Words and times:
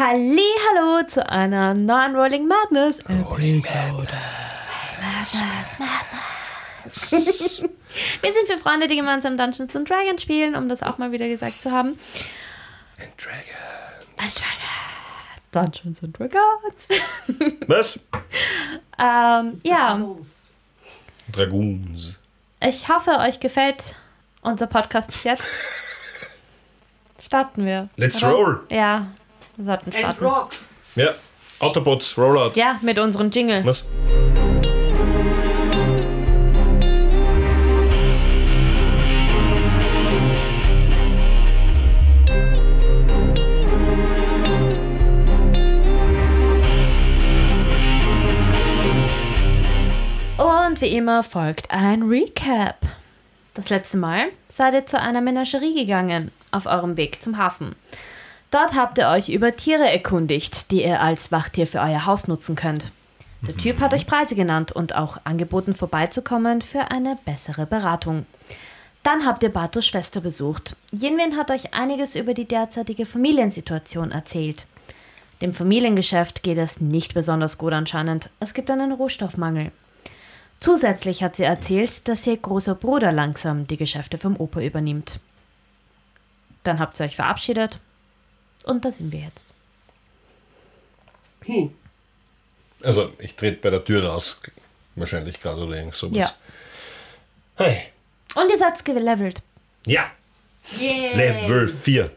Halli, 0.00 0.48
hallo 0.66 1.06
zu 1.06 1.28
einer 1.28 1.74
neuen 1.74 2.16
Rolling 2.16 2.48
Madness 2.48 3.04
Rolling 3.06 3.62
Episode. 3.62 4.08
Madness, 4.98 5.78
Madness. 5.78 7.62
Wir 8.22 8.32
sind 8.32 8.46
für 8.46 8.56
Freunde, 8.56 8.86
die 8.86 8.96
gemeinsam 8.96 9.36
Dungeons 9.36 9.76
and 9.76 9.90
Dragons 9.90 10.22
spielen, 10.22 10.56
um 10.56 10.70
das 10.70 10.82
auch 10.82 10.96
mal 10.96 11.12
wieder 11.12 11.28
gesagt 11.28 11.60
zu 11.60 11.70
haben. 11.70 11.98
And 12.98 13.12
Dragons. 13.18 14.16
And 14.16 14.40
Dragons. 14.40 15.42
Dungeons 15.52 16.02
and 16.02 16.18
Dragons. 16.18 16.88
Was? 17.66 18.00
ähm, 18.98 19.60
ja, 19.62 19.98
Dragoons. 19.98 20.54
Dragoons. 21.30 22.20
ich 22.62 22.88
hoffe, 22.88 23.18
euch 23.18 23.38
gefällt 23.38 23.96
unser 24.40 24.66
Podcast 24.66 25.10
bis 25.10 25.24
jetzt. 25.24 25.44
Starten 27.20 27.66
wir. 27.66 27.90
Let's 27.96 28.22
oder? 28.22 28.32
roll. 28.32 28.62
Ja, 28.70 29.08
Rock. 30.22 30.50
Ja, 30.96 31.10
Autobots, 31.58 32.16
Rollout. 32.16 32.52
Ja, 32.54 32.78
mit 32.80 32.98
unserem 32.98 33.30
Jingle. 33.30 33.64
Was? 33.64 33.86
Und 50.38 50.80
wie 50.80 50.96
immer 50.96 51.22
folgt 51.22 51.70
ein 51.70 52.04
Recap. 52.04 52.78
Das 53.52 53.68
letzte 53.68 53.98
Mal 53.98 54.28
seid 54.48 54.72
ihr 54.72 54.86
zu 54.86 54.98
einer 54.98 55.20
Menagerie 55.20 55.74
gegangen, 55.74 56.30
auf 56.52 56.64
eurem 56.64 56.96
Weg 56.96 57.20
zum 57.20 57.36
Hafen. 57.36 57.74
Dort 58.50 58.74
habt 58.74 58.98
ihr 58.98 59.08
euch 59.08 59.28
über 59.28 59.54
Tiere 59.54 59.88
erkundigt, 59.88 60.72
die 60.72 60.82
ihr 60.82 61.00
als 61.00 61.30
Wachtier 61.30 61.68
für 61.68 61.78
euer 61.78 62.06
Haus 62.06 62.26
nutzen 62.26 62.56
könnt. 62.56 62.90
Der 63.42 63.56
Typ 63.56 63.80
hat 63.80 63.94
euch 63.94 64.06
Preise 64.06 64.34
genannt 64.34 64.72
und 64.72 64.96
auch 64.96 65.18
angeboten, 65.24 65.72
vorbeizukommen 65.72 66.60
für 66.60 66.90
eine 66.90 67.16
bessere 67.24 67.64
Beratung. 67.64 68.26
Dann 69.04 69.24
habt 69.24 69.44
ihr 69.44 69.50
Bartos 69.50 69.86
Schwester 69.86 70.20
besucht. 70.20 70.76
Jenwin 70.90 71.36
hat 71.36 71.50
euch 71.50 71.72
einiges 71.72 72.16
über 72.16 72.34
die 72.34 72.44
derzeitige 72.44 73.06
Familiensituation 73.06 74.10
erzählt. 74.10 74.66
Dem 75.40 75.54
Familiengeschäft 75.54 76.42
geht 76.42 76.58
es 76.58 76.80
nicht 76.80 77.14
besonders 77.14 77.56
gut 77.56 77.72
anscheinend. 77.72 78.30
Es 78.40 78.52
gibt 78.52 78.70
einen 78.70 78.92
Rohstoffmangel. 78.92 79.70
Zusätzlich 80.58 81.22
hat 81.22 81.36
sie 81.36 81.44
erzählt, 81.44 82.08
dass 82.08 82.26
ihr 82.26 82.36
großer 82.36 82.74
Bruder 82.74 83.12
langsam 83.12 83.66
die 83.66 83.78
Geschäfte 83.78 84.18
vom 84.18 84.36
Opa 84.38 84.60
übernimmt. 84.60 85.20
Dann 86.64 86.78
habt 86.78 87.00
ihr 87.00 87.06
euch 87.06 87.16
verabschiedet 87.16 87.80
und 88.64 88.84
da 88.84 88.92
sind 88.92 89.12
wir 89.12 89.20
jetzt. 89.20 89.52
Hm. 91.42 91.74
Also, 92.82 93.12
ich 93.18 93.34
trete 93.34 93.60
bei 93.60 93.70
der 93.70 93.84
Tür 93.84 94.04
raus. 94.04 94.40
Wahrscheinlich 94.94 95.40
gerade 95.40 95.62
oder 95.62 95.76
irgend 95.76 95.94
sowas. 95.94 96.16
Ja. 96.16 96.32
Hey. 97.56 97.88
Und 98.34 98.50
ihr 98.50 98.58
seid 98.58 98.84
gelevelt. 98.84 99.42
Ja, 99.86 100.10
Yeah. 100.78 101.16
Level 101.16 101.68
4. 101.68 102.10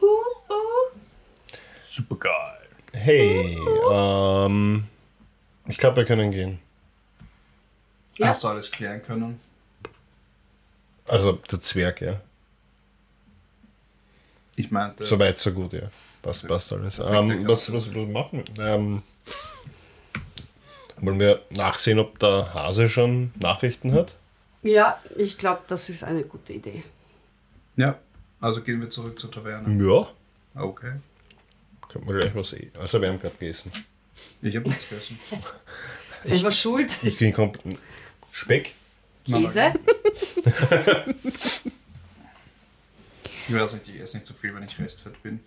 Uh, 0.00 0.04
uh. 0.06 0.96
Super 1.78 2.16
geil. 2.16 2.68
Hey, 2.92 3.58
ähm. 3.90 4.84
Ich 5.66 5.78
glaube, 5.78 5.96
wir 5.96 6.04
können 6.04 6.30
gehen. 6.30 6.60
Ja. 8.16 8.28
Hast 8.28 8.44
du 8.44 8.48
alles 8.48 8.70
klären 8.70 9.02
können? 9.02 9.40
Also, 11.06 11.32
der 11.32 11.60
Zwerg, 11.60 12.00
ja. 12.00 12.20
Ich 14.56 14.70
meinte, 14.70 15.04
So 15.04 15.18
weit, 15.18 15.38
so 15.38 15.52
gut, 15.52 15.72
ja. 15.72 15.90
Passt, 16.22 16.46
passt 16.48 16.72
alles. 16.72 16.98
Ähm, 16.98 17.46
was, 17.46 17.72
was, 17.72 17.94
was 17.94 18.08
machen 18.08 18.44
wir? 18.54 18.64
Ähm, 18.64 19.02
wollen 20.98 21.18
wir 21.20 21.42
nachsehen, 21.50 21.98
ob 21.98 22.18
der 22.18 22.52
Hase 22.54 22.88
schon 22.88 23.32
Nachrichten 23.40 23.92
hat? 23.92 24.14
Ja, 24.62 24.98
ich 25.16 25.36
glaube, 25.36 25.62
das 25.66 25.90
ist 25.90 26.04
eine 26.04 26.22
gute 26.24 26.54
Idee. 26.54 26.82
ja, 27.76 27.98
also 28.40 28.62
gehen 28.62 28.80
wir 28.80 28.90
zurück 28.90 29.18
zur 29.18 29.30
Taverne. 29.30 29.84
Ja. 29.84 30.08
Okay. 30.62 30.92
Könnten 31.88 32.08
wir 32.08 32.20
gleich 32.20 32.34
was 32.34 32.50
sehen. 32.50 32.70
Also, 32.78 33.00
wir 33.00 33.08
haben 33.08 33.20
gerade 33.20 33.34
gegessen. 33.36 33.72
Ich 34.42 34.54
habe 34.54 34.68
nichts 34.68 34.88
gegessen. 34.88 35.18
Selber 36.22 36.50
schuld. 36.50 36.92
Ich 37.02 37.18
bin 37.18 37.32
komplett. 37.32 37.78
Speck? 38.32 38.72
Käse. 39.26 39.72
Ich 43.48 43.54
weiß 43.54 43.74
nicht, 43.74 43.88
ich 43.88 44.00
esse 44.00 44.16
nicht 44.16 44.26
so 44.26 44.34
viel, 44.34 44.54
wenn 44.54 44.62
ich 44.62 44.78
restfett 44.78 45.22
bin. 45.22 45.40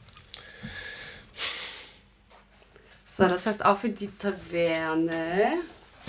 So, 3.05 3.27
das 3.27 3.47
heißt 3.47 3.65
auf 3.65 3.83
in 3.83 3.95
die 3.95 4.09
Taverne. 4.09 5.61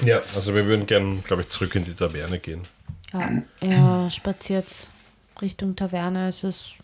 Ja, 0.05 0.19
also 0.35 0.55
wir 0.55 0.67
würden 0.67 0.87
gern, 0.87 1.25
glaube 1.25 1.43
ich, 1.43 1.49
zurück 1.49 1.75
in 1.75 1.85
die 1.85 1.95
Taverne 1.95 2.39
gehen. 2.39 2.63
Ja, 3.13 3.43
er 3.61 4.11
spaziert 4.11 4.89
Richtung 5.41 5.75
Taverne. 5.75 6.29
Es 6.29 6.45
ist 6.45 6.75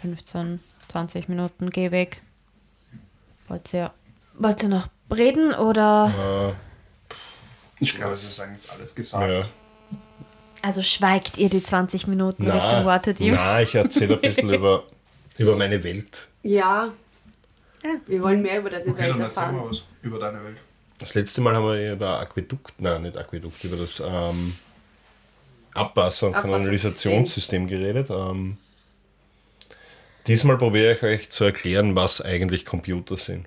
15, 0.00 0.60
20 0.88 1.28
Minuten 1.28 1.68
Gehweg. 1.68 2.22
Wollt 3.48 3.74
ihr, 3.74 3.92
wollt 4.34 4.62
ihr 4.62 4.70
noch 4.70 4.88
reden 5.10 5.52
oder? 5.52 6.56
Ich 7.78 7.94
glaube, 7.94 8.14
es 8.14 8.24
ist 8.24 8.40
eigentlich 8.40 8.70
alles 8.70 8.94
gesagt. 8.94 9.28
Ja. 9.28 9.42
Also 10.62 10.82
schweigt 10.82 11.38
ihr 11.38 11.48
die 11.50 11.62
20 11.62 12.06
Minuten 12.06 12.48
Richtung 12.50 12.84
wartet 12.86 13.20
ihr? 13.20 13.34
na, 13.34 13.60
ich 13.60 13.74
erzähle 13.74 14.14
ein 14.14 14.20
bisschen 14.20 14.48
über, 14.54 14.84
über 15.38 15.56
meine 15.56 15.82
Welt. 15.82 16.28
Ja. 16.42 16.92
Wir 18.06 18.22
wollen 18.22 18.42
mehr 18.42 18.60
über 18.60 18.70
deine 18.70 18.88
Okay, 18.88 19.02
Welt 19.02 19.10
dann 19.14 19.20
erzähl 19.22 19.42
mal 19.46 19.48
erfahren. 19.54 19.70
was 19.70 19.82
über 20.02 20.18
deine 20.20 20.44
Welt. 20.44 20.56
Das 21.00 21.14
letzte 21.14 21.40
Mal 21.40 21.56
haben 21.56 21.66
wir 21.66 21.92
über 21.94 22.20
Aquädukt, 22.20 22.80
nein, 22.80 23.02
nicht 23.02 23.16
Aquädukt, 23.16 23.62
über 23.64 23.76
das 23.76 24.00
ähm, 24.06 24.54
Abwasser- 25.74 26.28
und. 26.28 26.34
Kanalisationssystem 26.34 27.66
geredet. 27.66 28.08
Ähm, 28.10 28.56
diesmal 30.28 30.58
probiere 30.58 30.92
ich 30.94 31.02
euch 31.02 31.30
zu 31.30 31.42
erklären, 31.42 31.96
was 31.96 32.20
eigentlich 32.20 32.64
Computer 32.64 33.16
sind. 33.16 33.46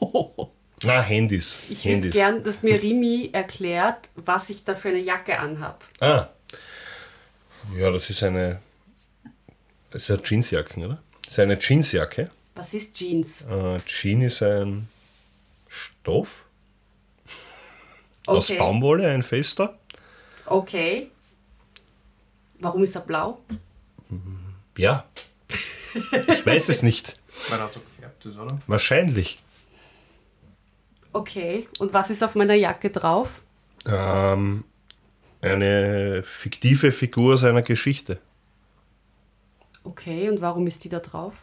Na, 0.82 1.00
Handys. 1.02 1.58
Ich 1.68 1.84
würde 1.84 1.94
Handys. 1.96 2.12
gern, 2.14 2.42
dass 2.42 2.62
mir 2.62 2.80
Rimi 2.82 3.30
erklärt, 3.32 4.08
was 4.14 4.48
ich 4.50 4.64
da 4.64 4.74
für 4.74 4.88
eine 4.88 4.98
Jacke 4.98 5.38
anhab. 5.38 5.84
Ah. 6.00 6.28
Ja, 7.76 7.90
das 7.90 8.08
ist 8.10 8.22
eine. 8.22 8.60
Das 9.90 10.08
ist 10.08 10.10
eine 10.10 10.22
Jeansjacke, 10.24 10.80
oder? 10.80 11.02
Das 11.24 11.32
ist 11.34 11.38
eine 11.40 11.58
Jeansjacke. 11.58 12.30
Was 12.54 12.74
ist 12.74 12.94
Jeans? 12.94 13.42
Äh, 13.42 13.78
Jean 13.86 14.22
ist 14.22 14.42
ein 14.42 14.88
Stoff 15.68 16.44
aus 18.26 18.50
Okay. 18.50 18.58
Baumwolle, 18.58 19.08
ein 19.10 19.22
fester. 19.22 19.78
Okay. 20.46 21.10
Warum 22.58 22.82
ist 22.84 22.94
er 22.94 23.02
blau? 23.02 23.40
Ja. 24.76 25.04
Ich 26.28 26.44
weiß 26.46 26.68
es 26.68 26.82
nicht. 26.82 27.16
Weil 27.48 27.60
er 27.60 27.68
so 27.68 27.80
gefärbt 27.80 28.24
ist, 28.26 28.36
oder? 28.36 28.58
Wahrscheinlich. 28.66 29.38
Okay. 31.12 31.68
Und 31.78 31.92
was 31.92 32.10
ist 32.10 32.22
auf 32.22 32.34
meiner 32.34 32.54
Jacke 32.54 32.90
drauf? 32.90 33.42
Ähm, 33.86 34.64
eine 35.40 36.22
fiktive 36.24 36.92
Figur 36.92 37.38
seiner 37.38 37.62
Geschichte. 37.62 38.20
Okay. 39.82 40.28
Und 40.28 40.40
warum 40.40 40.66
ist 40.66 40.84
die 40.84 40.88
da 40.88 41.00
drauf? 41.00 41.34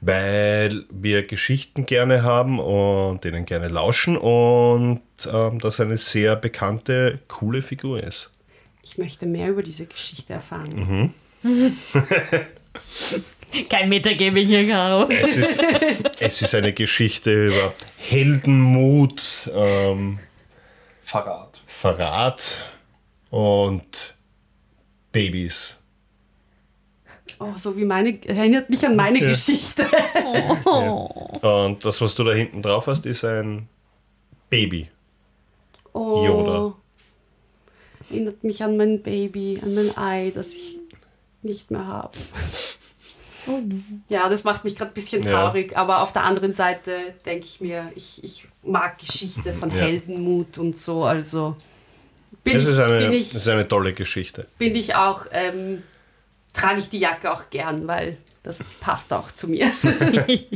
Weil 0.00 0.84
wir 0.90 1.26
Geschichten 1.26 1.84
gerne 1.84 2.22
haben 2.22 2.60
und 2.60 3.24
denen 3.24 3.44
gerne 3.44 3.68
lauschen 3.68 4.16
und 4.16 5.02
ähm, 5.32 5.58
das 5.58 5.80
eine 5.80 5.96
sehr 5.96 6.36
bekannte, 6.36 7.20
coole 7.28 7.62
Figur 7.62 8.02
ist. 8.02 8.30
Ich 8.82 8.98
möchte 8.98 9.26
mehr 9.26 9.50
über 9.50 9.62
diese 9.62 9.86
Geschichte 9.86 10.34
erfahren. 10.34 11.12
Kein 13.70 13.88
Metagaming 13.88 14.46
hier, 14.46 14.66
Caro. 14.68 15.08
Es 15.10 15.36
ist, 15.36 15.62
es 16.20 16.42
ist 16.42 16.54
eine 16.54 16.72
Geschichte 16.72 17.46
über 17.46 17.72
Heldenmut, 17.98 19.50
ähm, 19.54 20.18
Verrat. 21.00 21.62
Verrat 21.66 22.62
und 23.30 24.14
Babys. 25.12 25.76
Oh, 27.40 27.52
so 27.56 27.76
wie 27.76 27.84
meine, 27.84 28.18
erinnert 28.26 28.68
mich 28.68 28.84
an 28.84 28.96
meine 28.96 29.20
Ja. 29.20 29.28
Geschichte. 29.28 29.86
Und 31.40 31.84
das, 31.84 32.00
was 32.00 32.14
du 32.16 32.24
da 32.24 32.32
hinten 32.32 32.62
drauf 32.62 32.88
hast, 32.88 33.06
ist 33.06 33.24
ein 33.24 33.68
Baby. 34.50 34.88
Oh. 35.92 36.26
Yoda. 36.26 36.74
Erinnert 38.10 38.42
mich 38.42 38.62
an 38.64 38.76
mein 38.76 39.02
Baby, 39.02 39.60
an 39.62 39.74
mein 39.74 39.96
Ei, 39.96 40.32
das 40.34 40.52
ich 40.54 40.78
nicht 41.42 41.70
mehr 41.70 41.86
habe. 41.86 42.18
Ja, 44.08 44.28
das 44.28 44.44
macht 44.44 44.64
mich 44.64 44.76
gerade 44.76 44.90
ein 44.90 44.94
bisschen 44.94 45.22
Ja. 45.24 45.32
traurig, 45.32 45.76
aber 45.76 46.00
auf 46.02 46.12
der 46.12 46.24
anderen 46.24 46.52
Seite 46.52 46.92
denke 47.24 47.46
ich 47.46 47.60
mir, 47.60 47.90
ich, 47.94 48.22
ich 48.24 48.46
mag 48.62 48.98
Geschichte 48.98 49.52
von 49.52 49.70
Ja. 49.74 49.76
Heldenmut 49.76 50.58
und 50.58 50.76
so, 50.76 51.04
also 51.04 51.56
bin, 52.44 52.56
Es 52.56 52.64
ich, 52.64 52.68
ist 52.70 52.78
eine, 52.80 52.98
bin, 52.98 53.12
es 53.20 53.34
ist 53.34 53.46
ich, 53.46 53.52
eine 53.52 53.66
tolle 53.68 53.92
Geschichte. 53.92 54.46
bin 54.58 54.74
ich 54.74 54.94
auch, 54.94 55.26
ähm, 55.32 55.82
trage 56.52 56.78
ich 56.80 56.88
die 56.90 56.98
Jacke 56.98 57.32
auch 57.32 57.50
gern, 57.50 57.86
weil 57.86 58.16
Das 58.42 58.62
passt 58.80 59.12
auch 59.12 59.30
zu 59.32 59.48
mir. 59.48 59.70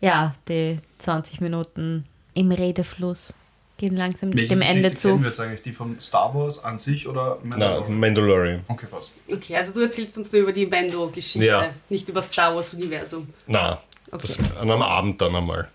Ja, 0.00 0.34
die 0.48 0.78
20 0.98 1.40
Minuten 1.40 2.06
im 2.34 2.52
Redefluss 2.52 3.34
gehen 3.80 3.96
langsam 3.96 4.32
Welche 4.34 4.50
dem 4.50 4.62
Ende 4.62 4.82
Geschichte 4.82 5.08
kennen 5.08 5.18
zu. 5.18 5.22
wir 5.22 5.28
jetzt 5.28 5.40
eigentlich? 5.40 5.62
Die 5.62 5.72
von 5.72 5.98
Star 5.98 6.34
Wars 6.34 6.62
an 6.62 6.78
sich 6.78 7.08
oder 7.08 7.38
Mandalorian? 7.42 7.98
Mandalorian. 7.98 8.60
Okay, 8.68 8.86
passt. 8.90 9.12
Okay, 9.30 9.56
also 9.56 9.74
du 9.74 9.80
erzählst 9.80 10.16
uns 10.18 10.30
nur 10.32 10.42
über 10.42 10.52
die 10.52 10.66
Mando-Geschichte, 10.66 11.46
Ja. 11.46 11.70
nicht 11.88 12.08
über 12.08 12.20
Star 12.22 12.54
Wars-Universum. 12.54 13.28
Na, 13.46 13.80
das 14.10 14.38
an 14.38 14.70
einem 14.70 14.82
Abend 14.82 15.20
dann 15.20 15.34
einmal. 15.34 15.68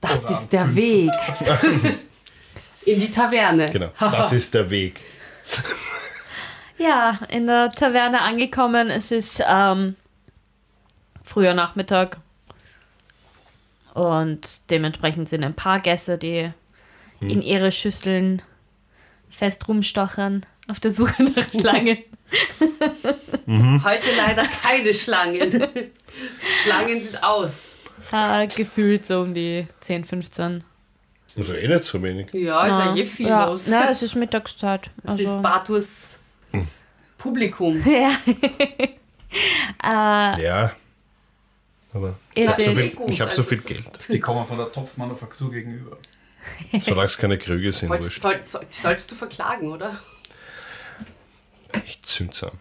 Das 0.00 0.24
Oder 0.26 0.32
ist 0.32 0.52
der 0.52 0.64
fünf. 0.66 0.76
Weg. 0.76 1.10
In 2.84 3.00
die 3.00 3.10
Taverne. 3.10 3.66
Genau. 3.70 3.88
Das 3.98 4.32
ist 4.32 4.54
der 4.54 4.70
Weg. 4.70 5.00
Ja, 6.78 7.18
in 7.28 7.46
der 7.46 7.70
Taverne 7.72 8.20
angekommen. 8.22 8.88
Es 8.88 9.10
ist 9.10 9.42
ähm, 9.48 9.96
früher 11.24 11.52
Nachmittag. 11.54 12.18
Und 13.94 14.70
dementsprechend 14.70 15.28
sind 15.28 15.42
ein 15.42 15.54
paar 15.54 15.80
Gäste, 15.80 16.16
die 16.18 16.52
in 17.20 17.42
ihre 17.42 17.72
Schüsseln 17.72 18.42
fest 19.30 19.68
rumstochern, 19.68 20.44
auf 20.68 20.80
der 20.80 20.90
Suche 20.90 21.22
nach 21.22 21.48
Schlangen. 21.60 21.98
Heute 23.46 24.08
leider 24.16 24.44
keine 24.62 24.92
Schlangen. 24.94 25.50
Schlangen 26.62 27.00
sind 27.00 27.22
aus. 27.22 27.76
äh, 28.12 28.46
gefühlt 28.48 29.06
so 29.06 29.20
um 29.22 29.34
die 29.34 29.66
10, 29.80 30.04
15. 30.04 30.64
Also 31.36 31.54
eh 31.54 31.68
nicht 31.68 31.84
so 31.84 32.02
wenig. 32.02 32.32
Ja, 32.32 32.66
ist 32.66 32.78
ja 32.78 32.94
je 32.94 33.06
viel 33.06 33.28
ja. 33.28 33.46
los. 33.46 33.68
Na, 33.68 33.90
es 33.90 34.02
ist 34.02 34.16
Mittagszeit. 34.16 34.90
Das 35.02 35.18
Also- 35.18 35.24
ist 35.36 35.42
Bartus 35.42 36.20
Publikum. 37.16 37.82
ja. 37.86 38.10
Ja. 40.38 40.72
Aber 41.94 42.18
ich 42.34 42.46
habe 42.46 42.60
so, 42.62 42.70
viel, 42.72 42.84
ich 43.08 43.20
hab 43.20 43.32
so 43.32 43.40
also- 43.40 43.42
viel 43.44 43.58
Geld. 43.58 43.86
Die 44.08 44.20
kommen 44.20 44.44
von 44.46 44.58
der 44.58 44.70
Topfmanufaktur 44.72 45.50
gegenüber. 45.50 45.96
Solange 46.82 47.06
es 47.06 47.18
keine 47.18 47.38
Krüge 47.38 47.72
sind, 47.72 47.88
Wolltest, 47.88 48.20
soll, 48.20 48.40
soll, 48.44 48.66
die 48.70 48.76
solltest 48.80 49.10
du 49.10 49.14
verklagen, 49.14 49.72
oder? 49.72 49.98
Ich 51.84 52.02
zünd's 52.02 52.42
an. 52.44 52.52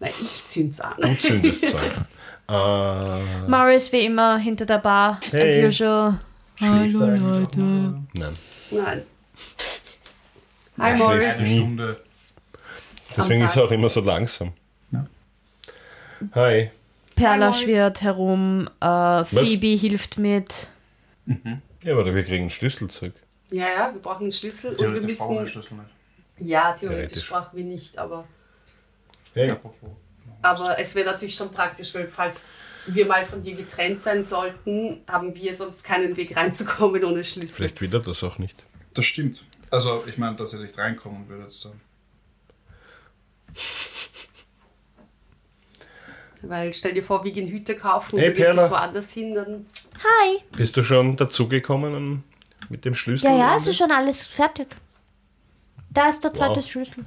Nein, 0.00 0.12
ich 0.20 0.46
zünd's 0.46 0.80
an. 0.80 0.94
Du 1.00 1.18
zündest 1.18 1.74
an. 1.74 2.06
äh, 3.46 3.48
Morris 3.50 3.92
wie 3.92 4.04
immer 4.04 4.38
hinter 4.38 4.66
der 4.66 4.78
Bar, 4.78 5.18
Hey. 5.30 5.64
as 5.66 5.74
usual. 5.74 6.20
Schläft 6.56 6.98
Hallo 6.98 7.38
Leute. 7.38 7.58
nein. 7.60 8.08
Nein. 8.14 8.36
Hi 8.70 9.02
Ja, 10.78 10.84
Eine 10.84 10.98
Morris. 10.98 11.40
Nie. 11.40 11.56
Stunde. 11.58 12.00
Deswegen 13.16 13.42
ist 13.44 13.56
er 13.56 13.64
auch 13.64 13.70
immer 13.70 13.88
so 13.88 14.00
langsam. 14.00 14.52
Ja. 14.90 15.06
Hi. 16.34 16.70
Perla 17.16 17.52
schwirrt 17.52 18.02
herum, 18.02 18.68
äh, 18.80 19.24
Phoebe 19.24 19.76
hilft 19.76 20.18
mit. 20.18 20.68
Ja, 21.82 21.92
aber 21.92 22.14
wir 22.14 22.22
kriegen 22.24 22.42
einen 22.42 22.50
Schlüssel 22.50 22.88
zurück. 22.88 23.14
Ja, 23.50 23.68
ja, 23.68 23.94
wir 23.94 24.00
brauchen 24.02 24.24
einen 24.24 24.32
Schlüssel 24.32 24.70
und 24.70 24.80
wir 24.80 24.86
Theoretisch 24.88 25.18
brauchen 25.18 25.34
wir 25.34 25.40
müssen. 25.40 25.52
Schlüssel 25.52 25.74
nicht. 25.74 25.90
Ja, 26.40 26.72
theoretisch 26.72 26.80
Theoretisch. 26.80 27.28
brauchen 27.30 27.56
wir 27.56 27.64
nicht, 27.64 27.98
aber. 27.98 28.24
Hey. 29.34 29.52
Aber 30.42 30.78
es 30.78 30.94
wäre 30.94 31.06
natürlich 31.10 31.34
schon 31.34 31.50
praktisch, 31.50 31.94
weil 31.94 32.06
falls 32.06 32.54
wir 32.86 33.06
mal 33.06 33.24
von 33.26 33.42
dir 33.42 33.54
getrennt 33.54 34.02
sein 34.02 34.22
sollten, 34.22 35.02
haben 35.08 35.34
wir 35.34 35.52
sonst 35.54 35.82
keinen 35.84 36.16
Weg 36.16 36.36
reinzukommen 36.36 37.02
ohne 37.04 37.24
Schlüssel. 37.24 37.56
Vielleicht 37.56 37.80
will 37.80 37.92
er 37.92 38.00
das 38.00 38.22
auch 38.22 38.38
nicht. 38.38 38.62
Das 38.94 39.04
stimmt. 39.04 39.44
Also, 39.70 40.04
ich 40.06 40.16
meine, 40.16 40.36
dass 40.36 40.52
er 40.54 40.60
nicht 40.60 40.78
reinkommen 40.78 41.28
würde 41.28 41.42
jetzt 41.42 41.64
dann. 41.64 41.80
Weil 46.42 46.72
stell 46.72 46.94
dir 46.94 47.02
vor, 47.02 47.24
wir 47.24 47.32
gehen 47.32 47.48
Hüte 47.48 47.74
kaufen 47.74 48.14
und 48.14 48.20
Hey, 48.20 48.28
du 48.28 48.34
gehst 48.34 48.46
Perla. 48.46 48.62
jetzt 48.62 48.70
woanders 48.70 49.10
hin, 49.12 49.34
dann. 49.34 49.66
Hi. 49.96 50.38
Bist 50.56 50.76
du 50.76 50.82
schon 50.82 51.16
dazugekommen 51.16 52.22
mit 52.68 52.84
dem 52.84 52.94
Schlüssel? 52.94 53.30
Ja, 53.30 53.36
ja, 53.36 53.56
es 53.56 53.66
ist 53.66 53.76
schon 53.76 53.90
alles 53.90 54.26
fertig. 54.26 54.68
Da 55.90 56.08
ist 56.08 56.22
der 56.22 56.32
zweite 56.34 56.56
Wow. 56.56 56.66
Schlüssel. 56.66 57.04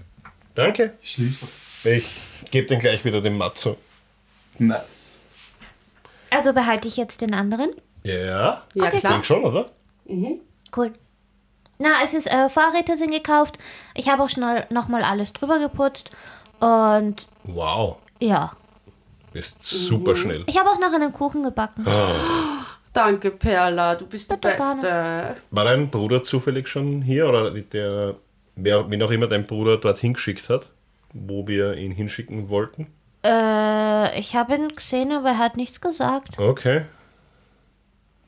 Danke. 0.55 0.93
Schlüssel. 1.01 1.47
Ich 1.83 2.05
gebe 2.51 2.67
den 2.67 2.79
gleich 2.79 3.03
wieder 3.05 3.21
dem 3.21 3.37
Matzo. 3.37 3.77
Nice. 4.59 5.13
Also 6.29 6.53
behalte 6.53 6.87
ich 6.87 6.97
jetzt 6.97 7.21
den 7.21 7.33
anderen. 7.33 7.69
Ja. 8.03 8.13
Ja, 8.15 8.63
Okay. 8.75 8.91
Ich 8.95 8.99
klar. 9.01 9.13
denke 9.13 9.27
schon, 9.27 9.43
oder? 9.43 9.69
Cool. 10.75 10.93
Na, 11.77 12.03
es 12.03 12.13
ist 12.13 12.27
äh, 12.27 12.49
Fahrräder 12.49 12.95
sind 12.97 13.11
gekauft. 13.11 13.57
Ich 13.95 14.09
habe 14.09 14.23
auch 14.23 14.29
schnell 14.29 14.65
nochmal 14.69 15.03
alles 15.03 15.33
drüber 15.33 15.59
geputzt. 15.59 16.09
Und 16.59 17.27
Wow. 17.43 17.97
ja. 18.19 18.51
Bist 19.33 19.63
super 19.63 20.15
schnell. 20.15 20.43
Ich 20.47 20.57
habe 20.59 20.69
auch 20.69 20.79
noch 20.79 20.91
einen 20.91 21.13
Kuchen 21.13 21.41
gebacken. 21.43 21.85
Danke, 22.93 23.31
Perla, 23.31 23.95
du 23.95 24.05
bist 24.05 24.29
die 24.31 24.35
Bitte 24.35 24.49
Beste. 24.57 25.35
War 25.49 25.63
dein 25.65 25.89
Bruder 25.89 26.23
zufällig 26.23 26.67
schon 26.67 27.01
hier 27.01 27.27
oder 27.29 27.51
der, 27.51 28.15
wer, 28.55 28.89
wen 28.89 29.01
auch 29.01 29.11
immer 29.11 29.27
dein 29.27 29.43
Bruder 29.43 29.77
dort 29.77 29.99
hingeschickt 29.99 30.49
hat, 30.49 30.69
wo 31.13 31.47
wir 31.47 31.75
ihn 31.77 31.91
hinschicken 31.91 32.49
wollten? 32.49 32.87
Äh, 33.23 34.19
ich 34.19 34.35
habe 34.35 34.55
ihn 34.55 34.69
gesehen, 34.69 35.11
aber 35.13 35.29
er 35.29 35.37
hat 35.37 35.55
nichts 35.55 35.79
gesagt. 35.79 36.37
Okay. 36.37 36.85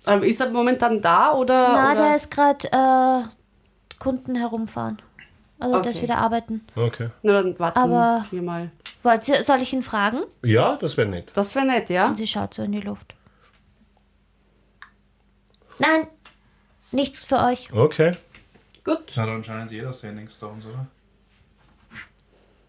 Ähm, 0.08 0.24
ist 0.24 0.40
er 0.40 0.50
momentan 0.50 1.02
da 1.02 1.34
oder? 1.34 1.70
Na, 1.74 1.92
oder? 1.94 2.02
der 2.04 2.16
ist 2.16 2.32
gerade 2.32 2.68
äh, 2.72 3.98
Kunden 4.00 4.36
herumfahren. 4.36 5.02
Also 5.60 5.82
der 5.82 5.92
ist 5.92 5.98
Okay. 5.98 6.04
wieder 6.08 6.18
arbeiten. 6.18 6.66
Okay. 6.76 7.10
Na, 7.22 7.42
dann 7.42 7.58
warten 7.60 7.80
Aber- 7.80 8.26
wir 8.32 8.42
mal. 8.42 8.72
Wollt 9.02 9.28
ihr, 9.28 9.44
soll 9.44 9.62
ich 9.62 9.74
ihn 9.74 9.84
fragen? 9.84 10.20
Ja, 10.46 10.78
das 10.78 10.96
wäre 10.96 11.10
nett. 11.10 11.32
Das 11.36 11.54
wäre 11.56 11.66
nett, 11.66 11.90
ja? 11.90 12.08
Und 12.08 12.16
sie 12.16 12.28
schaut 12.28 12.54
so 12.54 12.64
in 12.64 12.72
die 12.72 12.80
Luft. 12.80 13.14
Nein, 15.86 16.08
nichts 16.92 17.26
für 17.26 17.40
euch. 17.40 17.72
Okay. 17.74 18.16
Gut. 18.86 19.04
Das 19.08 19.18
hat 19.18 19.28
anscheinend 19.28 19.72
jeder 19.72 19.92
Sending 19.92 20.30
Stones, 20.30 20.64
oder? 20.66 20.88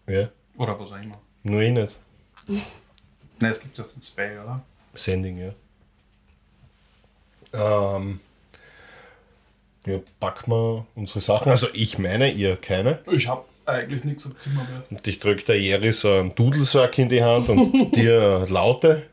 Ja. 0.07 0.29
Oder 0.57 0.77
was 0.77 0.91
auch 0.91 1.01
immer. 1.01 1.21
Nur 1.43 1.61
ich 1.61 1.71
nicht. 1.71 1.99
Ne, 3.37 3.49
es 3.49 3.59
gibt 3.59 3.77
doch 3.77 3.85
den 3.85 3.99
Spay, 3.99 4.39
oder? 4.39 4.63
Sending, 4.93 5.37
ja. 5.37 5.51
Ähm, 7.51 8.21
ja, 9.85 9.99
packen 10.21 10.51
wir 10.51 10.85
unsere 10.95 11.19
Sachen. 11.19 11.51
Also 11.51 11.67
ich 11.73 11.99
meine, 11.99 12.31
ihr 12.31 12.55
keine. 12.55 13.03
Ich 13.11 13.27
habe 13.27 13.43
eigentlich 13.65 14.05
nichts 14.05 14.25
am 14.25 14.39
Zimmer 14.39 14.63
mehr. 14.63 14.83
Und 14.89 15.05
ich 15.05 15.19
drücke 15.19 15.43
der 15.43 15.59
Jerry 15.59 15.91
so 15.91 16.13
einen 16.13 16.33
Dudelsack 16.33 16.97
in 16.97 17.09
die 17.09 17.21
Hand 17.21 17.49
und 17.49 17.91
dir 17.97 18.47
Laute. 18.47 19.05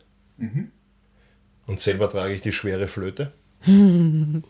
Und 1.66 1.80
selber 1.80 2.08
trage 2.08 2.34
ich 2.34 2.40
die 2.42 2.52
schwere 2.52 2.86
Flöte. 2.86 3.32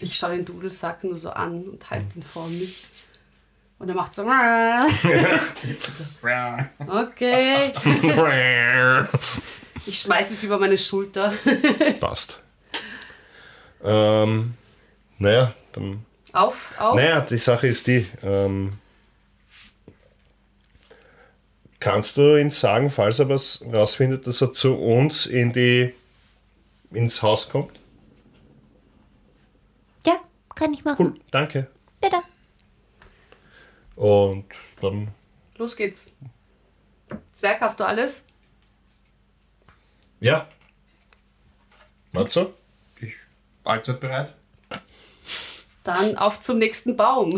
Ich 0.00 0.16
schaue 0.16 0.36
den 0.36 0.44
Dudelsack 0.44 1.02
nur 1.02 1.18
so 1.18 1.30
an 1.30 1.64
und 1.64 1.90
halte 1.90 2.06
ihn 2.16 2.22
vor 2.22 2.46
mich. 2.48 2.86
Und 3.78 3.88
er 3.88 3.94
macht 3.94 4.14
so. 4.14 4.24
Okay. 6.86 7.72
Ich 9.86 10.00
schmeiße 10.00 10.34
es 10.34 10.44
über 10.44 10.58
meine 10.58 10.76
Schulter. 10.78 11.32
Passt. 12.00 12.40
Ähm, 13.82 14.54
naja, 15.18 15.52
dann 15.72 16.04
Auf, 16.32 16.72
auf. 16.78 16.94
Naja, 16.96 17.20
die 17.20 17.38
Sache 17.38 17.68
ist 17.68 17.86
die, 17.86 18.06
ähm, 18.22 18.72
kannst 21.80 22.16
du 22.16 22.36
ihn 22.36 22.50
sagen, 22.50 22.90
falls 22.90 23.18
er 23.18 23.28
was 23.28 23.64
rausfindet, 23.72 24.26
dass 24.26 24.40
er 24.40 24.52
zu 24.52 24.74
uns 24.76 25.26
in 25.26 25.52
die, 25.52 25.94
ins 26.90 27.22
Haus 27.22 27.48
kommt? 27.48 27.78
Ja, 30.06 30.18
kann 30.54 30.72
ich 30.72 30.84
machen. 30.84 31.06
Cool, 31.14 31.20
danke. 31.30 31.66
Bitte. 32.00 32.16
Und 33.96 34.46
dann, 34.80 35.08
Los 35.56 35.76
geht's. 35.76 36.10
Zwerg, 37.32 37.60
hast 37.60 37.80
du 37.80 37.84
alles? 37.84 38.26
ja. 40.20 40.48
Matzo? 42.10 42.54
Ich 43.00 43.14
allzeit 43.64 44.00
bereit. 44.00 44.34
Dann 45.84 46.16
auf 46.16 46.40
zum 46.40 46.58
nächsten 46.58 46.96
Baum. 46.96 47.30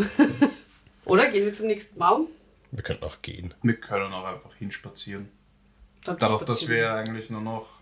Oder 1.05 1.27
gehen 1.27 1.45
wir 1.45 1.53
zum 1.53 1.67
nächsten 1.67 1.99
Baum? 1.99 2.27
Wir 2.71 2.83
könnten 2.83 3.03
auch 3.03 3.21
gehen. 3.21 3.53
Wir 3.63 3.75
können 3.75 4.13
auch 4.13 4.25
einfach 4.25 4.55
hinspazieren. 4.55 5.29
Dann 6.03 6.17
Dadurch, 6.17 6.43
dass 6.43 6.67
wir 6.67 6.93
eigentlich 6.93 7.29
nur 7.29 7.41
noch 7.41 7.79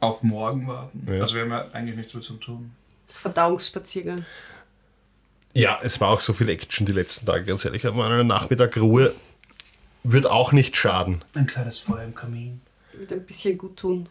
auf 0.00 0.22
morgen 0.22 0.66
warten. 0.66 1.06
Ja. 1.08 1.20
Also 1.20 1.36
wir 1.36 1.42
haben 1.42 1.50
ja 1.50 1.70
eigentlich 1.72 1.96
nichts 1.96 2.14
mehr 2.14 2.22
zu 2.22 2.34
tun. 2.34 2.72
Verdauungsspaziergang. 3.06 4.24
Ja, 5.54 5.78
es 5.82 6.00
war 6.00 6.10
auch 6.10 6.20
so 6.20 6.34
viel 6.34 6.48
Action 6.50 6.86
die 6.86 6.92
letzten 6.92 7.26
Tage, 7.26 7.44
ganz 7.44 7.64
ehrlich. 7.64 7.86
Aber 7.86 8.04
einen 8.04 8.26
Nachmittag 8.26 8.76
Ruhe 8.76 9.14
wird 10.04 10.26
auch 10.26 10.52
nicht 10.52 10.76
schaden. 10.76 11.24
Ein 11.34 11.46
kleines 11.46 11.80
Feuer 11.80 12.04
im 12.04 12.14
Kamin. 12.14 12.60
Mit 12.98 13.12
ein 13.12 13.24
bisschen 13.24 13.56
gut 13.56 13.76
tun. 13.76 14.08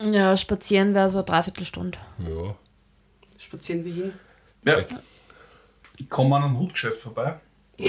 Ja, 0.00 0.36
spazieren 0.36 0.94
wäre 0.94 1.10
so 1.10 1.18
eine 1.18 1.26
Dreiviertelstunde. 1.26 1.98
Ja. 2.18 2.56
Spazieren 3.38 3.84
wir 3.84 3.92
hin. 3.92 4.12
Ja. 4.64 4.78
Ich 6.00 6.08
komme 6.08 6.36
an 6.36 6.44
einem 6.44 6.58
Hutgeschäft 6.58 7.00
vorbei. 7.00 7.38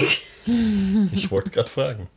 Ich 1.12 1.30
wollte 1.30 1.52
gerade 1.52 1.70
fragen. 1.70 2.08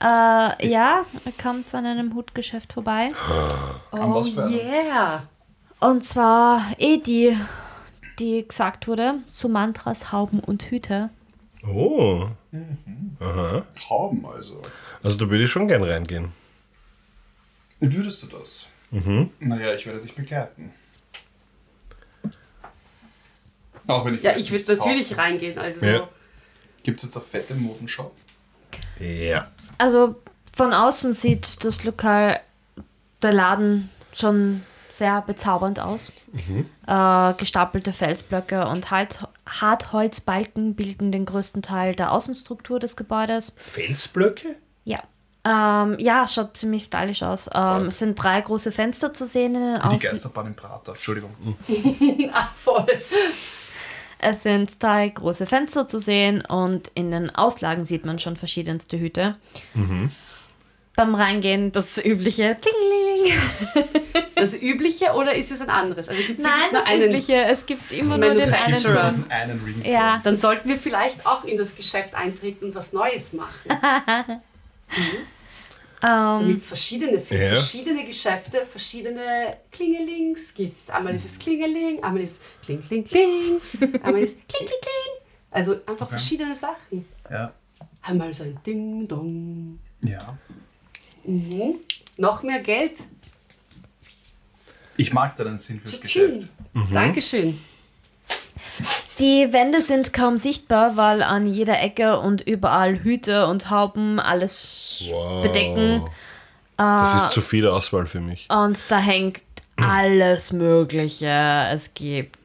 Äh, 0.00 0.68
ja, 0.68 1.00
kommt 1.40 1.72
an 1.72 1.86
einem 1.86 2.12
Hutgeschäft 2.12 2.72
vorbei. 2.72 3.12
An 3.92 4.12
was 4.12 4.30
für 4.30 4.42
Oh 4.42 4.48
yeah. 4.48 5.28
Und 5.78 6.04
zwar 6.04 6.60
eh 6.76 6.98
die, 6.98 7.36
die 8.18 8.44
gesagt 8.48 8.88
wurde, 8.88 9.20
Sumantras, 9.28 10.10
Hauben 10.10 10.40
und 10.40 10.64
Hüte. 10.64 11.10
Oh, 11.64 12.26
Haben 13.20 14.26
also. 14.26 14.60
also 15.04 15.18
da 15.18 15.30
würde 15.30 15.44
ich 15.44 15.50
schon 15.50 15.68
gern 15.68 15.84
reingehen. 15.84 16.32
Würdest 17.78 18.24
du 18.24 18.26
das? 18.26 18.66
Mhm. 18.90 19.30
Naja, 19.38 19.72
ich 19.72 19.86
werde 19.86 20.00
dich 20.00 20.16
begleiten. 20.16 20.72
Auch 23.86 24.04
wenn 24.04 24.14
ich 24.14 24.22
Ja, 24.22 24.36
ich 24.36 24.50
würde 24.50 24.76
natürlich 24.76 25.08
kaufe. 25.10 25.20
reingehen. 25.20 25.58
Also 25.58 25.86
Ja. 25.86 26.08
Gibt 26.82 26.98
es 26.98 27.04
jetzt 27.04 27.16
eine 27.16 27.24
fette 27.24 27.54
Modenshop? 27.54 28.14
Ja. 28.98 29.50
Also 29.78 30.16
von 30.54 30.72
außen 30.72 31.14
sieht 31.14 31.64
das 31.64 31.82
Lokal, 31.84 32.40
der 33.22 33.32
Laden 33.32 33.90
schon 34.12 34.62
sehr 34.92 35.22
bezaubernd 35.22 35.80
aus. 35.80 36.12
Äh, 36.86 37.34
gestapelte 37.38 37.92
Felsblöcke 37.92 38.66
und 38.68 38.90
halt 38.90 39.18
Hartholzbalken 39.46 40.74
bilden 40.74 41.10
den 41.10 41.24
größten 41.24 41.62
Teil 41.62 41.94
der 41.94 42.12
Außenstruktur 42.12 42.78
des 42.78 42.94
Gebäudes. 42.96 43.56
Felsblöcke? 43.58 44.56
Ja. 44.84 45.02
Ähm, 45.46 45.98
ja, 45.98 46.26
schaut 46.28 46.56
ziemlich 46.56 46.84
stylisch 46.84 47.22
aus. 47.22 47.50
Ähm, 47.52 47.86
es 47.86 47.98
sind 47.98 48.14
drei 48.14 48.40
große 48.40 48.72
Fenster 48.72 49.12
zu 49.12 49.26
sehen 49.26 49.54
in 49.56 49.60
den 49.62 49.74
die 49.74 49.80
Außen. 49.82 49.98
Geisterbahn 50.10 50.46
im 50.46 50.54
Prater. 50.54 50.92
Entschuldigung. 50.92 51.34
ah, 52.32 52.48
voll. 52.56 52.86
Es 54.24 54.42
sind 54.42 54.82
drei 54.82 55.08
große 55.10 55.46
Fenster 55.46 55.86
zu 55.86 55.98
sehen 55.98 56.40
und 56.44 56.90
in 56.94 57.10
den 57.10 57.28
Auslagen 57.34 57.84
sieht 57.84 58.06
man 58.06 58.18
schon 58.18 58.36
verschiedenste 58.36 58.98
Hüte. 58.98 59.36
Beim 60.96 61.14
Reingehen 61.14 61.72
das 61.72 62.02
übliche 62.02 62.56
Klingeling. 62.60 63.38
Das 64.36 64.60
Übliche 64.60 65.12
oder 65.14 65.34
ist 65.34 65.50
es 65.52 65.60
ein 65.62 65.70
anderes? 65.70 66.08
Also 66.08 66.20
gibt 66.22 66.40
es 66.40 66.44
Nein, 66.44 66.54
das 66.72 66.84
einen. 66.86 67.04
übliche. 67.04 67.44
Es 67.44 67.64
gibt 67.64 67.92
immer 67.94 68.18
nur 68.18 68.34
den 68.34 68.42
einen. 68.52 68.66
Gibt's 68.66 68.84
nur 68.84 68.96
diesen 69.00 69.30
einen 69.30 69.58
Ring 69.64 69.82
Ja. 69.86 70.20
Dann 70.22 70.36
sollten 70.36 70.68
wir 70.68 70.76
vielleicht 70.76 71.24
auch 71.24 71.44
in 71.44 71.56
das 71.56 71.76
Geschäft 71.76 72.14
eintreten 72.14 72.66
und 72.66 72.74
was 72.74 72.92
Neues 72.92 73.32
machen. 73.32 73.70
Damit 76.00 76.58
es 76.58 76.68
verschiedene, 76.68 77.14
Ja. 77.16 77.20
verschiedene 77.20 78.04
Geschäfte 78.04 78.64
verschiedene 78.66 79.56
Klingelings 79.70 80.52
gibt. 80.54 80.90
Einmal 80.90 81.14
ist 81.14 81.24
es 81.24 81.38
Klingeling, 81.38 82.02
einmal 82.02 82.22
ist 82.22 82.42
es 82.42 82.42
Kling, 82.64 82.80
Kling, 82.80 83.04
Kling, 83.04 83.60
einmal 84.02 84.22
ist 84.22 84.38
es 84.38 84.46
Kling, 84.48 84.66
Kling, 84.68 84.80
Kling. 84.80 85.22
Also 85.50 85.76
einfach 85.86 86.08
verschiedene 86.10 86.54
Sachen. 86.54 87.06
Ja. 87.30 87.52
Einmal 88.02 88.34
so 88.34 88.44
ein 88.44 88.58
Ding, 88.66 89.08
Dong. 89.08 89.78
Ja. 90.04 90.36
Mhm. 91.24 91.76
Noch 92.18 92.42
mehr 92.42 92.60
Geld. 92.60 92.98
Ich 94.96 95.12
mag 95.12 95.34
deinen 95.36 95.58
Sinn 95.58 95.80
fürs. 95.80 96.00
Geschäft. 96.00 96.48
Dankeschön. 96.92 97.58
Die 99.24 99.54
Wände 99.54 99.80
sind 99.80 100.12
kaum 100.12 100.36
sichtbar, 100.36 100.98
weil 100.98 101.22
an 101.22 101.46
jeder 101.46 101.80
Ecke 101.80 102.18
und 102.20 102.42
überall 102.42 102.98
Hüte 103.02 103.46
und 103.46 103.70
Hauben 103.70 104.20
alles 104.20 105.04
Wow. 105.10 105.42
bedecken. 105.42 106.02
Das 106.76 107.14
ist 107.14 107.32
zu 107.32 107.40
viel 107.40 107.66
Auswahl 107.66 108.04
für 108.04 108.20
mich. 108.20 108.46
Und 108.50 108.78
da 108.90 108.98
hängt 108.98 109.40
alles 109.76 110.52
Mögliche. 110.52 111.68
Es 111.72 111.94
gibt 111.94 112.36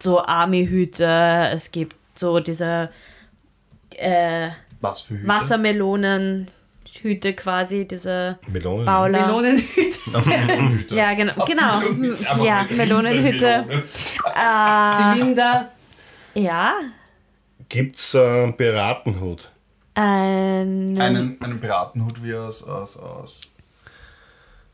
so 0.00 0.22
Army-Hüte, 0.22 1.50
es 1.52 1.72
gibt 1.72 1.96
so 2.14 2.38
diese 2.38 2.88
äh, 3.96 4.50
Was 4.80 5.02
für 5.02 5.14
Hüte? 5.14 5.26
Wassermelonen-Hüte 6.98 7.34
quasi, 7.34 7.86
diese 7.86 8.38
Melonen. 8.50 8.86
Bauler. 8.86 9.26
Melonenhüte. 9.26 9.98
Melonenhüte. 10.28 10.94
Ja, 10.96 11.14
genau. 11.14 11.32
Was 11.36 11.48
genau. 11.48 11.80
Melonenhüte? 11.80 12.24
Ja, 12.44 12.66
Melonenhüte. 12.70 13.64
Riesenmelone. 13.68 15.14
Zylinder. 15.14 15.72
Ja. 16.34 16.74
Gibt's 17.68 18.14
äh, 18.14 18.20
einen 18.20 18.56
Piratenhut? 18.56 19.50
Ein, 19.94 20.98
Einen, 21.00 21.42
einen 21.42 21.60
Piratenhut 21.60 22.22
wie 22.22 22.34
aus, 22.34 22.62
aus, 22.62 22.96
aus, 22.96 23.52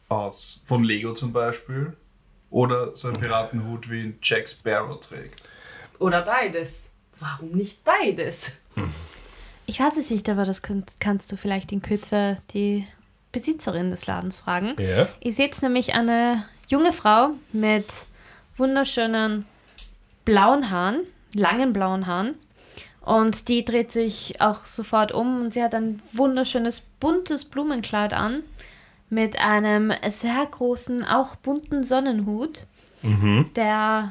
aus 0.08 0.62
von 0.66 0.84
Lego 0.84 1.14
zum 1.14 1.32
Beispiel. 1.32 1.96
Oder 2.50 2.94
so 2.94 3.08
ein 3.08 3.14
Piratenhut 3.14 3.90
wie 3.90 4.02
ihn 4.02 4.18
Jack 4.22 4.48
Sparrow 4.48 5.00
trägt. 5.00 5.48
Oder 5.98 6.22
beides. 6.22 6.92
Warum 7.18 7.52
nicht 7.52 7.84
beides? 7.84 8.52
Ich 9.66 9.80
weiß 9.80 9.96
es 9.96 10.10
nicht, 10.10 10.28
aber 10.28 10.44
das 10.44 10.62
könnt, 10.62 11.00
kannst 11.00 11.32
du 11.32 11.36
vielleicht 11.36 11.72
in 11.72 11.82
Kürze 11.82 12.36
die 12.52 12.86
Besitzerin 13.32 13.90
des 13.90 14.06
Ladens 14.06 14.38
fragen. 14.38 14.74
Ja. 14.78 15.08
Ihr 15.20 15.32
seht 15.32 15.60
nämlich 15.62 15.94
eine 15.94 16.44
junge 16.68 16.92
Frau 16.92 17.30
mit 17.52 17.86
wunderschönen 18.56 19.44
blauen 20.24 20.70
Haaren, 20.70 21.00
langen 21.34 21.72
blauen 21.72 22.06
Haaren. 22.06 22.34
Und 23.00 23.48
die 23.48 23.64
dreht 23.64 23.92
sich 23.92 24.40
auch 24.40 24.64
sofort 24.64 25.12
um 25.12 25.40
und 25.42 25.52
sie 25.52 25.62
hat 25.62 25.74
ein 25.74 26.00
wunderschönes 26.12 26.82
buntes 27.00 27.44
Blumenkleid 27.44 28.14
an 28.14 28.42
mit 29.10 29.38
einem 29.38 29.92
sehr 30.08 30.46
großen, 30.50 31.04
auch 31.04 31.36
bunten 31.36 31.82
Sonnenhut, 31.84 32.64
der 33.56 34.10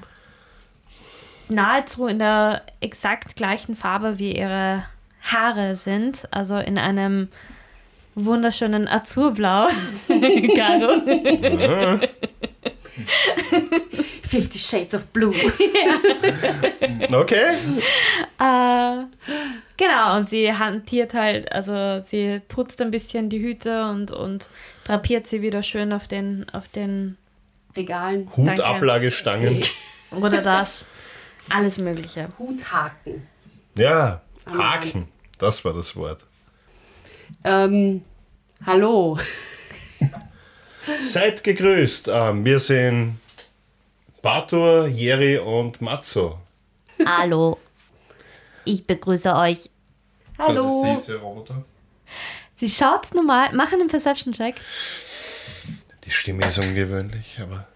nahezu 1.49 2.05
in 2.05 2.19
der 2.19 2.61
exakt 2.81 3.35
gleichen 3.35 3.75
Farbe 3.75 4.19
wie 4.19 4.37
ihre 4.37 4.85
Haare 5.23 5.75
sind, 5.75 6.27
also 6.31 6.57
in 6.57 6.77
einem 6.77 7.29
wunderschönen 8.15 8.87
Azurblau. 8.87 9.67
Caro. 10.55 11.01
Fifty 14.21 14.59
Shades 14.59 14.93
of 14.95 15.07
Blue. 15.07 15.33
Okay. 17.11 17.55
Äh, 18.39 19.05
genau, 19.77 20.17
und 20.17 20.29
sie 20.29 20.53
hantiert 20.53 21.13
halt, 21.13 21.51
also 21.51 22.01
sie 22.05 22.39
putzt 22.47 22.81
ein 22.81 22.91
bisschen 22.91 23.29
die 23.29 23.39
Hüte 23.41 23.85
und, 23.87 24.11
und 24.11 24.49
drapiert 24.85 25.27
sie 25.27 25.41
wieder 25.41 25.63
schön 25.63 25.93
auf 25.93 26.07
den, 26.07 26.45
auf 26.51 26.67
den, 26.67 27.17
Regalen. 27.75 28.29
Hutablagestangen. 28.35 29.63
oder 30.11 30.41
das, 30.41 30.85
alles 31.49 31.79
Mögliche. 31.79 32.29
Huthaken. 32.37 33.27
Ja, 33.75 34.21
Haken. 34.45 35.07
Das 35.43 35.65
war 35.65 35.73
das 35.73 35.93
Wort. 35.97 36.23
Ähm, 37.43 38.01
hallo. 38.65 39.19
Seid 41.01 41.43
gegrüßt. 41.43 42.07
Ähm, 42.09 42.45
wir 42.45 42.59
sind 42.59 43.19
Batur, 44.21 44.87
Jerry 44.87 45.37
und 45.37 45.81
Matzo. 45.81 46.39
Hallo, 47.05 47.59
ich 48.63 48.87
begrüße 48.87 49.35
euch. 49.35 49.69
Hallo. 50.37 50.63
Das 50.63 50.75
ist 50.75 51.09
diese 51.09 51.19
Roboter. 51.19 51.65
Sie 52.55 52.69
schaut 52.69 53.13
normal, 53.13 53.51
machen 53.53 53.81
einen 53.81 53.89
Perception-Check. 53.89 54.55
Die 56.05 56.11
Stimme 56.11 56.47
ist 56.47 56.57
ungewöhnlich, 56.59 57.37
aber 57.41 57.67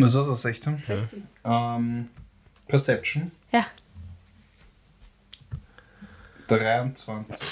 Was 0.00 0.16
ist 0.16 0.26
das, 0.28 0.42
16? 0.42 0.82
16. 0.84 1.28
Ähm, 1.44 2.08
Perception 2.66 3.30
Ja, 3.52 3.66
23. 6.48 7.46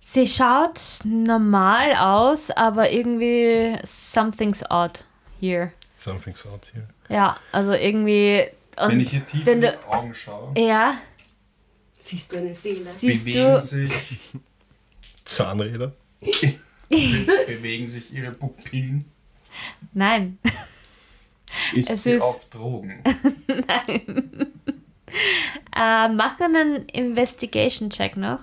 sie 0.00 0.26
schaut 0.26 0.80
normal 1.04 1.94
aus, 1.96 2.50
aber 2.50 2.90
irgendwie 2.90 3.76
something's 3.84 4.64
odd 4.70 5.04
here. 5.40 5.72
something's 5.96 6.46
out 6.46 6.66
here. 6.72 6.86
Ja, 7.08 7.38
also 7.52 7.72
irgendwie. 7.72 8.46
Und 8.78 8.90
Wenn 8.90 9.00
ich 9.00 9.10
hier 9.10 9.24
tief 9.24 9.46
in 9.46 9.60
die 9.60 9.68
du- 9.68 9.88
Augen 9.88 10.12
schaue, 10.14 10.52
Ja, 10.58 10.94
Siehst 11.98 12.30
du 12.32 12.36
eine 12.36 12.54
Seele? 12.54 12.90
siehst 12.96 13.24
bewegen 13.24 13.52
du. 13.52 13.60
sich, 13.60 13.92
Zahnräder. 15.24 15.92
bewegen 17.46 17.88
sich 17.88 18.12
ihre 18.12 18.32
Pupillen. 18.32 19.04
Nein. 19.94 20.38
Ist 21.74 21.90
Es 21.90 22.02
sie 22.02 22.12
ist- 22.12 22.22
auf 22.22 22.44
Drogen? 22.50 23.02
Äh, 25.76 26.08
mach 26.08 26.40
einen 26.40 26.86
Investigation-Check 26.86 28.16
noch. 28.16 28.40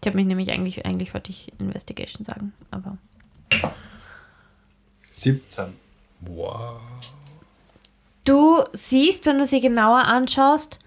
Ich 0.00 0.06
habe 0.06 0.16
mich 0.16 0.26
nämlich 0.26 0.50
eigentlich, 0.50 0.84
eigentlich 0.86 1.12
wollte 1.12 1.30
ich 1.30 1.52
Investigation 1.58 2.24
sagen, 2.24 2.52
aber. 2.70 2.96
17. 5.12 5.74
Wow. 6.20 6.80
Du 8.24 8.62
siehst, 8.72 9.26
wenn 9.26 9.38
du 9.38 9.46
sie 9.46 9.60
genauer 9.60 10.04
anschaust, 10.04 10.78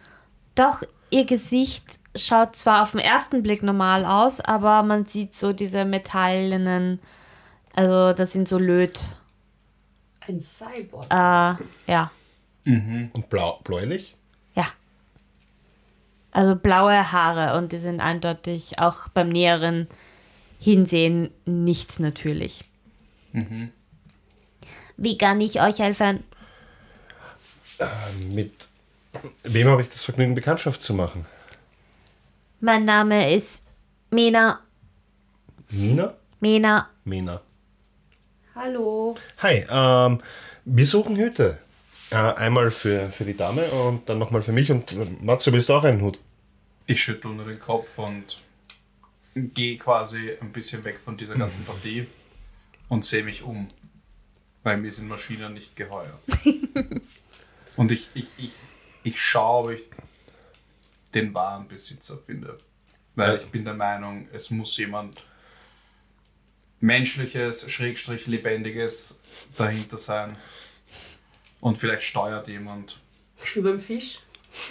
doch 0.55 0.83
ihr 1.09 1.25
Gesicht 1.25 1.99
schaut 2.15 2.55
zwar 2.55 2.83
auf 2.83 2.91
den 2.91 2.99
ersten 2.99 3.41
Blick 3.43 3.63
normal 3.63 4.05
aus, 4.05 4.39
aber 4.41 4.83
man 4.83 5.05
sieht 5.05 5.35
so 5.35 5.51
diese 5.53 5.83
metallenen, 5.85 6.99
also 7.73 8.11
das 8.15 8.31
sind 8.31 8.47
so 8.47 8.57
Löt, 8.57 8.99
Ein 10.27 10.39
Cyborg. 10.39 11.05
äh, 11.09 11.55
ja, 11.91 12.11
Und 12.65 13.29
blau, 13.29 13.59
bläulich? 13.63 14.15
Also 16.31 16.55
blaue 16.55 17.11
Haare 17.11 17.57
und 17.57 17.71
die 17.73 17.79
sind 17.79 17.99
eindeutig 17.99 18.79
auch 18.79 19.09
beim 19.09 19.29
näheren 19.29 19.87
Hinsehen 20.59 21.31
nicht 21.45 21.99
natürlich. 21.99 22.61
Wie 24.97 25.17
kann 25.17 25.41
ich 25.41 25.61
euch 25.61 25.79
helfen? 25.79 26.23
Mit 28.33 28.51
wem 29.43 29.67
habe 29.67 29.81
ich 29.81 29.89
das 29.89 30.03
Vergnügen, 30.03 30.35
Bekanntschaft 30.35 30.83
zu 30.83 30.93
machen? 30.93 31.25
Mein 32.59 32.85
Name 32.85 33.33
ist 33.33 33.63
Mena. 34.11 34.59
Nina? 35.69 36.13
Mena. 36.39 36.89
Mena. 37.03 37.41
Hallo. 38.53 39.15
Hi, 39.39 39.65
ähm, 39.69 40.21
wir 40.65 40.85
suchen 40.85 41.15
Hüte. 41.15 41.57
Äh, 42.11 42.15
einmal 42.15 42.71
für, 42.71 43.09
für 43.09 43.23
die 43.23 43.37
Dame 43.37 43.63
und 43.71 44.09
dann 44.09 44.19
nochmal 44.19 44.41
für 44.41 44.51
mich. 44.51 44.69
Und 44.69 44.91
äh, 44.91 45.07
Matze, 45.21 45.53
willst 45.53 45.69
du 45.69 45.73
auch 45.73 45.85
einen 45.85 46.01
Hut? 46.01 46.19
Ich 46.85 47.01
schüttel 47.01 47.31
nur 47.31 47.45
den 47.45 47.59
Kopf 47.59 47.97
und 47.97 48.41
gehe 49.33 49.77
quasi 49.77 50.31
ein 50.41 50.51
bisschen 50.51 50.83
weg 50.83 50.99
von 50.99 51.15
dieser 51.15 51.35
ganzen 51.35 51.63
Partie 51.63 52.05
und 52.89 53.05
sehe 53.05 53.23
mich 53.23 53.43
um. 53.43 53.69
Weil 54.63 54.77
mir 54.77 54.91
sind 54.91 55.07
Maschinen 55.07 55.53
nicht 55.53 55.77
geheuer. 55.77 56.19
und 57.77 57.93
ich, 57.93 58.09
ich, 58.13 58.27
ich, 58.37 58.53
ich 59.03 59.19
schaue, 59.19 59.63
ob 59.63 59.71
ich 59.71 59.85
den 61.13 61.33
wahren 61.33 61.69
Besitzer 61.69 62.17
finde. 62.17 62.57
Weil 63.15 63.37
ich 63.37 63.45
bin 63.45 63.63
der 63.63 63.73
Meinung, 63.73 64.27
es 64.33 64.49
muss 64.49 64.75
jemand 64.75 65.23
menschliches, 66.81 67.71
schrägstrich 67.71 68.27
lebendiges 68.27 69.19
dahinter 69.57 69.97
sein. 69.97 70.35
Und 71.61 71.77
vielleicht 71.77 72.03
steuert 72.03 72.47
jemand. 72.47 72.99
Wie 73.53 73.61
beim 73.61 73.79
Fisch. 73.79 74.19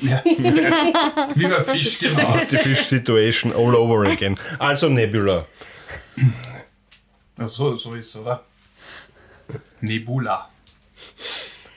Ja. 0.02 0.22
Wie 0.24 1.46
beim 1.46 1.64
Fisch, 1.64 1.98
genau. 1.98 2.36
Die 2.50 2.56
Fish 2.58 2.80
Situation 2.82 3.52
all 3.52 3.74
over 3.74 4.06
again. 4.06 4.38
Also 4.58 4.88
Nebula. 4.88 5.46
Ja, 7.38 7.48
so, 7.48 7.74
so 7.76 7.94
ist 7.94 8.08
es, 8.08 8.16
oder? 8.16 8.44
Nebula. 9.80 10.50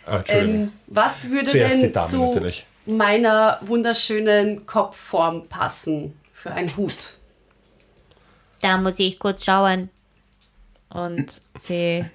Ah, 0.05 0.17
Entschuldigung. 0.17 0.55
Ähm, 0.55 0.71
was 0.87 1.29
würde 1.29 1.49
Zuerst 1.49 1.77
die 1.77 1.81
denn 1.81 1.93
Dame 1.93 2.07
zu 2.07 2.25
natürlich. 2.25 2.65
meiner 2.85 3.59
wunderschönen 3.61 4.65
Kopfform 4.65 5.47
passen 5.47 6.19
für 6.33 6.51
einen 6.51 6.75
Hut? 6.75 7.17
Da 8.61 8.77
muss 8.77 8.99
ich 8.99 9.19
kurz 9.19 9.45
schauen. 9.45 9.89
Und 10.89 11.41
sie 11.55 12.05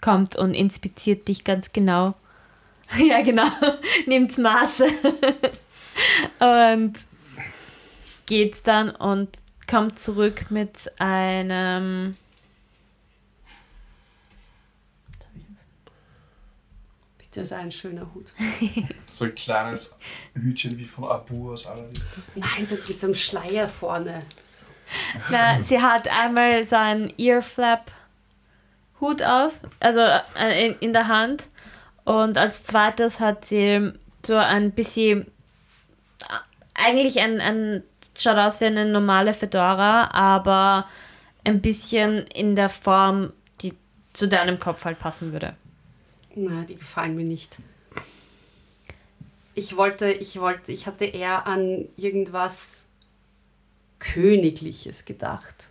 kommt 0.00 0.36
und 0.36 0.54
inspiziert 0.54 1.26
dich 1.26 1.44
ganz 1.44 1.72
genau. 1.72 2.14
Ja, 2.98 3.22
genau. 3.22 3.46
Nimmt 4.06 4.36
Maße. 4.38 4.86
und 6.38 6.94
geht 8.26 8.66
dann 8.66 8.90
und 8.90 9.30
kommt 9.68 9.98
zurück 9.98 10.50
mit 10.50 10.92
einem. 10.98 12.16
Bitte 17.18 17.44
sei 17.44 17.56
ein 17.56 17.72
schöner 17.72 18.12
Hut. 18.14 18.26
So 19.06 19.26
ein 19.26 19.34
kleines 19.34 19.96
Hütchen 20.34 20.78
wie 20.78 20.84
von 20.84 21.04
Abu 21.04 21.52
aus 21.52 21.66
Aladdin. 21.66 22.02
Nein, 22.34 22.66
sonst 22.66 22.88
mit 22.88 23.00
so 23.00 23.06
einem 23.06 23.14
Schleier 23.14 23.68
vorne. 23.68 24.22
Na, 25.30 25.62
sie 25.62 25.80
hat 25.80 26.08
einmal 26.08 26.66
so 26.66 26.76
einen 26.76 27.12
Earflap-Hut 27.18 29.22
auf, 29.22 29.52
also 29.80 30.00
äh, 30.38 30.66
in, 30.66 30.78
in 30.80 30.92
der 30.92 31.08
Hand. 31.08 31.48
Und 32.04 32.36
als 32.36 32.64
zweites 32.64 33.20
hat 33.20 33.44
sie 33.44 33.92
so 34.24 34.36
ein 34.36 34.72
bisschen, 34.72 35.26
eigentlich 36.74 37.20
ein, 37.20 37.40
ein, 37.40 37.82
schaut 38.18 38.36
aus 38.36 38.60
wie 38.60 38.66
eine 38.66 38.86
normale 38.86 39.34
Fedora, 39.34 40.10
aber 40.12 40.86
ein 41.44 41.60
bisschen 41.60 42.26
in 42.28 42.56
der 42.56 42.68
Form, 42.68 43.32
die 43.62 43.74
zu 44.12 44.28
deinem 44.28 44.58
Kopf 44.58 44.84
halt 44.84 44.98
passen 44.98 45.32
würde. 45.32 45.54
Na, 46.34 46.64
die 46.64 46.76
gefallen 46.76 47.14
mir 47.14 47.24
nicht. 47.24 47.56
Ich 49.54 49.76
wollte, 49.76 50.10
ich 50.10 50.40
wollte, 50.40 50.72
ich 50.72 50.86
hatte 50.86 51.04
eher 51.04 51.46
an 51.46 51.88
irgendwas 51.96 52.86
Königliches 54.00 55.04
gedacht. 55.04 55.68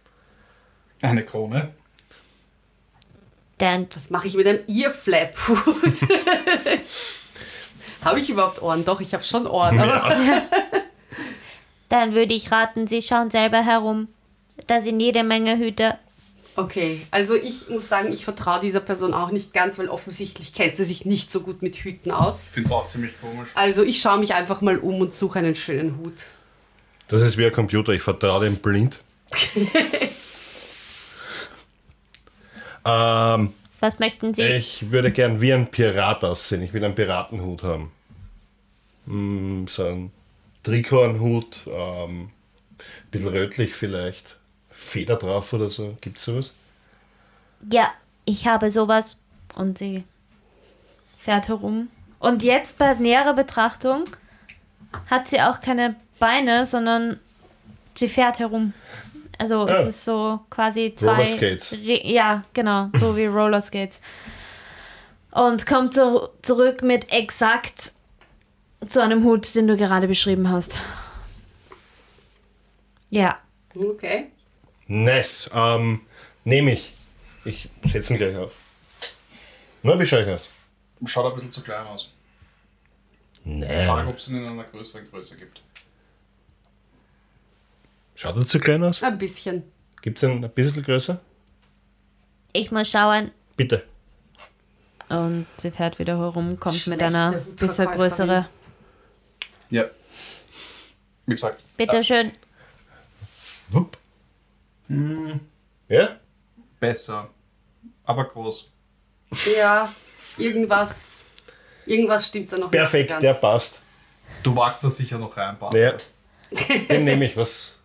Eine 1.01 1.25
Krone. 1.25 1.73
Denn 3.63 3.87
Was 3.95 4.09
mache 4.09 4.27
ich 4.27 4.35
mit 4.35 4.45
einem 4.45 4.59
Earflap-Hut? 4.67 5.63
habe 8.03 8.19
ich 8.19 8.29
überhaupt 8.29 8.61
Ohren? 8.61 8.83
Doch, 8.83 8.99
ich 8.99 9.13
habe 9.13 9.23
schon 9.23 9.47
Ohren. 9.47 9.79
Aber 9.79 10.13
dann 11.89 12.13
würde 12.13 12.33
ich 12.33 12.51
raten, 12.51 12.87
sie 12.87 13.01
schauen 13.01 13.31
selber 13.31 13.63
herum. 13.63 14.09
Da 14.67 14.81
sind 14.81 14.99
jede 14.99 15.23
Menge 15.23 15.57
Hüte. 15.57 15.97
Okay, 16.57 17.07
also 17.09 17.35
ich 17.35 17.69
muss 17.69 17.87
sagen, 17.87 18.11
ich 18.11 18.25
vertraue 18.25 18.59
dieser 18.59 18.81
Person 18.81 19.13
auch 19.13 19.31
nicht 19.31 19.53
ganz, 19.53 19.79
weil 19.79 19.87
offensichtlich 19.87 20.53
kennt 20.53 20.75
sie 20.75 20.83
sich 20.83 21.05
nicht 21.05 21.31
so 21.31 21.39
gut 21.39 21.61
mit 21.61 21.77
Hüten 21.77 22.09
Ich 22.09 22.15
aus. 22.15 22.49
finde 22.49 22.67
es 22.67 22.75
auch 22.75 22.85
ziemlich 22.85 23.13
komisch. 23.21 23.51
Also 23.55 23.83
ich 23.83 24.01
schaue 24.01 24.19
mich 24.19 24.33
einfach 24.33 24.59
mal 24.59 24.77
um 24.77 24.99
und 24.99 25.15
suche 25.15 25.39
einen 25.39 25.55
schönen 25.55 25.97
Hut. 25.99 26.15
Das 27.07 27.21
ist 27.21 27.37
wie 27.37 27.45
ein 27.45 27.53
Computer, 27.53 27.93
ich 27.93 28.01
vertraue 28.01 28.43
dem 28.43 28.57
blind. 28.57 28.99
ähm, 32.85 33.53
Was 33.79 33.99
möchten 33.99 34.33
Sie? 34.33 34.43
ich 34.43 34.91
würde 34.91 35.11
gern 35.11 35.41
wie 35.41 35.53
ein 35.53 35.67
Pirat 35.67 36.23
aussehen. 36.23 36.61
Ich 36.63 36.73
will 36.73 36.83
einen 36.83 36.95
Piratenhut 36.95 37.63
haben. 37.63 37.91
Mm, 39.05 39.67
so 39.67 39.85
ein 39.85 40.11
Trikornhut, 40.63 41.67
ähm, 41.67 42.29
bisschen 43.11 43.29
rötlich 43.29 43.75
vielleicht. 43.75 44.37
Feder 44.71 45.15
drauf 45.17 45.51
oder 45.53 45.69
so. 45.69 45.97
Gibt's 46.01 46.25
sowas? 46.25 46.53
Ja, 47.71 47.91
ich 48.25 48.47
habe 48.47 48.71
sowas. 48.71 49.17
Und 49.55 49.77
sie 49.77 50.03
fährt 51.17 51.47
herum. 51.47 51.89
Und 52.19 52.43
jetzt 52.43 52.77
bei 52.77 52.93
näherer 52.95 53.33
Betrachtung 53.33 54.05
hat 55.09 55.27
sie 55.27 55.41
auch 55.41 55.59
keine 55.61 55.95
Beine, 56.19 56.65
sondern 56.65 57.19
sie 57.95 58.07
fährt 58.07 58.39
herum. 58.39 58.73
Also 59.37 59.65
Ah. 59.67 59.81
es 59.81 59.87
ist 59.89 60.05
so 60.05 60.39
quasi 60.49 60.93
zwei. 60.97 61.11
Rollerskates. 61.13 61.73
Re 61.73 62.01
ja, 62.07 62.43
genau, 62.53 62.89
so 62.93 63.15
wie 63.17 63.25
Rollerskates. 63.25 63.99
Und 65.31 65.65
kommt 65.65 65.93
so 65.95 66.29
zurück 66.41 66.83
mit 66.83 67.11
exakt 67.11 67.91
zu 68.87 69.01
einem 69.01 69.23
Hut, 69.23 69.55
den 69.55 69.67
du 69.67 69.75
gerade 69.77 70.07
beschrieben 70.07 70.49
hast. 70.49 70.77
Ja. 73.09 73.39
Okay. 73.75 74.31
Nice. 74.87 75.49
Ähm, 75.53 76.01
nehme 76.43 76.71
ich. 76.73 76.93
Ich 77.45 77.69
setze 77.85 78.13
ihn 78.13 78.17
gleich 78.17 78.35
auf. 78.37 78.51
Na, 79.81 79.99
wie 79.99 80.05
schaue 80.05 80.23
ich 80.23 80.29
aus? 80.29 80.49
Schaut 81.05 81.25
ein 81.25 81.33
bisschen 81.33 81.51
zu 81.51 81.61
klein 81.61 81.85
aus. 81.87 82.09
Frage, 83.43 83.57
Nein. 83.59 84.07
ob 84.07 84.15
es 84.15 84.29
ihn 84.29 84.37
in 84.37 84.47
einer 84.47 84.63
größeren 84.63 85.09
Größe 85.09 85.35
gibt. 85.35 85.61
Schaut 88.15 88.35
er 88.37 88.45
zu 88.45 88.59
klein 88.59 88.83
aus? 88.83 89.01
Ein 89.03 89.17
bisschen. 89.17 89.63
Gibt 90.01 90.17
es 90.17 90.23
einen 90.23 90.43
ein 90.43 90.51
bisschen 90.51 90.83
größer? 90.83 91.19
Ich 92.51 92.71
muss 92.71 92.89
schauen. 92.89 93.31
Bitte. 93.55 93.83
Und 95.09 95.47
sie 95.57 95.71
fährt 95.71 95.99
wieder 95.99 96.17
herum, 96.17 96.59
kommt 96.59 96.75
mit 96.87 96.99
Schlechte 96.99 97.05
einer 97.05 97.31
bisschen 97.31 97.51
Hutverkäuferin. 97.67 97.97
größere. 97.97 98.49
Ja. 99.69 99.85
Wie 101.25 101.31
gesagt, 101.33 101.63
Bitteschön. 101.77 102.31
Wupp. 103.69 103.97
Ja? 105.87 106.19
besser. 106.79 107.29
Aber 108.03 108.25
groß. 108.25 108.69
Ja, 109.57 109.89
irgendwas, 110.37 111.25
irgendwas 111.85 112.27
stimmt 112.27 112.51
da 112.51 112.57
noch 112.57 112.69
Perfekt, 112.69 113.09
nicht 113.09 113.15
so 113.15 113.21
der 113.21 113.31
ganz. 113.31 113.41
passt. 113.41 113.81
Du 114.43 114.51
magst 114.51 114.83
da 114.83 114.89
sicher 114.89 115.17
noch 115.17 115.35
rein, 115.37 115.57
Bart. 115.57 115.73
Ja. 115.73 115.93
Den 116.89 117.05
nehme 117.05 117.25
ich. 117.25 117.37
Was 117.37 117.79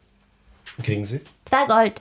kriegen 0.82 1.04
Sie? 1.04 1.20
Zwei 1.44 1.66
Gold. 1.66 2.00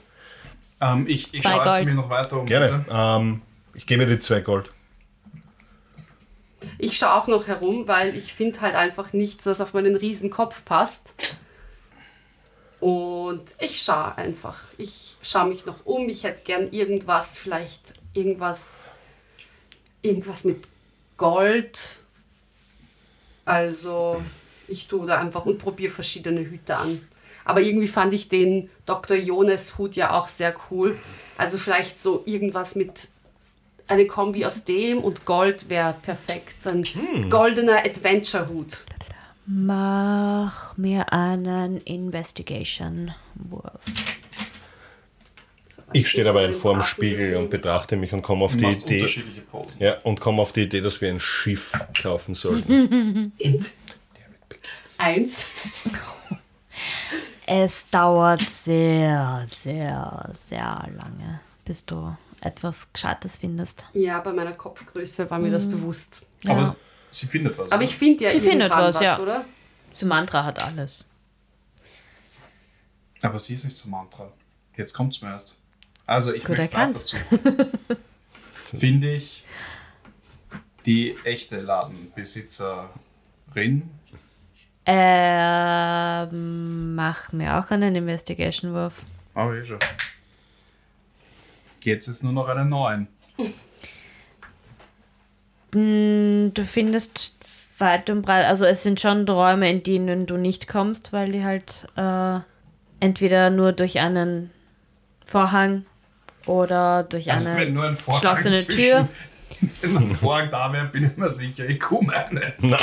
Ähm, 0.80 1.06
ich 1.08 1.32
ich 1.34 1.42
Zwei 1.42 1.50
schaue 1.50 1.64
jetzt 1.64 1.74
Gold. 1.74 1.84
mir 1.86 1.94
noch 1.94 2.10
weiter 2.10 2.40
um. 2.40 2.46
Gerne. 2.46 2.84
Ähm, 2.90 3.42
ich 3.74 3.86
gebe 3.86 4.06
dir 4.06 4.20
zwei 4.20 4.40
Gold. 4.40 4.70
Ich 6.78 6.96
schaue 6.98 7.14
auch 7.14 7.26
noch 7.26 7.46
herum, 7.46 7.88
weil 7.88 8.16
ich 8.16 8.34
finde 8.34 8.60
halt 8.60 8.74
einfach 8.74 9.12
nichts, 9.12 9.46
was 9.46 9.60
auf 9.60 9.74
meinen 9.74 9.96
riesen 9.96 10.30
Kopf 10.30 10.64
passt. 10.64 11.36
Und 12.80 13.54
ich 13.58 13.82
schaue 13.82 14.16
einfach. 14.16 14.58
Ich 14.76 15.16
schaue 15.22 15.48
mich 15.48 15.66
noch 15.66 15.84
um. 15.84 16.08
Ich 16.08 16.24
hätte 16.24 16.42
gern 16.44 16.70
irgendwas, 16.70 17.36
vielleicht 17.36 17.94
irgendwas, 18.12 18.90
irgendwas 20.02 20.44
mit 20.44 20.64
Gold. 21.16 22.04
Also 23.44 24.22
ich 24.68 24.86
tue 24.86 25.06
da 25.06 25.18
einfach 25.18 25.46
und 25.46 25.58
probiere 25.58 25.90
verschiedene 25.92 26.40
Hüte 26.40 26.76
an. 26.76 27.08
Aber 27.48 27.62
irgendwie 27.62 27.88
fand 27.88 28.12
ich 28.12 28.28
den 28.28 28.68
Dr. 28.84 29.16
Jones 29.16 29.78
Hut 29.78 29.96
ja 29.96 30.12
auch 30.12 30.28
sehr 30.28 30.54
cool. 30.70 30.98
Also 31.38 31.56
vielleicht 31.56 32.02
so 32.02 32.22
irgendwas 32.26 32.74
mit 32.74 33.08
eine 33.86 34.06
Kombi 34.06 34.44
aus 34.44 34.66
dem 34.66 34.98
und 34.98 35.24
Gold 35.24 35.70
wäre 35.70 35.94
perfekt. 36.02 36.62
So 36.62 36.68
ein 36.68 36.84
goldener 37.30 37.86
Adventure-Hut. 37.86 38.84
Mach 39.46 40.76
mir 40.76 41.10
einen 41.10 41.78
Investigation-Wurf. 41.78 43.80
Ich 45.94 46.10
stehe 46.10 46.24
dabei 46.24 46.52
vor 46.52 46.74
dem 46.74 46.82
Spiegel 46.82 47.36
und 47.36 47.48
betrachte 47.48 47.96
mich 47.96 48.12
und 48.12 48.20
komme 48.20 48.44
auf 48.44 48.58
die 48.58 48.66
Idee. 48.66 49.08
Ja, 49.78 49.96
und 50.02 50.20
komme 50.20 50.42
auf 50.42 50.52
die 50.52 50.64
Idee, 50.64 50.82
dass 50.82 51.00
wir 51.00 51.08
ein 51.08 51.18
Schiff 51.18 51.72
kaufen 51.98 52.34
sollten. 52.34 53.32
Eins. 54.98 55.46
Es 57.50 57.88
dauert 57.88 58.42
sehr, 58.42 59.46
sehr, 59.62 60.30
sehr 60.34 60.86
lange, 60.94 61.40
bis 61.64 61.86
du 61.86 62.14
etwas 62.42 62.92
Gescheites 62.92 63.38
findest. 63.38 63.86
Ja, 63.94 64.20
bei 64.20 64.34
meiner 64.34 64.52
Kopfgröße 64.52 65.30
war 65.30 65.38
mir 65.38 65.50
das 65.50 65.64
bewusst. 65.64 66.20
Ja. 66.42 66.52
Aber 66.52 66.76
sie 67.08 67.26
findet 67.26 67.56
was. 67.56 67.72
Aber 67.72 67.82
ich 67.82 67.96
finde 67.96 68.24
ja 68.24 68.32
Sie 68.32 68.40
findet 68.40 68.70
irgendwann 68.70 68.94
was, 68.94 69.00
ja. 69.00 69.18
oder? 69.18 69.46
Sumantra 69.94 70.44
hat 70.44 70.62
alles. 70.62 71.06
Aber 73.22 73.38
sie 73.38 73.54
ist 73.54 73.64
nicht 73.64 73.78
so 73.78 73.88
Mantra. 73.88 74.30
Jetzt 74.76 74.92
kommt 74.92 75.14
es 75.14 75.22
mir 75.22 75.30
erst. 75.30 75.56
Also 76.04 76.34
ich 76.34 76.44
Gut 76.44 76.58
möchte 76.58 76.76
erkannt. 76.76 77.16
Finde 78.78 79.14
ich 79.14 79.42
die 80.84 81.16
echte 81.24 81.62
Ladenbesitzerin. 81.62 83.88
Ähm, 84.90 86.94
mach 86.94 87.30
mir 87.32 87.58
auch 87.58 87.70
einen 87.70 87.94
Investigation-Wurf. 87.94 89.02
Aber 89.34 89.54
eh 89.54 89.62
schon. 89.62 89.78
Jetzt 91.84 92.08
ist 92.08 92.24
nur 92.24 92.32
noch 92.32 92.48
eine 92.48 92.64
9. 92.64 93.06
Mm, 95.74 96.54
Du 96.54 96.64
findest 96.64 97.36
weit 97.76 98.08
und 98.08 98.22
breit, 98.22 98.46
also 98.46 98.64
es 98.64 98.82
sind 98.82 98.98
schon 98.98 99.28
Räume, 99.28 99.70
in 99.70 99.82
denen 99.82 100.24
du 100.24 100.38
nicht 100.38 100.68
kommst, 100.68 101.12
weil 101.12 101.32
die 101.32 101.44
halt 101.44 101.86
äh, 101.96 102.38
entweder 103.00 103.50
nur 103.50 103.72
durch 103.72 104.00
einen 104.00 104.50
Vorhang 105.26 105.84
oder 106.46 107.02
durch 107.02 107.30
Also 107.30 107.50
eine 107.50 107.70
nur 107.70 107.84
ein 107.84 107.94
Vorhang 107.94 108.22
geschlossene 108.22 108.56
zwischen, 108.56 108.80
Tür. 108.80 109.08
Wenn 109.82 109.96
ein 110.08 110.14
Vorhang 110.14 110.48
da 110.50 110.72
wäre, 110.72 110.86
bin 110.86 111.04
ich 111.04 111.14
mir 111.18 111.28
sicher, 111.28 111.66
ich 111.66 111.78
komme 111.78 112.10
eine. 112.14 112.54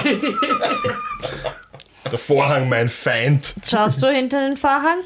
Der 2.12 2.20
Vorhang, 2.20 2.70
mein 2.70 2.90
Feind. 2.90 3.56
Schaust 3.68 4.02
du 4.02 4.08
hinter 4.08 4.48
den 4.48 4.58
Vorhang? 4.58 5.00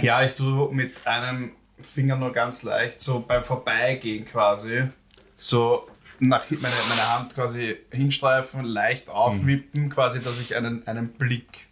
Ja, 0.00 0.22
ich 0.24 0.34
tue 0.34 0.72
mit 0.74 1.06
einem 1.06 1.52
Finger 1.80 2.16
nur 2.16 2.32
ganz 2.32 2.62
leicht, 2.62 3.00
so 3.00 3.20
beim 3.26 3.44
Vorbeigehen 3.44 4.24
quasi, 4.24 4.84
so 5.36 5.86
nach 6.18 6.50
meine, 6.50 6.74
meine 6.88 7.08
Hand 7.14 7.34
quasi 7.34 7.76
hinstreifen, 7.92 8.64
leicht 8.64 9.08
aufwippen, 9.08 9.90
quasi, 9.90 10.20
dass 10.20 10.40
ich 10.40 10.56
einen, 10.56 10.86
einen 10.86 11.08
Blick. 11.08 11.66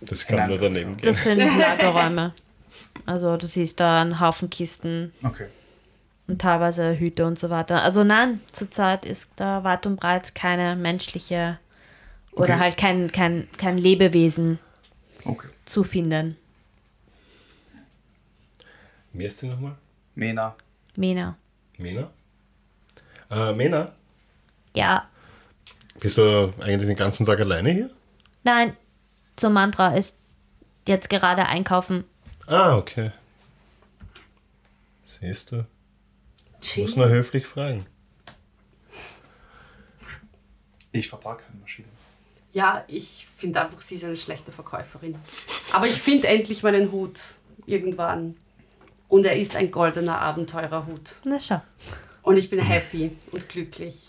Das 0.00 0.26
kann 0.26 0.48
nur 0.48 0.58
daneben 0.58 0.96
gehen. 0.96 1.06
Das 1.06 1.24
sind 1.24 1.38
Lagerräume. 1.38 2.32
Also 3.06 3.36
du 3.36 3.46
siehst 3.46 3.80
da 3.80 4.00
einen 4.00 4.20
Haufen 4.20 4.50
Kisten 4.50 5.12
Okay. 5.22 5.46
und 6.26 6.40
teilweise 6.40 6.98
Hüte 6.98 7.26
und 7.26 7.38
so 7.38 7.50
weiter. 7.50 7.82
Also 7.82 8.02
nein, 8.04 8.40
zurzeit 8.52 9.04
ist 9.04 9.32
da 9.36 9.62
weit 9.64 9.86
und 9.86 9.96
breit 9.96 10.34
keine 10.34 10.76
menschliche 10.76 11.58
oder 12.34 12.44
Okay. 12.54 12.58
halt 12.58 12.76
kein, 12.76 13.10
kein, 13.12 13.48
kein 13.56 13.78
Lebewesen 13.78 14.58
Okay. 15.24 15.48
zu 15.64 15.84
finden. 15.84 16.36
Wer 19.12 19.26
ist 19.28 19.40
die 19.42 19.46
nochmal? 19.46 19.76
Mena. 20.14 20.56
Mena. 20.96 21.36
Mena? 21.78 22.10
Äh, 23.30 23.52
Mena, 23.54 23.92
Ja, 24.74 25.08
bist 26.00 26.18
du 26.18 26.52
eigentlich 26.60 26.88
den 26.88 26.96
ganzen 26.96 27.24
Tag 27.26 27.40
alleine 27.40 27.70
hier? 27.70 27.90
nein, 28.42 28.76
Sumantra 29.38 29.94
ist 29.96 30.18
jetzt 30.86 31.08
gerade 31.10 31.46
einkaufen. 31.46 32.04
Ah, 32.46 32.76
okay. 32.76 33.10
Siehst 35.06 35.52
du? 35.52 35.66
Muss 36.76 36.96
nur 36.96 37.08
höflich 37.08 37.46
fragen. 37.46 37.86
Ich 40.92 41.08
vertrage 41.08 41.42
keine 41.44 41.58
Maschine. 41.60 41.88
Ja, 42.54 42.84
ich 42.86 43.26
finde 43.36 43.60
einfach, 43.60 43.82
sie 43.82 43.96
ist 43.96 44.04
eine 44.04 44.16
schlechte 44.16 44.52
Verkäuferin. 44.52 45.16
Aber 45.72 45.86
ich 45.86 46.00
finde 46.00 46.28
endlich 46.28 46.62
meinen 46.62 46.92
Hut 46.92 47.20
irgendwann. 47.66 48.36
Und 49.08 49.26
er 49.26 49.36
ist 49.36 49.56
ein 49.56 49.70
goldener 49.70 50.20
Abenteurerhut. 50.20 51.10
Na 51.24 51.38
schau. 51.38 51.60
Und 52.22 52.36
ich 52.36 52.48
bin 52.48 52.60
happy 52.60 53.10
und 53.32 53.48
glücklich. 53.48 54.06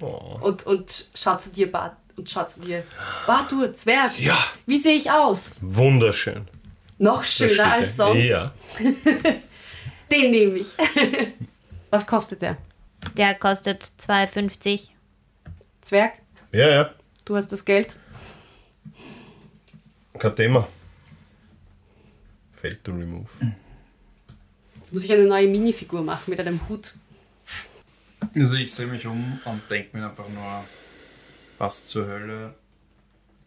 Oh. 0.00 0.38
Und, 0.40 0.66
und 0.66 1.10
schau 1.14 1.36
zu 1.36 1.50
dir, 1.50 1.70
Bart. 1.70 1.96
Und 2.16 2.28
schau 2.28 2.44
zu 2.44 2.60
dir. 2.60 2.82
Bartur, 3.26 3.72
Zwerg. 3.72 4.18
Ja. 4.18 4.36
Wie 4.66 4.76
sehe 4.76 4.96
ich 4.96 5.10
aus? 5.10 5.60
Wunderschön. 5.62 6.48
Noch 6.98 7.22
schöner 7.22 7.74
als 7.74 7.96
sonst. 7.96 8.24
Ja. 8.24 8.52
Den 10.10 10.30
nehme 10.32 10.58
ich. 10.58 10.68
Was 11.90 12.06
kostet 12.06 12.42
der? 12.42 12.56
Der 13.16 13.34
kostet 13.36 13.84
2,50. 13.84 14.88
Zwerg, 15.80 16.14
ja, 16.52 16.68
ja. 16.68 16.94
du 17.24 17.36
hast 17.36 17.52
das 17.52 17.64
Geld. 17.64 17.96
Kein 20.18 20.34
Thema. 20.34 20.68
Fail 22.60 22.76
to 22.82 22.90
remove. 22.92 23.28
Jetzt 24.76 24.92
muss 24.92 25.04
ich 25.04 25.12
eine 25.12 25.26
neue 25.26 25.46
Minifigur 25.46 26.02
machen 26.02 26.30
mit 26.30 26.40
einem 26.40 26.60
Hut. 26.68 26.94
Also 28.34 28.56
ich 28.56 28.72
sehe 28.72 28.86
mich 28.86 29.06
um 29.06 29.40
und 29.44 29.62
denke 29.70 29.96
mir 29.96 30.08
einfach 30.08 30.28
nur, 30.28 30.64
was 31.58 31.84
zur 31.86 32.06
Hölle 32.06 32.54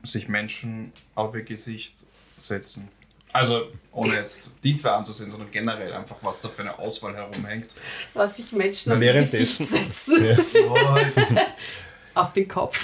sich 0.04 0.28
Menschen 0.28 0.94
auf 1.16 1.36
ihr 1.36 1.44
Gesicht 1.44 2.06
setzen. 2.38 2.90
Also 3.34 3.72
ohne 3.92 4.16
jetzt 4.16 4.52
die 4.64 4.76
zwei 4.76 4.92
anzusehen, 4.92 5.32
sondern 5.32 5.52
generell 5.52 5.94
einfach, 5.94 6.18
was 6.22 6.42
da 6.42 6.50
für 6.50 6.62
eine 6.62 6.78
Auswahl 6.78 7.16
herumhängt. 7.16 7.76
Was 8.14 8.38
sich 8.38 8.52
Menschen 8.52 8.90
Na, 8.90 8.96
auf 8.96 9.16
das 9.16 9.32
Gesicht 9.32 9.70
setzen. 9.70 10.26
Ja. 10.26 10.38
Auf 12.14 12.34
den 12.34 12.48
Kopf. 12.48 12.84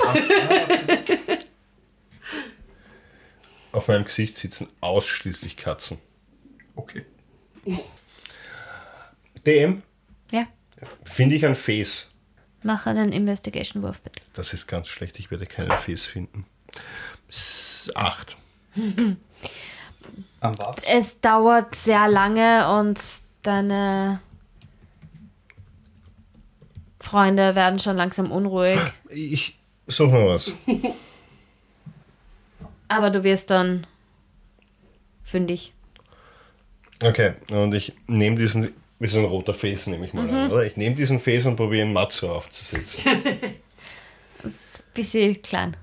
Auf 3.72 3.88
meinem 3.88 4.06
Gesicht 4.06 4.36
sitzen 4.36 4.70
ausschließlich 4.82 5.58
Katzen. 5.58 6.00
Okay. 6.76 7.06
DM, 9.46 9.82
Ja, 10.32 10.48
finde 11.06 11.36
ich 11.36 11.46
ein 11.46 11.56
Face. 11.56 12.12
mach 12.64 12.86
einen 12.86 13.12
Investigation-Wurf 13.12 14.00
bitte. 14.02 14.22
Das 14.34 14.54
ist 14.54 14.68
ganz 14.68 14.88
schlecht, 14.88 15.20
ich 15.20 15.30
werde 15.32 15.46
keinen 15.46 15.78
Face 15.78 16.06
finden. 16.06 16.46
S- 17.30 17.92
Acht. 17.96 18.38
An 20.40 20.58
was? 20.60 20.88
Es 20.90 21.20
dauert 21.20 21.76
sehr 21.76 22.08
lange 22.08 22.70
und 22.80 23.00
deine 23.44 24.22
Freunde 27.08 27.56
werden 27.56 27.80
schon 27.80 27.96
langsam 27.96 28.32
unruhig. 28.32 28.80
Ich 29.10 29.58
suche 29.88 30.12
mal 30.12 30.28
was. 30.30 30.54
Aber 32.90 33.10
du 33.10 33.24
wirst 33.24 33.50
dann 33.50 33.88
fündig. 35.24 35.74
Okay, 37.04 37.34
und 37.52 37.74
ich 37.76 37.94
nehme 38.08 38.36
diesen, 38.38 38.74
wie 39.00 39.08
so 39.08 39.20
ein 39.20 39.26
roter 39.26 39.54
Face, 39.54 39.88
nehme 39.88 40.06
ich 40.06 40.14
mal 40.14 40.30
an, 40.30 40.52
oder? 40.52 40.66
Ich 40.66 40.76
nehme 40.78 40.96
diesen 40.96 41.20
Face 41.20 41.46
und 41.46 41.56
probiere 41.56 41.84
einen 41.84 41.94
Matzo 41.94 42.36
aufzusetzen. 42.36 43.04
Bisschen 44.94 45.42
klein. 45.42 45.78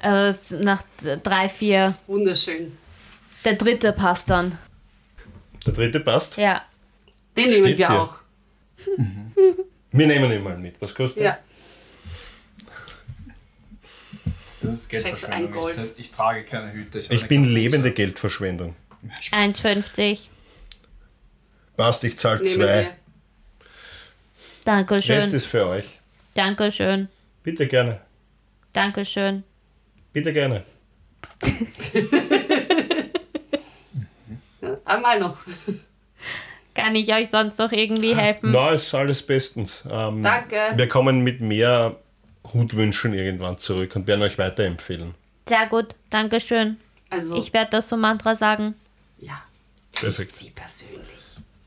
Also 0.00 0.38
es- 0.38 0.50
nach 0.62 0.82
drei, 1.22 1.48
vier, 1.48 1.96
Wunderschön. 2.06 2.76
der 3.44 3.54
dritte 3.54 3.92
passt 3.92 4.28
dann. 4.30 4.58
Der 5.66 5.72
dritte 5.72 6.00
passt. 6.00 6.36
Ja. 6.36 6.62
Den 7.36 7.46
nehmen 7.46 7.64
Steht 7.66 7.78
wir 7.78 7.86
dir. 7.86 8.02
auch. 8.02 8.18
Wir 9.92 10.06
nehmen 10.06 10.30
ihn 10.32 10.42
mal 10.42 10.58
mit. 10.58 10.80
Was 10.80 10.94
kostet 10.94 11.24
Ja. 11.24 11.38
Das 14.60 14.74
ist 14.74 14.88
Geldverschwendung. 14.88 15.68
Ich, 15.68 15.76
Gold. 15.76 15.94
ich 15.96 16.10
trage 16.10 16.42
keine 16.44 16.72
Hüte. 16.72 16.98
Ich 16.98 17.10
eine 17.10 17.28
bin 17.28 17.44
lebende 17.44 17.92
Geldverschwendung. 17.92 18.74
1,50. 19.30 20.18
Passt, 21.76 22.04
ich 22.04 22.18
zahle 22.18 22.42
Nehmen 22.42 22.56
zwei. 22.56 22.82
wir. 22.82 22.90
Dankeschön. 24.64 25.16
Rest 25.16 25.32
ist 25.32 25.46
für 25.46 25.66
euch. 25.66 25.98
Dankeschön. 26.34 27.08
Bitte 27.42 27.66
gerne. 27.66 28.00
Dankeschön. 28.72 29.44
Bitte 30.12 30.32
gerne. 30.32 30.64
Einmal 34.84 35.20
noch. 35.20 35.38
Kann 36.78 36.94
ich 36.94 37.12
euch 37.12 37.28
sonst 37.30 37.58
noch 37.58 37.72
irgendwie 37.72 38.14
helfen? 38.14 38.52
Na, 38.52 38.70
ist 38.72 38.94
alles 38.94 39.20
bestens. 39.22 39.84
Ähm, 39.90 40.22
Danke. 40.22 40.56
Wir 40.76 40.88
kommen 40.88 41.22
mit 41.24 41.40
mehr 41.40 41.96
Hutwünschen 42.52 43.14
irgendwann 43.14 43.58
zurück 43.58 43.96
und 43.96 44.06
werden 44.06 44.22
euch 44.22 44.38
weiterempfehlen. 44.38 45.14
Sehr 45.48 45.66
gut. 45.66 45.94
Dankeschön. 46.10 46.76
Also, 47.10 47.36
Ich 47.36 47.52
werde 47.52 47.70
das 47.72 47.88
so 47.88 47.96
Mantra 47.96 48.36
sagen. 48.36 48.74
ja, 49.20 49.42
Perfekt. 49.92 50.36
sie 50.36 50.50
persönlich. 50.50 51.00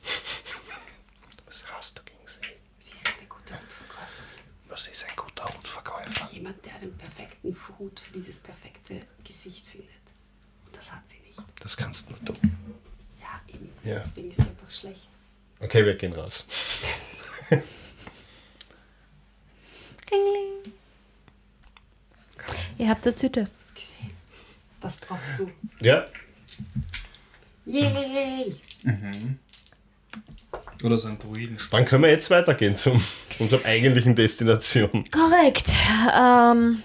Was 1.46 1.66
hast 1.76 1.98
du 1.98 2.04
gegen 2.04 2.26
sie? 2.26 2.40
Sie 2.80 2.94
ist 2.96 3.06
eine 3.06 3.28
gute 3.28 3.54
Hutverkäuferin. 3.54 4.44
Was 4.70 4.88
ist 4.88 5.06
ein 5.10 5.16
guter 5.16 5.44
Hutverkäufer? 5.46 6.30
jemand, 6.34 6.64
der 6.66 6.74
den 6.82 6.96
perfekten 6.98 7.56
Hut 7.80 8.00
für 8.00 8.14
dieses 8.14 8.40
perfekte 8.40 9.02
Gesicht 9.26 9.66
findet. 9.68 9.90
Und 10.66 10.78
das 10.78 10.92
hat 10.94 11.02
sie 11.08 11.20
nicht. 11.28 11.40
Das 11.60 11.76
kannst 11.76 12.10
nur 12.10 12.20
du. 12.24 12.34
Ja. 13.84 14.00
Deswegen 14.00 14.32
ist 14.32 14.40
einfach 14.42 14.70
schlecht. 14.70 15.08
Okay, 15.60 15.86
wir 15.86 15.96
gehen 15.96 16.14
raus. 16.14 16.48
Klingling. 20.06 20.74
Ihr 22.78 22.90
habt 22.90 23.06
eine 23.06 23.16
Tüte. 23.16 23.44
Das 23.44 23.74
gesehen. 23.74 24.12
Das 24.82 24.98
brauchst 25.00 25.40
du. 25.40 25.52
Ja, 25.82 26.06
Yay! 27.66 28.56
Oder 30.84 30.98
so 30.98 31.08
ein 31.10 31.20
Druiden. 31.20 31.58
dann 31.70 31.86
können 31.86 32.04
wir 32.04 32.10
jetzt 32.10 32.30
weitergehen 32.32 32.76
zum 32.76 33.02
unserer 33.40 33.64
eigentlichen 33.66 34.16
Destination. 34.16 35.06
Korrekt. 35.12 35.70
Ähm, 36.20 36.82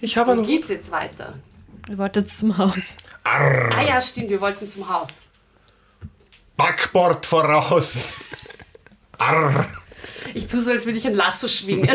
Ich 0.00 0.16
habe 0.16 0.32
Wo 0.32 0.36
noch. 0.36 0.46
geht's 0.46 0.68
jetzt 0.68 0.90
weiter? 0.90 1.38
ihr 1.90 1.98
wolltet 1.98 2.28
zum 2.30 2.56
Haus. 2.56 2.96
Ah 3.24 3.82
ja, 3.82 4.00
stimmt, 4.00 4.30
wir 4.30 4.40
wollten 4.40 4.68
zum 4.68 4.88
Haus. 4.88 5.30
Backbord 6.58 7.24
voraus. 7.24 8.16
Arr. 9.16 9.66
Ich 10.34 10.46
tue 10.48 10.60
so, 10.60 10.72
als 10.72 10.84
würde 10.84 10.98
ich 10.98 11.06
ein 11.06 11.14
Lasso 11.14 11.46
schwingen. 11.48 11.88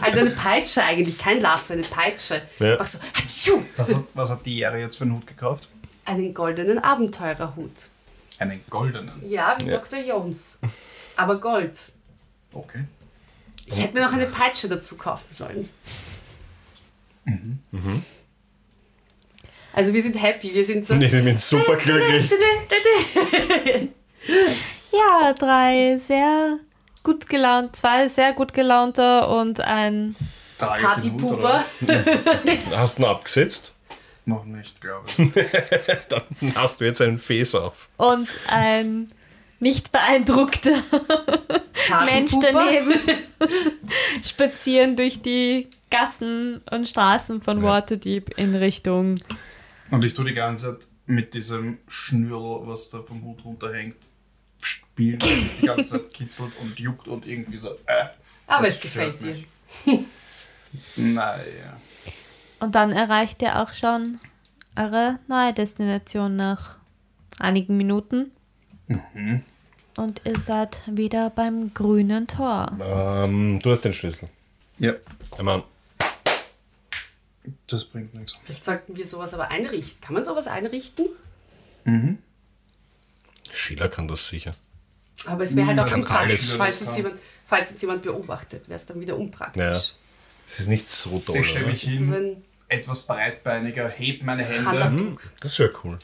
also 0.00 0.20
eine 0.20 0.30
Peitsche 0.30 0.82
eigentlich, 0.82 1.18
kein 1.18 1.40
Lasso, 1.40 1.74
eine 1.74 1.82
Peitsche. 1.82 2.42
Ja. 2.58 2.76
Mach 2.78 2.86
so, 2.86 2.98
hatschu, 3.14 3.62
Was 3.76 3.94
hat, 3.94 4.04
was 4.14 4.30
hat 4.30 4.46
die 4.46 4.56
Jahre 4.58 4.80
jetzt 4.80 4.96
für 4.96 5.04
einen 5.04 5.14
Hut 5.14 5.26
gekauft? 5.26 5.68
einen 6.06 6.34
goldenen 6.34 6.78
Abenteurerhut. 6.80 7.70
Einen 8.38 8.60
goldenen. 8.68 9.28
Ja, 9.30 9.56
wie 9.60 9.66
Ja. 9.68 9.76
Dr. 9.78 10.00
Jones. 10.00 10.58
Aber 11.16 11.38
Gold. 11.38 11.78
Okay. 12.52 12.84
Ich 13.66 13.78
hätte 13.78 13.94
mir 13.94 14.04
noch 14.06 14.12
eine 14.14 14.26
Peitsche 14.26 14.68
dazu 14.68 14.96
kaufen 14.96 15.26
sollen. 15.30 15.68
Also 19.80 19.94
wir 19.94 20.02
sind 20.02 20.14
happy, 20.20 20.52
wir 20.52 20.62
sind 20.62 20.86
so... 20.86 20.92
Ich 20.92 21.10
bin 21.10 21.38
super 21.38 21.74
glücklich. 21.76 22.30
Ja, 24.92 25.32
drei 25.32 25.98
sehr 26.06 26.58
gut 27.02 27.26
gelaunt, 27.26 27.74
zwei 27.74 28.06
sehr 28.08 28.34
gut 28.34 28.52
gelaunte 28.52 29.26
und 29.28 29.62
ein. 29.62 30.14
Partypuber. 30.58 31.64
Hast 32.76 32.98
du 32.98 33.02
ihn 33.04 33.08
abgesetzt? 33.08 33.72
Noch 34.26 34.44
nicht, 34.44 34.82
glaube 34.82 35.08
ich. 35.16 35.16
Dann 36.10 36.54
hast 36.54 36.82
du 36.82 36.84
jetzt 36.84 37.00
einen 37.00 37.18
Fes 37.18 37.54
auf. 37.54 37.88
und 37.96 38.28
ein 38.48 39.10
nicht 39.60 39.92
beeindruckter 39.92 40.82
Mensch 42.12 42.32
daneben 42.42 42.92
spazieren 44.24 44.96
durch 44.96 45.22
die 45.22 45.68
Gassen 45.90 46.60
und 46.70 46.86
Straßen 46.86 47.40
von 47.40 47.62
Waterdeep 47.62 48.36
in 48.36 48.54
Richtung. 48.54 49.14
Und 49.90 50.04
ich 50.04 50.14
tue 50.14 50.24
die 50.24 50.34
ganze 50.34 50.78
Zeit 50.78 50.86
mit 51.06 51.34
diesem 51.34 51.78
Schnürl, 51.88 52.66
was 52.66 52.88
da 52.88 53.02
vom 53.02 53.22
Hut 53.22 53.44
runterhängt, 53.44 53.96
spielen, 54.60 55.18
das 55.18 55.28
mich 55.28 55.54
die 55.60 55.66
ganze 55.66 55.98
Zeit 56.02 56.14
kitzelt 56.14 56.52
und 56.60 56.78
juckt 56.78 57.08
und 57.08 57.26
irgendwie 57.26 57.56
so. 57.58 57.70
Äh, 57.86 58.06
Aber 58.46 58.66
es 58.68 58.80
gefällt 58.80 59.14
stört 59.14 59.36
dir. 59.86 59.92
mich. 59.92 60.06
Naja. 60.96 61.80
Und 62.60 62.74
dann 62.74 62.92
erreicht 62.92 63.42
ihr 63.42 63.60
auch 63.60 63.72
schon 63.72 64.20
eure 64.76 65.18
neue 65.26 65.52
Destination 65.52 66.36
nach 66.36 66.78
einigen 67.38 67.76
Minuten. 67.76 68.30
Und 69.96 70.20
ihr 70.24 70.36
seid 70.38 70.80
wieder 70.86 71.30
beim 71.30 71.72
grünen 71.74 72.26
Tor. 72.26 72.70
Ähm, 72.82 73.58
du 73.62 73.70
hast 73.70 73.82
den 73.84 73.92
Schlüssel. 73.92 74.28
Ja, 74.78 74.92
Ich 75.36 75.42
meine, 75.42 75.62
das 77.68 77.84
bringt 77.84 78.14
nichts. 78.14 78.38
Vielleicht 78.44 78.64
sollten 78.64 78.96
wir 78.96 79.06
sowas 79.06 79.32
aber 79.34 79.48
einrichten. 79.48 80.00
Kann 80.00 80.14
man 80.14 80.24
sowas 80.24 80.46
einrichten? 80.46 81.06
Sheila 83.52 83.88
kann 83.88 84.06
das 84.08 84.28
sicher. 84.28 84.50
Aber 85.26 85.44
es 85.44 85.54
wäre 85.56 85.66
halt 85.68 85.78
auch 85.80 85.84
Kann 85.84 85.94
sympathisch, 86.02 86.32
alles. 86.32 86.52
falls 86.52 86.82
uns, 86.82 86.96
jemand, 86.96 87.16
falls 87.46 87.72
uns 87.72 87.82
jemand 87.82 88.02
beobachtet, 88.02 88.68
wäre 88.68 88.76
es 88.76 88.86
dann 88.86 89.00
wieder 89.00 89.16
unpraktisch. 89.16 89.62
Ja. 89.62 89.76
Es 89.76 90.60
ist 90.60 90.68
nicht 90.68 90.88
so 90.90 91.18
toll. 91.18 91.36
Ich 91.36 91.48
stelle 91.48 91.66
mich 91.66 91.82
So 91.82 91.88
hin, 91.88 92.12
ein 92.14 92.44
etwas 92.68 93.02
breitbeiniger, 93.06 93.88
heb 93.88 94.22
meine 94.22 94.44
Hände 94.44 94.64
Handabdruck. 94.70 95.22
Das 95.40 95.58
wäre 95.58 95.72
cool. 95.84 95.98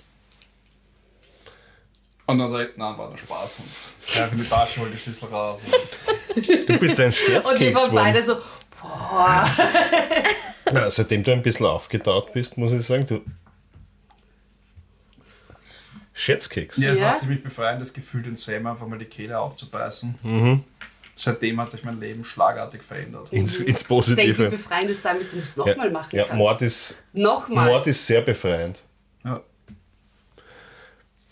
und 2.26 2.38
dann 2.38 2.48
sage 2.48 2.70
ich, 2.70 2.76
nein, 2.76 2.98
war 2.98 3.08
nur 3.08 3.16
Spaß 3.18 3.60
und 3.60 4.12
greife 4.12 4.34
in 4.34 4.42
die 4.42 4.48
Tasche, 4.48 4.80
hol 4.80 4.90
die 4.90 4.98
Schlüssel 4.98 5.28
raus. 5.28 5.64
Und 5.64 6.48
Du 6.68 6.78
bist 6.78 6.98
ein 7.00 7.06
Und 7.12 7.12
wir 7.12 7.12
Scherzkeks 7.12 7.74
waren 7.80 7.94
beide 7.94 8.22
so, 8.22 8.36
boah. 8.82 9.48
Ja, 10.72 10.90
seitdem 10.90 11.22
du 11.22 11.32
ein 11.32 11.42
bisschen 11.42 11.66
aufgetaut 11.66 12.32
bist, 12.32 12.58
muss 12.58 12.72
ich 12.72 12.84
sagen, 12.84 13.06
du. 13.06 13.20
Scherzkeks. 16.12 16.78
ja, 16.78 16.92
es 16.92 16.98
Ja? 16.98 17.04
war 17.06 17.14
ziemlich 17.14 17.42
befreiendes 17.42 17.92
Gefühl, 17.92 18.22
den 18.22 18.36
Sam 18.36 18.66
einfach 18.66 18.86
mal 18.86 18.98
die 18.98 19.04
Kehle 19.04 19.38
aufzubeißen. 19.38 20.64
Seitdem 21.14 21.60
hat 21.60 21.70
sich 21.70 21.84
mein 21.84 22.00
Leben 22.00 22.24
schlagartig 22.24 22.82
verändert. 22.82 23.32
Ins, 23.32 23.58
ins 23.58 23.60
Ich 23.60 23.66
denke, 23.66 23.84
wie 23.84 23.94
Positive. 23.94 24.50
befreiend 24.50 24.90
es 24.90 25.02
sein, 25.02 25.16
wenn 25.20 25.30
du 25.30 25.38
es 25.38 25.56
Ja, 25.56 25.64
nochmal 25.66 25.90
machen 25.90 26.16
ja 26.16 26.24
kannst. 26.24 26.38
Mord, 26.38 26.62
ist, 26.62 27.02
Nochmal. 27.12 27.66
Mord 27.66 27.86
ist 27.86 28.06
sehr 28.06 28.20
befreiend. 28.22 28.82
Ja. 29.24 29.40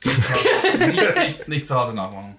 Nicht, 0.04 0.22
zu 0.24 0.34
Hause- 0.34 0.78
nicht, 0.86 1.16
nicht, 1.16 1.48
nicht 1.48 1.66
zu 1.66 1.74
Hause 1.74 1.94
nachmachen. 1.94 2.36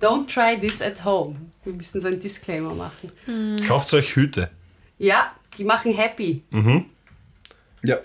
Don't 0.00 0.26
try 0.32 0.58
this 0.58 0.82
at 0.82 1.04
home. 1.04 1.36
Wir 1.64 1.72
müssen 1.72 2.00
so 2.00 2.08
einen 2.08 2.20
Disclaimer 2.20 2.74
machen. 2.74 3.60
Kauft 3.66 3.92
euch 3.94 4.14
Hüte. 4.14 4.50
Ja, 4.98 5.32
die 5.58 5.64
machen 5.64 5.92
happy. 5.92 6.42
Ja. 7.82 7.98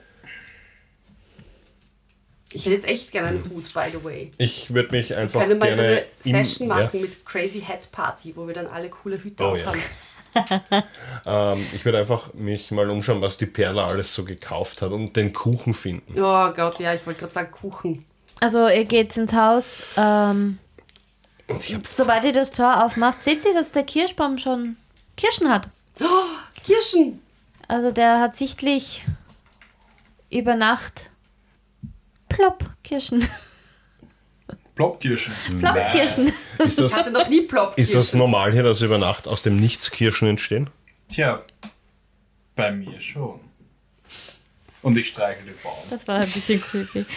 Ich 2.54 2.65
hätte 2.65 2.75
jetzt 2.75 2.88
echt 2.88 3.12
gerne 3.12 3.30
einen 3.30 3.49
Hut, 3.49 3.73
by 3.73 3.86
the 3.91 4.04
way. 4.04 4.32
Ich 4.38 4.73
würde 4.73 4.91
mich 4.91 5.15
einfach 5.15 5.39
Können 5.41 5.58
mal 5.58 5.73
so 5.73 5.82
gerne 5.82 5.97
eine 5.99 6.06
Session 6.19 6.67
machen 6.67 7.01
mit 7.01 7.25
Crazy 7.25 7.62
Hat 7.62 7.89
Party, 7.93 8.36
wo 8.36 8.45
wir 8.45 8.54
dann 8.54 8.67
alle 8.67 8.89
coole 8.89 9.23
Hüte 9.23 9.43
Oh 9.43 9.56
ja. 9.56 9.65
haben. 9.67 9.82
Ja, 11.25 11.54
ähm, 11.54 11.65
ich 11.73 11.84
würde 11.86 11.99
einfach 11.99 12.34
mich 12.34 12.71
mal 12.71 12.89
umschauen, 12.89 13.21
was 13.21 13.38
die 13.38 13.45
Perla 13.45 13.88
alles 13.88 14.13
so 14.13 14.23
gekauft 14.25 14.82
hat 14.82 14.91
und 14.91 15.15
den 15.15 15.32
Kuchen 15.34 15.73
finden. 15.73 16.13
Oh 16.21 16.49
Gott, 16.54 16.80
ja, 16.80 16.93
ich 16.93 17.06
wollte 17.06 17.21
gerade 17.21 17.34
sagen 17.34 17.51
Kuchen. 17.51 18.06
Also 18.41 18.67
ihr 18.67 18.86
geht 18.86 19.15
ins 19.17 19.34
Haus. 19.34 19.84
Ähm, 19.97 20.58
Und 21.47 21.63
ich 21.63 21.73
hab, 21.75 21.86
sobald 21.88 22.23
ihr 22.25 22.34
das 22.34 22.51
Tor 22.51 22.84
aufmacht, 22.86 23.23
seht 23.23 23.45
ihr, 23.45 23.54
dass 23.54 23.71
der 23.71 23.84
Kirschbaum 23.84 24.38
schon 24.38 24.75
Kirschen 25.15 25.49
hat. 25.49 25.69
Oh, 25.99 26.06
Kirschen! 26.63 27.21
Also 27.67 27.91
der 27.91 28.19
hat 28.19 28.38
sichtlich 28.38 29.04
über 30.30 30.56
Nacht 30.56 31.10
plopp 32.30 32.69
Kirschen. 32.84 33.27
Plopkirschen. 34.75 35.34
Plopp 35.60 35.75
Kirschen. 35.91 36.23
ist, 36.25 36.45
Ich 36.65 36.75
das, 36.75 36.93
hatte 36.93 37.12
noch 37.12 37.27
nie 37.27 37.41
Plop 37.41 37.73
ist 37.77 37.93
das 37.93 38.13
normal 38.13 38.51
hier, 38.54 38.63
dass 38.63 38.82
über 38.82 38.97
Nacht 38.97 39.27
aus 39.27 39.43
dem 39.43 39.58
Nichts 39.60 39.91
Kirschen 39.91 40.27
entstehen? 40.30 40.69
Tja, 41.10 41.43
bei 42.56 42.71
mir 42.71 42.99
schon. 42.99 43.39
Und 44.82 44.97
ich 44.97 45.10
streiche 45.10 45.43
den 45.43 45.54
Baum. 45.62 45.77
Das 45.89 46.08
war 46.08 46.15
ein 46.15 46.21
bisschen 46.21 46.60
creepy. 46.62 47.06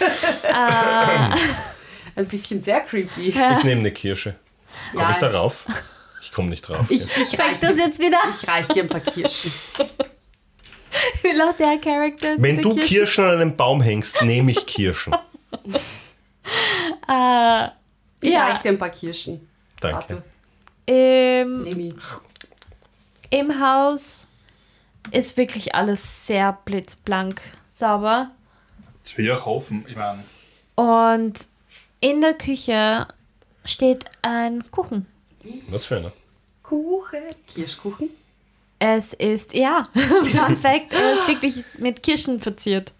Ein 2.17 2.27
bisschen 2.29 2.61
sehr 2.63 2.81
creepy. 2.81 3.29
Ich 3.29 3.35
nehme 3.65 3.81
eine 3.81 3.91
Kirsche. 3.93 4.37
Komme 4.93 5.03
Ja. 5.05 5.11
ich 5.13 5.17
darauf? 5.17 5.65
Ich 6.25 6.33
komme 6.33 6.49
nicht 6.49 6.63
drauf. 6.63 6.87
Ich, 6.91 7.03
ich, 7.03 7.39
reich 7.39 7.59
Fängt 7.59 7.63
das 7.63 7.77
dir, 7.77 7.85
jetzt 7.87 7.99
wieder? 7.99 8.19
ich 8.31 8.49
reich 8.49 8.67
dir 8.69 8.83
ein 8.83 8.89
paar 8.89 9.01
Kirschen. 9.01 9.53
Wie 11.23 11.33
lacht 11.33 11.59
der 11.61 11.79
Charakter? 11.79 12.35
Wenn 12.39 12.63
du 12.63 12.75
Kirschen 12.77 13.25
an 13.25 13.31
einem 13.41 13.57
Baum 13.57 13.83
hängst, 13.83 14.23
nehme 14.23 14.51
ich 14.53 14.65
Kirschen. 14.67 15.15
Ich 18.21 18.33
Ja. 18.33 18.47
reich 18.49 18.59
dir 18.59 18.71
ein 18.71 18.79
paar 18.79 18.91
Kirschen. 18.91 19.49
Danke. 19.81 20.23
Warte, 20.87 21.25
Im, 23.31 23.61
Haus 23.61 24.27
ist 25.11 25.37
wirklich 25.37 25.75
alles 25.75 26.27
sehr 26.27 26.59
blitzblank 26.65 27.41
sauber. 27.71 28.31
Das 29.03 29.17
will 29.19 29.27
ich 29.27 29.33
auch 29.33 29.45
hoffen. 29.47 29.85
Ich 29.89 29.97
meine, 29.97 30.23
Und 30.75 31.35
in 32.01 32.21
der 32.23 32.35
Küche 32.35 33.09
steht 33.65 34.05
ein 34.23 34.71
Kuchen. 34.71 35.07
Was 35.69 35.85
für 35.85 35.97
einer? 35.99 36.13
Kuchen. 36.63 37.21
Kirschkuchen. 37.47 38.11
Es 38.79 39.13
ist, 39.15 39.55
ja, 39.55 39.89
Fun 39.95 40.57
Fact, 40.57 40.93
er 40.93 41.15
ist 41.15 41.29
wirklich 41.29 41.65
mit 41.79 42.03
Kirschen 42.03 42.41
verziert. 42.41 42.93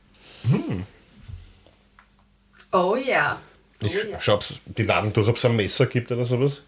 Oh 2.73 2.97
ja. 2.97 3.41
Oh 3.83 3.87
Ich 3.87 3.93
ja. 4.11 4.21
schaue, 4.21 4.37
ob's 4.37 4.61
die 4.65 4.85
Laden 4.85 5.13
durch, 5.13 5.29
ob 5.29 5.37
es 5.37 5.45
ein 5.45 5.57
Messer 5.57 5.87
gibt 5.87 6.11
oder 6.13 6.25
sowas. 6.25 6.63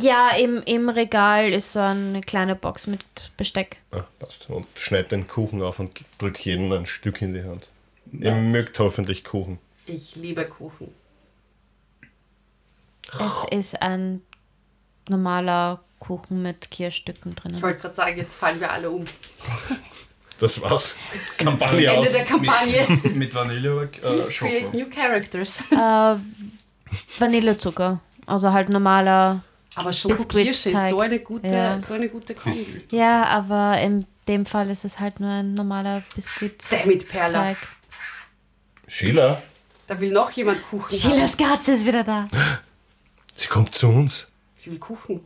Ja, 0.00 0.30
im, 0.30 0.62
im 0.64 0.88
Regal 0.88 1.52
ist 1.52 1.72
so 1.74 1.78
eine 1.78 2.20
kleine 2.20 2.56
Box 2.56 2.86
mit 2.88 3.04
Besteck. 3.36 3.76
Ah, 3.92 4.04
passt. 4.18 4.50
Und 4.50 4.66
schneid 4.74 5.12
den 5.12 5.28
Kuchen 5.28 5.62
auf 5.62 5.78
und 5.78 6.00
drück 6.18 6.44
jedem 6.44 6.72
ein 6.72 6.86
Stück 6.86 7.22
in 7.22 7.34
die 7.34 7.44
Hand. 7.44 7.68
Ihr 8.12 8.32
Nice. 8.32 8.52
mögt 8.52 8.78
hoffentlich 8.80 9.22
Kuchen. 9.22 9.58
Ich 9.86 10.16
liebe 10.16 10.44
Kuchen. 10.44 10.92
Es 13.20 13.44
ist 13.52 13.80
ein 13.82 14.22
normaler 15.08 15.80
Kuchen 15.98 16.42
mit 16.42 16.70
Kirschstücken 16.70 17.32
Ich 17.36 17.42
drin. 17.42 17.62
wollte 17.62 17.80
gerade 17.80 17.94
sagen, 17.94 18.16
jetzt 18.18 18.36
fallen 18.38 18.60
wir 18.60 18.70
alle 18.70 18.90
um. 18.90 19.04
Das 20.38 20.60
war's. 20.60 20.96
Kampagne 21.38 21.86
Ende 21.86 22.00
aus. 22.08 22.12
der 22.12 22.24
Kampagne. 22.24 22.84
Mit, 23.02 23.16
mit 23.16 23.34
Vanille 23.34 23.82
äh, 23.84 23.86
Please 23.86 24.32
create 24.32 24.74
new 24.74 24.84
characters. 24.90 25.62
Äh, 25.70 26.16
Vanillezucker. 27.18 28.00
Also 28.26 28.52
halt 28.52 28.68
normaler. 28.68 29.42
Aber 29.76 29.92
Schokokirsche 29.92 30.70
ist 30.70 30.88
so 30.90 31.00
eine 31.00 31.18
gute, 31.20 31.46
Ja. 31.48 31.80
so 31.80 31.94
eine 31.94 32.08
gute 32.08 32.34
Kombi. 32.34 32.84
Ja, 32.90 33.24
aber 33.26 33.78
in 33.80 34.04
dem 34.28 34.46
Fall 34.46 34.70
ist 34.70 34.84
es 34.84 34.98
halt 34.98 35.20
nur 35.20 35.30
ein 35.30 35.54
normaler 35.54 36.02
Biskuit. 36.14 36.62
Damn 36.70 36.90
it, 36.90 37.08
Perla. 37.08 37.54
Sheila, 38.86 39.42
Da 39.86 39.98
will 40.00 40.12
noch 40.12 40.30
jemand 40.32 40.62
Kuchen. 40.68 40.96
Sheilas 40.96 41.36
Katze 41.36 41.72
ist 41.74 41.86
wieder 41.86 42.04
da. 42.04 42.28
sie 43.34 43.48
kommt 43.48 43.74
zu 43.74 43.88
uns. 43.88 44.30
Sie 44.66 44.72
will 44.72 44.78
Kuchen. 44.80 45.20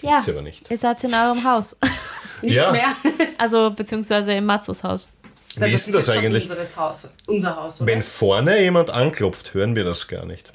Ja, 0.00 0.20
Sie 0.20 0.32
aber 0.32 0.42
nicht. 0.42 0.68
ihr 0.68 0.78
seid 0.78 1.02
in 1.04 1.14
eurem 1.14 1.44
Haus. 1.44 1.76
Nicht 2.42 2.56
Ja. 2.56 2.72
mehr. 2.72 2.88
Also, 3.38 3.70
beziehungsweise 3.70 4.32
im 4.32 4.44
Matzos 4.46 4.82
Haus. 4.82 5.08
Wie 5.56 5.72
ist 5.72 5.86
denn 5.86 5.94
das 5.94 6.06
schon 6.06 6.18
eigentlich? 6.18 6.42
Unseres 6.42 6.76
Haus. 6.76 7.12
Unser 7.26 7.54
Haus, 7.56 7.80
oder? 7.80 7.92
Wenn 7.92 8.02
vorne 8.02 8.60
jemand 8.60 8.90
anklopft, 8.90 9.54
hören 9.54 9.76
wir 9.76 9.84
das 9.84 10.08
gar 10.08 10.24
nicht. 10.26 10.52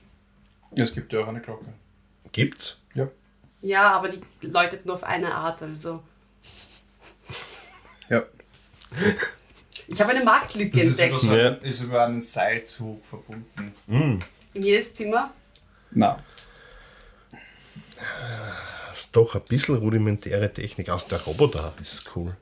Es 0.76 0.94
gibt 0.94 1.14
ja 1.14 1.22
auch 1.22 1.28
eine 1.30 1.40
Glocke. 1.40 1.66
Gibt's? 2.34 2.78
Ja. 2.94 3.08
Ja, 3.62 3.92
aber 3.94 4.10
die 4.10 4.22
läutet 4.42 4.86
nur 4.86 4.96
auf 4.96 5.04
eine 5.04 5.34
Art. 5.34 5.62
Also 5.64 6.04
Ja. 8.10 8.24
ich 9.88 10.02
habe 10.02 10.12
eine 10.12 10.24
Marktlücke 10.26 10.78
Das 10.78 10.86
ist 10.88 10.96
über, 11.00 11.04
entdeckt. 11.04 11.22
so, 11.22 11.36
Ja. 11.36 11.50
ist 11.70 11.82
über 11.82 12.06
einen 12.06 12.22
Seilzug 12.22 13.06
verbunden. 13.06 13.74
In 13.88 14.22
jedes 14.62 14.94
Zimmer. 14.94 15.32
Na, 15.92 16.22
Das 16.36 16.41
ist 16.41 16.41
doch 19.12 19.36
ein 19.36 19.42
bisschen 19.44 19.76
rudimentäre 19.76 20.52
Technik. 20.54 20.90
Aus 20.90 21.08
der 21.08 21.22
Roboter, 21.22 21.74
das 21.78 21.94
ist 21.94 22.16
cool. 22.16 22.36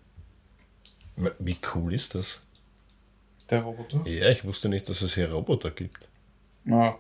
Wie 1.39 1.58
cool 1.76 1.93
ist 1.93 2.15
das? 2.15 2.39
der 3.50 3.62
Roboter? 3.62 4.02
Ja, 4.06 4.30
ich 4.30 4.43
wusste 4.45 4.69
nicht, 4.69 4.88
dass 4.89 5.02
es 5.02 5.15
hier 5.15 5.32
Roboter 5.32 5.72
gibt. 5.72 6.08
Na. 6.63 6.98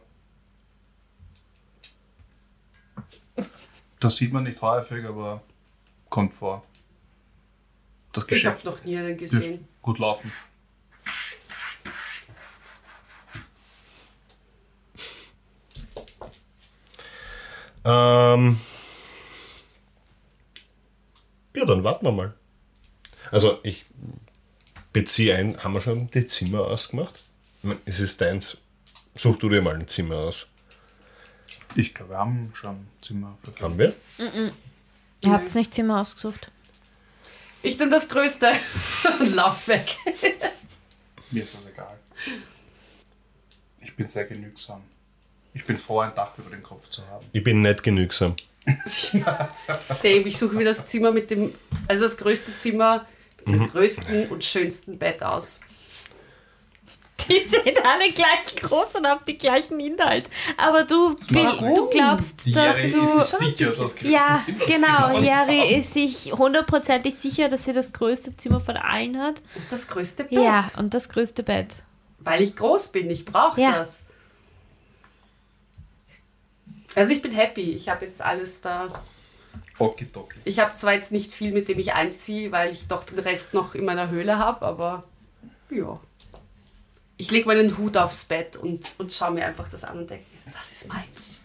Das 3.99 4.15
sieht 4.17 4.33
man 4.33 4.43
nicht 4.43 4.61
häufig, 4.61 5.05
aber 5.05 5.41
kommt 6.09 6.33
vor. 6.33 6.63
Das 8.13 8.23
Ich 8.23 8.45
habe 8.45 8.55
Geschäft 8.55 8.65
noch 8.65 8.83
nie 8.83 8.97
einen 8.97 9.17
gesehen. 9.17 9.67
gut 9.81 9.99
laufen. 9.99 10.31
Ähm, 17.85 18.59
ja, 21.55 21.65
dann 21.65 21.83
warten 21.83 22.05
wir 22.05 22.11
mal. 22.11 22.33
Also, 23.31 23.59
ich 23.63 23.85
beziehe 24.93 25.35
ein, 25.35 25.63
haben 25.63 25.73
wir 25.73 25.81
schon 25.81 26.09
die 26.11 26.25
Zimmer 26.25 26.61
ausgemacht? 26.61 27.23
Es 27.85 27.99
ist 27.99 28.21
deins. 28.21 28.57
Such 29.15 29.37
du 29.37 29.49
dir 29.49 29.61
mal 29.61 29.75
ein 29.75 29.87
Zimmer 29.87 30.15
aus. 30.17 30.47
Ich 31.75 31.93
glaube, 31.93 32.11
wir 32.11 32.17
haben 32.17 32.51
schon 32.53 32.87
Zimmer 33.01 33.37
vergeben. 33.39 33.63
Haben 33.63 33.77
wir? 33.77 33.93
Ihr 35.21 35.31
habt 35.31 35.53
nicht 35.53 35.73
Zimmer 35.73 36.01
ausgesucht. 36.01 36.51
Ich 37.61 37.77
nehme 37.77 37.91
das 37.91 38.07
Größte 38.09 38.51
und 39.19 39.35
lauf 39.35 39.67
weg. 39.67 39.97
Mir 41.31 41.43
ist 41.43 41.53
das 41.53 41.65
egal. 41.67 41.99
Ich 43.81 43.95
bin 43.95 44.07
sehr 44.07 44.25
genügsam. 44.25 44.81
Ich 45.53 45.65
bin 45.65 45.77
froh, 45.77 45.99
ein 45.99 46.13
Dach 46.15 46.31
über 46.37 46.49
dem 46.49 46.63
Kopf 46.63 46.89
zu 46.89 47.05
haben. 47.07 47.25
Ich 47.33 47.43
bin 47.43 47.61
nicht 47.61 47.83
genügsam. 47.83 48.35
Same, 48.85 50.19
ich 50.25 50.37
suche 50.37 50.55
mir 50.55 50.65
das 50.65 50.87
Zimmer 50.87 51.11
mit 51.11 51.29
dem, 51.31 51.53
also 51.87 52.03
das 52.03 52.17
größte 52.17 52.55
Zimmer 52.55 53.05
mit 53.45 53.55
dem 53.55 53.69
größten 53.71 54.27
und 54.29 54.43
schönsten 54.43 54.97
Bett 54.99 55.23
aus. 55.23 55.61
Die 57.27 57.45
sind 57.47 57.85
alle 57.85 58.11
gleich 58.13 58.55
groß 58.61 58.95
und 58.95 59.05
haben 59.07 59.21
die 59.27 59.37
gleichen 59.37 59.79
Inhalt. 59.79 60.27
Aber 60.57 60.83
du, 60.83 61.15
Warum? 61.31 61.75
du 61.75 61.89
glaubst, 61.89 62.45
Die 62.45 62.51
dass 62.53 62.77
Jerry 62.77 62.89
du. 62.91 62.97
ist 63.21 63.37
sich 63.37 63.47
sicher, 63.57 63.65
das 63.65 63.77
größte 63.95 64.07
Ja, 64.07 64.39
Zimmer 64.39 64.65
genau. 64.65 64.87
haben. 64.87 65.23
Jerry 65.23 65.75
ist 65.75 65.93
sich 65.93 66.31
hundertprozentig 66.31 67.15
sicher, 67.15 67.49
dass 67.49 67.65
sie 67.65 67.73
das 67.73 67.91
größte 67.91 68.35
Zimmer 68.37 68.59
von 68.61 68.77
allen 68.77 69.17
hat. 69.19 69.41
Und 69.55 69.65
das 69.69 69.87
größte 69.89 70.23
Bett. 70.23 70.39
Ja, 70.39 70.69
und 70.77 70.93
das 70.93 71.09
größte 71.09 71.43
Bett. 71.43 71.67
Weil 72.19 72.41
ich 72.41 72.55
groß 72.55 72.91
bin, 72.93 73.09
ich 73.11 73.25
brauche 73.25 73.61
Ja. 73.61 73.71
das. 73.73 74.05
Also 76.95 77.13
ich 77.13 77.21
bin 77.21 77.31
happy. 77.31 77.71
Ich 77.73 77.89
habe 77.89 78.05
jetzt 78.05 78.21
alles 78.21 78.61
da. 78.61 78.87
Okidoki. 79.77 80.39
Ich 80.45 80.59
habe 80.59 80.75
zwar 80.75 80.93
jetzt 80.93 81.11
nicht 81.11 81.31
viel, 81.33 81.51
mit 81.53 81.67
dem 81.69 81.79
ich 81.79 81.93
einziehe, 81.93 82.51
weil 82.51 82.71
ich 82.73 82.87
doch 82.87 83.03
den 83.03 83.19
Rest 83.19 83.53
noch 83.53 83.75
in 83.75 83.85
meiner 83.85 84.09
Höhle 84.09 84.37
habe, 84.37 84.65
aber 84.65 85.03
ja. 85.69 85.99
Ich 87.17 87.31
lege 87.31 87.47
meinen 87.47 87.77
Hut 87.77 87.97
aufs 87.97 88.25
Bett 88.25 88.57
und, 88.57 88.91
und 88.97 89.11
schaue 89.13 89.31
mir 89.31 89.45
einfach 89.45 89.69
das 89.69 89.83
an 89.83 89.99
und 89.99 90.09
denke, 90.09 90.25
das 90.57 90.71
ist 90.71 90.87
meins. 90.89 91.39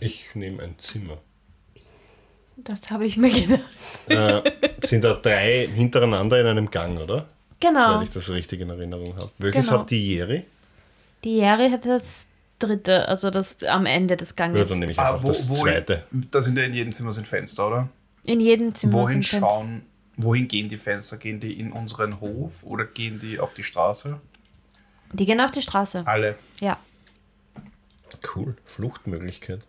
Ich 0.00 0.34
nehme 0.34 0.62
ein 0.62 0.78
Zimmer. 0.78 1.18
Das 2.56 2.90
habe 2.90 3.06
ich 3.06 3.16
mir 3.16 3.30
gedacht. 4.08 4.42
Äh, 4.42 4.86
sind 4.86 5.02
da 5.04 5.14
drei 5.14 5.66
hintereinander 5.66 6.40
in 6.40 6.46
einem 6.46 6.70
Gang, 6.70 6.98
oder? 7.00 7.28
Genau. 7.60 7.94
Soweit 7.94 8.08
ich 8.08 8.14
das 8.14 8.30
richtig 8.30 8.60
in 8.60 8.70
Erinnerung 8.70 9.16
habe. 9.16 9.30
Welches 9.38 9.68
Genau. 9.68 9.80
hat 9.80 9.90
die 9.90 10.14
Jeri? 10.14 10.44
Die 11.24 11.36
Jerry 11.38 11.70
hat 11.70 11.86
das 11.86 12.26
dritte, 12.66 13.08
also 13.08 13.30
das 13.30 13.62
am 13.64 13.86
Ende 13.86 14.16
des 14.16 14.30
Ja, 14.30 14.36
Ganges. 14.36 14.68
dann 14.68 14.78
nehme 14.78 14.92
ich 14.92 14.98
Ah, 14.98 15.18
wo, 15.22 15.28
das 15.28 15.48
wo 15.48 15.54
zweite. 15.54 16.04
Da 16.30 16.42
sind 16.42 16.56
ja 16.58 16.64
in 16.64 16.74
jedem 16.74 16.92
Zimmer 16.92 17.12
sind 17.12 17.26
Fenster, 17.28 17.66
oder? 17.66 17.88
In 18.24 18.40
jedem 18.40 18.74
Zimmer 18.74 18.94
Wohin 18.94 19.22
sind 19.22 19.30
Fenster. 19.40 19.48
schauen, 19.48 19.82
wohin 20.16 20.48
gehen 20.48 20.68
die 20.68 20.78
Fenster? 20.78 21.16
Gehen 21.18 21.40
die 21.40 21.58
in 21.58 21.72
unseren 21.72 22.20
Hof 22.20 22.64
oder 22.64 22.84
gehen 22.84 23.18
die 23.20 23.38
auf 23.40 23.52
die 23.54 23.62
Straße? 23.64 24.20
Die 25.12 25.26
gehen 25.26 25.40
auf 25.40 25.50
die 25.50 25.62
Straße. 25.62 26.02
Alle. 26.06 26.36
Ja. 26.60 26.76
Cool. 28.34 28.56
Fluchtmöglichkeit. 28.64 29.60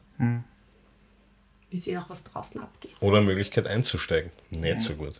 Wie 1.69 1.79
sehen 1.79 1.97
auch, 1.97 2.09
was 2.09 2.23
draußen 2.23 2.61
abgeht. 2.61 2.91
Oder 3.01 3.21
Möglichkeit 3.21 3.67
einzusteigen. 3.67 4.31
Nicht 4.49 4.81
so 4.81 4.95
gut. 4.95 5.19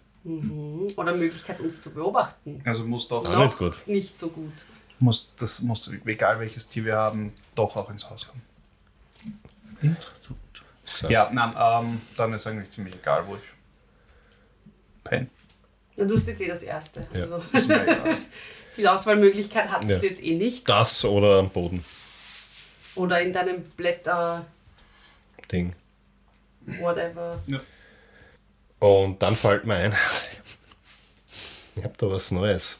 Oder 0.95 1.13
Möglichkeit, 1.13 1.59
uns 1.59 1.81
zu 1.81 1.93
beobachten. 1.93 2.61
Also 2.65 2.85
muss 2.85 3.07
doch, 3.07 3.27
Auch 3.27 3.45
nicht 3.45 3.57
gut. 3.57 3.81
Nicht 3.85 4.19
so 4.19 4.29
gut. 4.29 4.53
Muss, 4.99 5.33
das 5.35 5.59
muss, 5.59 5.89
egal 6.05 6.39
welches 6.39 6.67
Tier 6.67 6.85
wir 6.85 6.95
haben, 6.95 7.33
doch 7.55 7.75
auch 7.75 7.89
ins 7.89 8.09
Haus 8.09 8.27
kommen. 8.27 9.97
So. 10.85 11.09
Ja, 11.09 11.29
nein, 11.33 11.53
ähm, 11.57 12.01
dann 12.15 12.33
ist 12.33 12.45
eigentlich 12.47 12.69
ziemlich 12.69 12.95
egal, 12.95 13.25
wo 13.27 13.35
ich 13.35 13.41
penne. 15.03 15.27
Du 15.97 16.13
hast 16.13 16.27
jetzt 16.27 16.41
eh 16.41 16.47
das 16.47 16.63
Erste. 16.63 17.07
Ja. 17.13 17.23
Also, 17.23 17.43
Ist 17.53 17.67
mir 17.67 17.81
egal. 17.83 18.17
viel 18.75 18.87
Auswahlmöglichkeit 18.87 19.69
hattest 19.71 19.91
Ja. 19.91 19.99
du 19.99 20.07
jetzt 20.07 20.23
eh 20.23 20.35
nicht. 20.37 20.67
Das 20.69 21.03
oder 21.05 21.39
am 21.39 21.49
Boden. 21.49 21.83
Oder 22.95 23.21
in 23.21 23.33
deinem 23.33 23.63
Blätter, 23.63 24.45
Ding. 25.51 25.73
whatever. 26.79 27.41
Ja. 27.47 27.59
Und 28.79 29.21
dann 29.23 29.35
fällt 29.35 29.65
mir 29.65 29.75
ein, 29.75 29.93
ich 31.75 31.83
habe 31.83 31.93
da 31.97 32.09
was 32.11 32.31
Neues. 32.31 32.79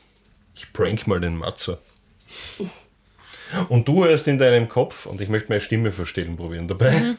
Ich 0.53 0.71
prank 0.73 1.07
mal 1.07 1.19
den 1.19 1.35
Matzer. 1.37 1.79
Und 3.69 3.87
du 3.87 4.05
hörst 4.05 4.27
in 4.27 4.37
deinem 4.37 4.67
Kopf, 4.67 5.05
und 5.05 5.21
ich 5.21 5.29
möchte 5.29 5.49
meine 5.49 5.61
Stimme 5.61 5.91
verstellen 5.91 6.35
probieren 6.35 6.67
dabei. 6.67 7.15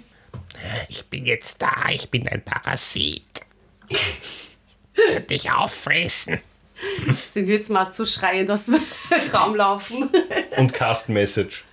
Ich 0.89 1.07
bin 1.07 1.25
jetzt 1.25 1.63
da, 1.63 1.89
ich 1.91 2.11
bin 2.11 2.29
ein 2.29 2.45
Parasit. 2.45 3.23
Wird 4.95 5.31
dich 5.31 5.51
auffressen. 5.51 6.41
Sind 7.31 7.47
wir 7.47 7.57
jetzt 7.57 7.71
mal 7.71 7.91
zu 7.91 8.07
schreien, 8.07 8.47
dass 8.47 8.69
wir 8.69 8.79
im 8.79 9.31
Raum 9.33 9.55
laufen? 9.55 10.11
Und 10.57 10.73
Cast 10.75 11.09
Message. 11.09 11.65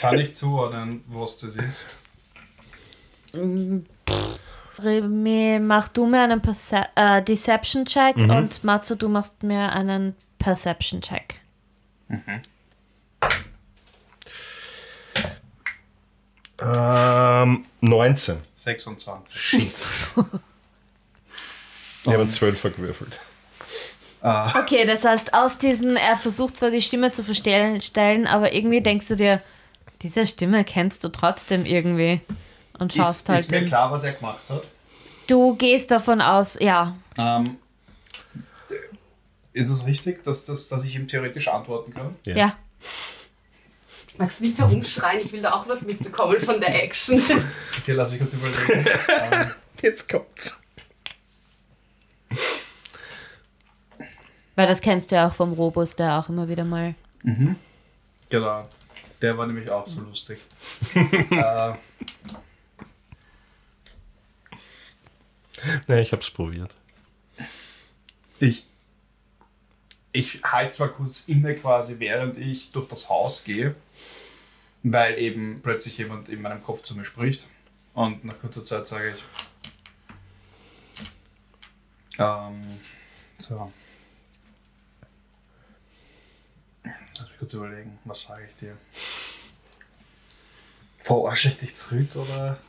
Kann 0.00 0.18
ich 0.20 0.34
zuordnen, 0.34 1.02
was 1.08 1.38
das 1.38 1.56
ist? 1.56 1.86
Remy, 4.82 5.58
mach 5.60 5.88
du 5.88 6.06
mir 6.06 6.22
einen 6.22 6.40
Perce 6.40 6.86
äh, 6.94 7.22
Deception-Check 7.22 8.16
Mhm. 8.16 8.30
und 8.30 8.64
Matsu, 8.64 8.94
du 8.94 9.08
machst 9.08 9.42
mir 9.42 9.70
einen 9.72 10.14
Perception-Check. 10.38 11.40
Ähm, 16.60 17.64
19. 17.80 18.38
26. 18.54 19.40
Shit. 19.40 19.62
Ich 22.02 22.08
habe 22.12 22.20
einen 22.22 22.30
12 22.30 22.62
gewürfelt. 22.76 23.20
Okay, 24.22 24.86
das 24.86 25.04
heißt, 25.04 25.34
aus 25.34 25.58
diesem, 25.58 25.96
er 25.96 26.16
versucht 26.16 26.56
zwar 26.56 26.70
die 26.70 26.80
Stimme 26.80 27.12
zu 27.12 27.22
verstellen, 27.22 27.82
stellen, 27.82 28.26
aber 28.26 28.54
irgendwie 28.54 28.80
denkst 28.80 29.08
du 29.08 29.16
dir, 29.16 29.42
diese 30.00 30.26
Stimme 30.26 30.64
kennst 30.64 31.04
du 31.04 31.08
trotzdem 31.10 31.66
irgendwie. 31.66 32.20
Und 32.78 32.90
Ist, 32.90 32.96
schaust 32.96 33.28
halt 33.28 33.40
ist 33.40 33.50
mir 33.50 33.60
den. 33.60 33.68
klar, 33.68 33.90
was 33.90 34.02
er 34.04 34.12
gemacht 34.12 34.48
hat. 34.50 34.62
Du 35.26 35.54
gehst 35.56 35.90
davon 35.90 36.20
aus, 36.20 36.58
ja. 36.60 36.96
Ähm, 37.18 37.56
ist 39.52 39.70
es 39.70 39.86
richtig, 39.86 40.22
dass, 40.24 40.44
dass, 40.44 40.68
dass 40.68 40.84
ich 40.84 40.96
ihm 40.96 41.06
theoretisch 41.08 41.48
antworten 41.48 41.94
kann? 41.94 42.16
Ja. 42.26 42.36
Ja. 42.36 42.56
Magst 44.18 44.40
du 44.40 44.44
nicht 44.44 44.58
herumschreien? 44.58 45.20
Ich 45.24 45.32
will 45.32 45.42
da 45.42 45.52
auch 45.54 45.66
was 45.68 45.84
mitbekommen 45.86 46.38
von 46.40 46.60
der 46.60 46.82
Action. 46.82 47.20
Okay, 47.80 47.92
lass 47.92 48.10
mich 48.12 48.20
kurz 48.20 48.34
überlegen. 48.34 48.88
ähm, 49.32 49.50
Jetzt 49.82 50.08
kommt's. 50.08 50.60
Weil 54.56 54.66
das 54.68 54.80
kennst 54.80 55.10
du 55.10 55.16
ja 55.16 55.28
auch 55.28 55.34
vom 55.34 55.52
Robus, 55.52 55.96
der 55.96 56.18
auch 56.18 56.28
immer 56.28 56.48
wieder 56.48 56.64
mal. 56.64 56.94
genau. 58.28 58.68
Der 59.20 59.36
war 59.38 59.46
nämlich 59.46 59.68
auch 59.70 59.84
so 59.86 60.00
lustig. 60.02 60.38
äh, 60.94 61.72
Nein, 65.86 65.98
ich 65.98 66.12
hab's 66.12 66.30
probiert. 66.30 66.74
ich 68.40 68.64
ich 70.14 70.44
halte 70.44 70.70
zwar 70.70 70.88
kurz 70.90 71.24
inne 71.26 71.56
quasi, 71.56 71.98
während 71.98 72.36
ich 72.38 72.70
durch 72.70 72.86
das 72.86 73.08
Haus 73.08 73.42
gehe, 73.42 73.74
weil 74.84 75.18
eben 75.18 75.60
plötzlich 75.60 75.98
jemand 75.98 76.28
in 76.28 76.40
meinem 76.40 76.62
Kopf 76.62 76.82
zu 76.82 76.96
mir 76.96 77.04
spricht. 77.04 77.48
Und 77.94 78.24
nach 78.24 78.38
kurzer 78.38 78.64
Zeit 78.64 78.86
sage 78.86 79.12
ich, 79.12 79.24
ähm, 82.18 82.78
so. 83.38 83.72
Lass 86.84 87.30
mich 87.30 87.38
kurz 87.40 87.54
überlegen, 87.54 87.98
was 88.04 88.22
sage 88.22 88.46
ich 88.48 88.54
dir? 88.54 88.78
Verarsche 91.02 91.48
ich 91.48 91.58
dich 91.58 91.74
zurück 91.74 92.14
oder? 92.14 92.60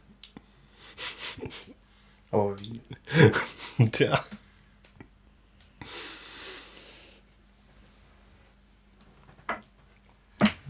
Aber 2.35 2.55
wie? 2.59 3.89
Tja. 3.91 4.23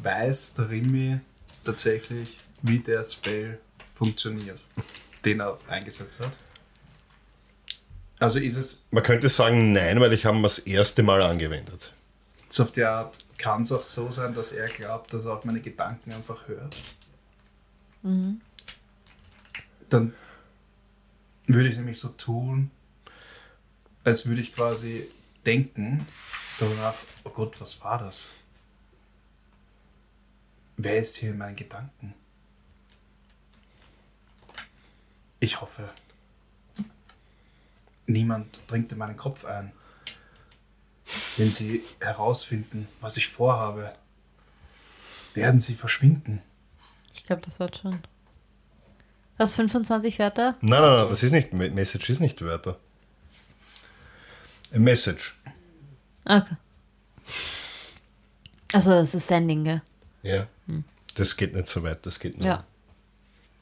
weiß 0.06 0.54
der 0.54 0.70
Rimi 0.70 1.20
tatsächlich, 1.64 2.38
wie 2.62 2.80
der 2.80 3.04
Spell 3.04 3.60
funktioniert, 3.92 4.62
den 5.26 5.42
er 5.42 5.58
eingesetzt 5.68 6.20
hat? 6.20 6.32
Also 8.20 8.40
ist 8.40 8.56
es 8.56 8.84
Man 8.92 9.04
könnte 9.04 9.28
sagen, 9.30 9.74
nein, 9.74 10.00
weil 10.00 10.14
ich 10.14 10.26
habe 10.26 10.38
ihn 10.38 10.44
das 10.44 10.60
erste 10.60 11.02
Mal 11.02 11.22
angewendet. 11.24 11.92
so 12.48 12.64
auf 12.64 12.72
die 12.72 12.84
Art, 12.84 13.18
kann 13.38 13.64
es 13.64 13.72
auch 13.72 13.84
so 13.84 14.12
sein, 14.12 14.34
dass 14.36 14.52
er 14.52 14.68
glaubt, 14.68 15.12
dass 15.12 15.26
er 15.26 15.34
auch 15.34 15.44
meine 15.44 15.60
Gedanken 15.60 16.14
einfach 16.14 16.48
hört? 16.48 16.78
Dann 19.90 20.14
würde 21.48 21.70
ich 21.70 21.76
nämlich 21.76 22.00
so 22.00 22.10
tun, 22.10 22.72
als 24.04 24.26
würde 24.26 24.42
ich 24.42 24.54
quasi 24.54 25.08
denken, 25.46 26.08
darüber 26.60 26.76
nach, 26.82 26.96
oh 27.24 27.30
Gott, 27.30 27.60
was 27.62 27.82
war 27.82 28.00
das? 28.00 28.30
Wer 30.78 30.98
ist 30.98 31.16
hier 31.18 31.32
in 31.32 31.38
meinen 31.38 31.56
Gedanken? 31.56 32.14
Ich 35.40 35.62
hoffe, 35.62 35.90
niemand 38.08 38.70
dringt 38.70 38.92
in 38.92 38.98
meinen 38.98 39.18
Kopf 39.18 39.46
ein. 39.46 39.72
Wenn 41.38 41.52
sie 41.52 41.84
herausfinden, 42.00 42.88
was 43.00 43.18
ich 43.18 43.28
vorhabe, 43.28 43.96
werden 45.34 45.60
sie 45.60 45.76
verschwinden. 45.76 46.42
Ich 47.14 47.26
glaube, 47.26 47.42
das 47.42 47.60
war 47.60 47.74
schon. 47.74 48.00
Was, 49.38 49.54
25 49.56 50.20
Wörter? 50.20 50.56
Nein, 50.62 50.82
nein, 50.82 50.92
nein, 51.00 51.10
das 51.10 51.24
ist 51.24 51.32
nicht, 51.32 51.54
Message 51.54 52.10
ist 52.10 52.20
nicht 52.22 52.42
Wörter. 52.42 52.78
A 54.74 54.80
Message. 54.80 55.36
Okay. 56.26 56.56
Also, 58.74 58.92
das 58.92 59.14
ist 59.14 59.28
Sending, 59.28 59.64
gell? 59.66 59.82
Ja. 60.24 60.48
Das 61.16 61.36
geht 61.38 61.54
nicht 61.56 61.68
so 61.68 61.84
weit, 61.84 62.06
das 62.06 62.20
geht 62.20 62.38
nur 62.38 62.48
Ja. 62.48 62.58
ein 62.58 62.64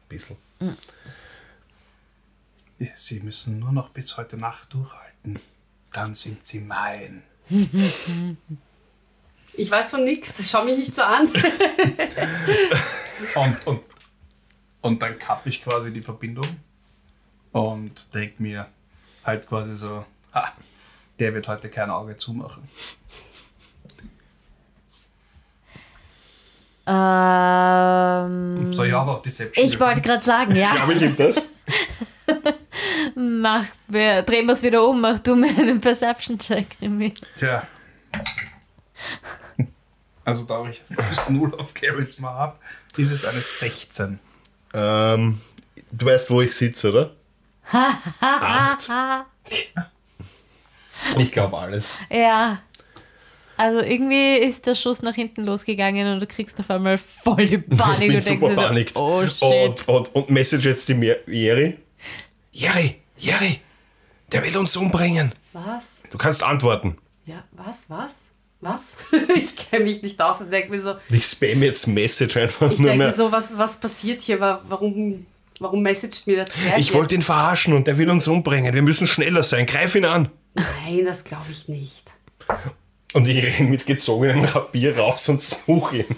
bisschen. 0.10 0.38
Sie 2.96 3.20
müssen 3.20 3.60
nur 3.60 3.72
noch 3.72 3.90
bis 3.90 4.18
heute 4.18 4.38
Nacht 4.38 4.74
durchhalten. 4.74 5.40
Dann 5.92 6.14
sind 6.16 6.44
sie 6.46 6.60
mein. 6.60 7.22
Ich 9.54 9.70
weiß 9.70 9.92
von 9.92 10.04
nix, 10.04 10.42
schau 10.50 10.64
mich 10.66 10.78
nicht 10.80 10.96
so 10.96 11.04
an. 11.04 11.28
Und, 13.36 13.68
und, 13.68 13.82
und 14.84 15.02
dann 15.02 15.18
kappe 15.18 15.50
ich 15.50 15.64
quasi 15.64 15.92
die 15.92 16.02
Verbindung 16.02 16.46
und 17.52 18.14
denke 18.14 18.44
mir 18.44 18.68
halt 19.24 19.48
quasi 19.48 19.76
so, 19.76 20.06
ha, 20.34 20.52
der 21.20 21.34
wird 21.34 21.48
heute 21.48 21.70
kein 21.70 21.90
Auge 21.90 22.16
zumachen. 22.18 22.64
Ähm, 26.86 28.74
So, 28.74 28.84
ja, 28.84 29.06
noch 29.06 29.22
Deception. 29.22 29.66
ich 29.66 29.80
wollte 29.80 30.02
gerade 30.02 30.24
sagen, 30.24 30.54
ja. 30.56 30.74
Glaube 30.76 30.94
ich 30.94 31.16
das? 31.16 31.54
Mach, 33.16 33.66
wir, 33.88 34.24
drehen 34.24 34.46
wir 34.48 34.54
es 34.54 34.64
wieder 34.64 34.86
um, 34.88 35.00
mach 35.00 35.20
du 35.20 35.36
mir 35.36 35.50
einen 35.50 35.80
Perception-Check, 35.80 36.78
Remy. 36.82 37.14
Tja. 37.36 37.68
Also 40.26 40.46
da 40.46 40.68
ich 40.68 40.84
plus 40.88 41.30
0 41.30 41.54
auf 41.56 41.74
Charisma 41.80 42.34
habe, 42.34 42.58
ist 42.98 43.12
es 43.12 43.24
eine 43.26 43.40
16. 43.40 44.20
ähm, 44.74 45.42
du 45.92 46.06
weißt, 46.06 46.30
wo 46.30 46.42
ich 46.42 46.56
sitze, 46.56 46.90
oder? 46.90 47.16
Acht. 48.20 48.90
Ich 51.18 51.32
glaube 51.32 51.58
alles. 51.58 52.00
Ja. 52.10 52.60
Also 53.56 53.82
irgendwie 53.82 54.38
ist 54.38 54.66
der 54.66 54.74
Schuss 54.74 55.02
nach 55.02 55.16
hinten 55.16 55.44
losgegangen 55.44 56.12
und 56.12 56.20
du 56.20 56.28
kriegst 56.28 56.60
auf 56.60 56.70
einmal 56.70 56.98
voll 56.98 57.46
die 57.46 57.58
Panik. 57.78 58.02
ich 58.02 58.08
bin 58.08 58.16
und 58.18 58.26
denkst 58.26 58.28
super 58.28 58.50
dir 58.50 58.56
so, 58.56 58.62
panikt. 58.62 58.98
Oh 58.98 59.28
shit. 59.28 59.88
Und, 59.88 59.88
und, 59.88 60.16
und 60.16 60.30
message 60.30 60.66
jetzt 60.66 60.90
die 60.90 61.16
Jerry. 61.28 61.78
Jerry, 62.52 63.02
Jerry, 63.18 63.60
der 64.32 64.44
will 64.44 64.58
uns 64.58 64.76
umbringen. 64.76 65.34
Was? 65.54 66.04
Du 66.12 66.18
kannst 66.18 66.44
antworten. 66.44 66.98
Ja, 67.26 67.44
was? 67.52 67.90
Was? 67.90 68.32
Was? 68.64 68.96
ich 69.36 69.56
kenne 69.58 69.84
mich 69.86 70.02
nicht 70.02 70.22
aus 70.22 70.42
und 70.42 70.52
denke 70.52 70.72
mir 70.72 70.80
so, 70.80 70.96
Ich 71.10 71.26
spam 71.26 71.62
jetzt 71.64 71.86
Message 71.88 72.38
einfach 72.38 72.72
ich 72.72 72.80
nur 72.80 72.90
denke 72.92 73.06
mir 73.08 73.12
so, 73.12 73.32
was, 73.32 73.58
was 73.58 73.80
passiert 73.80 74.22
hier? 74.22 74.40
Wa- 74.40 74.62
Warum, 74.70 75.26
warum 75.60 75.82
messagt 75.82 76.26
mir 76.28 76.38
der 76.38 76.48
Zwerg 76.48 76.80
ich 76.80 76.94
wollte 76.94 77.16
ihn 77.16 77.22
verarschen 77.22 77.74
und 77.74 77.88
der 77.88 77.98
will 77.98 78.10
uns 78.10 78.28
umbringen. 78.28 78.74
Wir 78.74 78.82
müssen 78.82 79.06
schneller 79.06 79.44
sein. 79.44 79.66
Greif 79.66 79.96
ihn 79.96 80.06
an. 80.06 80.30
Nein, 80.54 81.04
das 81.06 81.24
glaube 81.26 81.48
ich 81.52 81.68
nicht. 81.68 82.06
Und 83.14 83.28
ich 83.28 83.44
renne 83.44 83.70
mit 83.70 83.86
gezogenem 83.86 84.44
Rapier 84.46 84.98
raus 84.98 85.28
und 85.30 85.42
suche 85.44 85.98
ihn. 85.98 86.16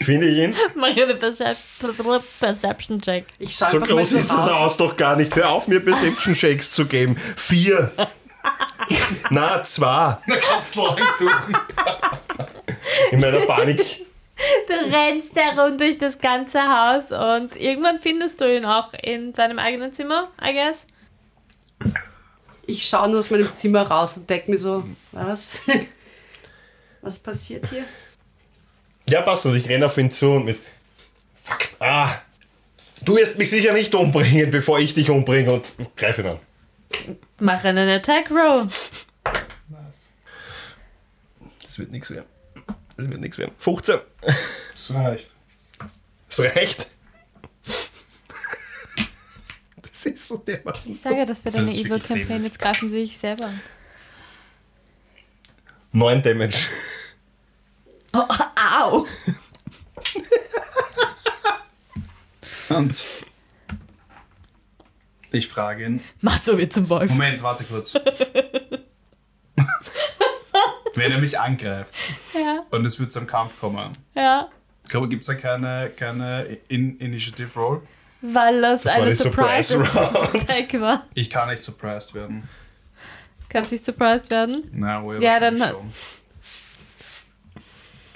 Finde 0.00 0.26
ich 0.28 0.38
ihn? 0.38 0.54
Mach 0.74 0.88
eine 0.88 1.14
Percep- 1.14 2.22
Perception-Check. 2.40 3.26
Ich 3.38 3.54
schaue 3.56 3.70
So 3.70 3.80
groß 3.80 4.12
ist 4.12 4.30
das. 4.30 4.50
Haus 4.50 4.76
doch 4.78 4.96
gar 4.96 5.16
nicht. 5.16 5.34
Hör 5.36 5.50
auf, 5.50 5.68
mir 5.68 5.80
Perception 5.80 6.34
Shakes 6.34 6.72
zu 6.72 6.86
geben. 6.86 7.16
Vier. 7.36 7.90
Na, 9.30 9.62
zwei. 9.62 10.18
Na, 10.26 10.36
kannst 10.36 10.76
du 10.76 10.84
lang 10.84 10.98
suchen. 11.18 11.56
In 13.10 13.20
meiner 13.20 13.40
Panik. 13.40 14.06
Du 14.68 14.74
rennst 14.74 15.36
herum 15.36 15.78
durch 15.78 15.98
das 15.98 16.18
ganze 16.18 16.60
Haus 16.60 17.12
und 17.12 17.54
irgendwann 17.56 18.00
findest 18.00 18.40
du 18.40 18.56
ihn 18.56 18.64
auch 18.64 18.92
in 18.94 19.32
seinem 19.34 19.58
eigenen 19.58 19.92
Zimmer, 19.94 20.30
I 20.42 20.52
guess. 20.52 20.86
Ich 22.66 22.88
schaue 22.88 23.08
nur 23.08 23.20
aus 23.20 23.30
meinem 23.30 23.54
Zimmer 23.54 23.82
raus 23.82 24.16
und 24.18 24.30
denke 24.30 24.50
mir 24.50 24.58
so, 24.58 24.84
was? 25.12 25.58
was 27.02 27.18
passiert 27.20 27.66
hier? 27.68 27.84
Ja, 29.08 29.22
passt. 29.22 29.46
Und 29.46 29.56
ich 29.56 29.68
renne 29.68 29.86
auf 29.86 29.98
ihn 29.98 30.10
zu 30.10 30.32
und 30.32 30.44
mit. 30.44 30.60
Fuck. 31.42 31.68
Ah. 31.80 32.08
Du 33.04 33.16
wirst 33.16 33.36
mich 33.36 33.50
sicher 33.50 33.72
nicht 33.72 33.94
umbringen, 33.94 34.50
bevor 34.50 34.78
ich 34.78 34.94
dich 34.94 35.10
umbringe 35.10 35.52
und 35.52 35.64
greif 35.96 36.18
ihn 36.18 36.26
an. 36.26 36.38
Mach 37.40 37.64
einen 37.64 37.88
Attack 37.88 38.30
Roll. 38.30 38.68
Was? 39.68 40.12
Das 41.64 41.78
wird 41.78 41.90
nichts 41.90 42.10
werden. 42.10 42.26
Das 42.96 43.08
wird 43.10 43.20
nichts 43.20 43.38
werden. 43.38 43.54
15. 43.58 44.00
Das 44.72 44.94
reicht. 44.94 45.34
Das 46.28 46.40
reicht. 46.40 46.88
Das 49.82 50.06
ist 50.06 50.28
so 50.28 50.36
dermaßen. 50.38 50.92
Ich 50.92 51.00
sage, 51.00 51.24
das 51.24 51.44
wird 51.44 51.54
Das 51.54 51.62
eine 51.62 51.70
ist 51.70 51.78
Evil 51.78 52.00
Campaign. 52.00 52.42
Jetzt 52.42 52.58
greifen 52.58 52.90
sie 52.90 53.06
sich 53.06 53.18
selber 53.18 53.46
an. 53.46 53.60
9 55.92 56.22
Damage. 56.22 56.68
Oh, 58.14 58.26
au! 58.56 59.06
Und 62.68 63.04
ich 65.32 65.48
frage 65.48 65.84
ihn, 65.84 66.00
Macht 66.20 66.44
so 66.44 66.56
wie 66.58 66.68
zum 66.68 66.88
Wolf. 66.88 67.10
Moment, 67.10 67.42
warte 67.42 67.64
kurz. 67.64 67.94
Wenn 70.94 71.10
er 71.10 71.18
mich 71.18 71.38
angreift 71.38 71.94
Ja, 72.34 72.56
und 72.70 72.84
es 72.84 73.00
wird 73.00 73.10
zum 73.12 73.26
Kampf 73.26 73.58
kommen, 73.58 73.90
ja. 74.14 74.48
gibt 75.08 75.22
es 75.22 75.26
da 75.26 75.34
keine, 75.34 75.90
keine 75.96 76.58
In 76.68 76.98
Initiative 76.98 77.50
Roll? 77.58 77.80
Weil 78.20 78.60
das, 78.60 78.82
Das 78.82 78.94
eine 78.94 79.16
Surprise 79.16 79.82
Surprise 79.84 79.98
Attack 80.34 80.80
war. 80.80 81.06
Ich 81.14 81.28
kann 81.30 81.48
nicht 81.48 81.62
surprised 81.62 82.14
werden. 82.14 82.48
Kannst 83.48 83.72
nicht 83.72 83.84
surprised 83.84 84.30
werden? 84.30 84.62
Na, 84.72 85.02
wo 85.02 85.14
Ja, 85.14 85.40
dann- 85.40 85.56
schon. 85.58 85.92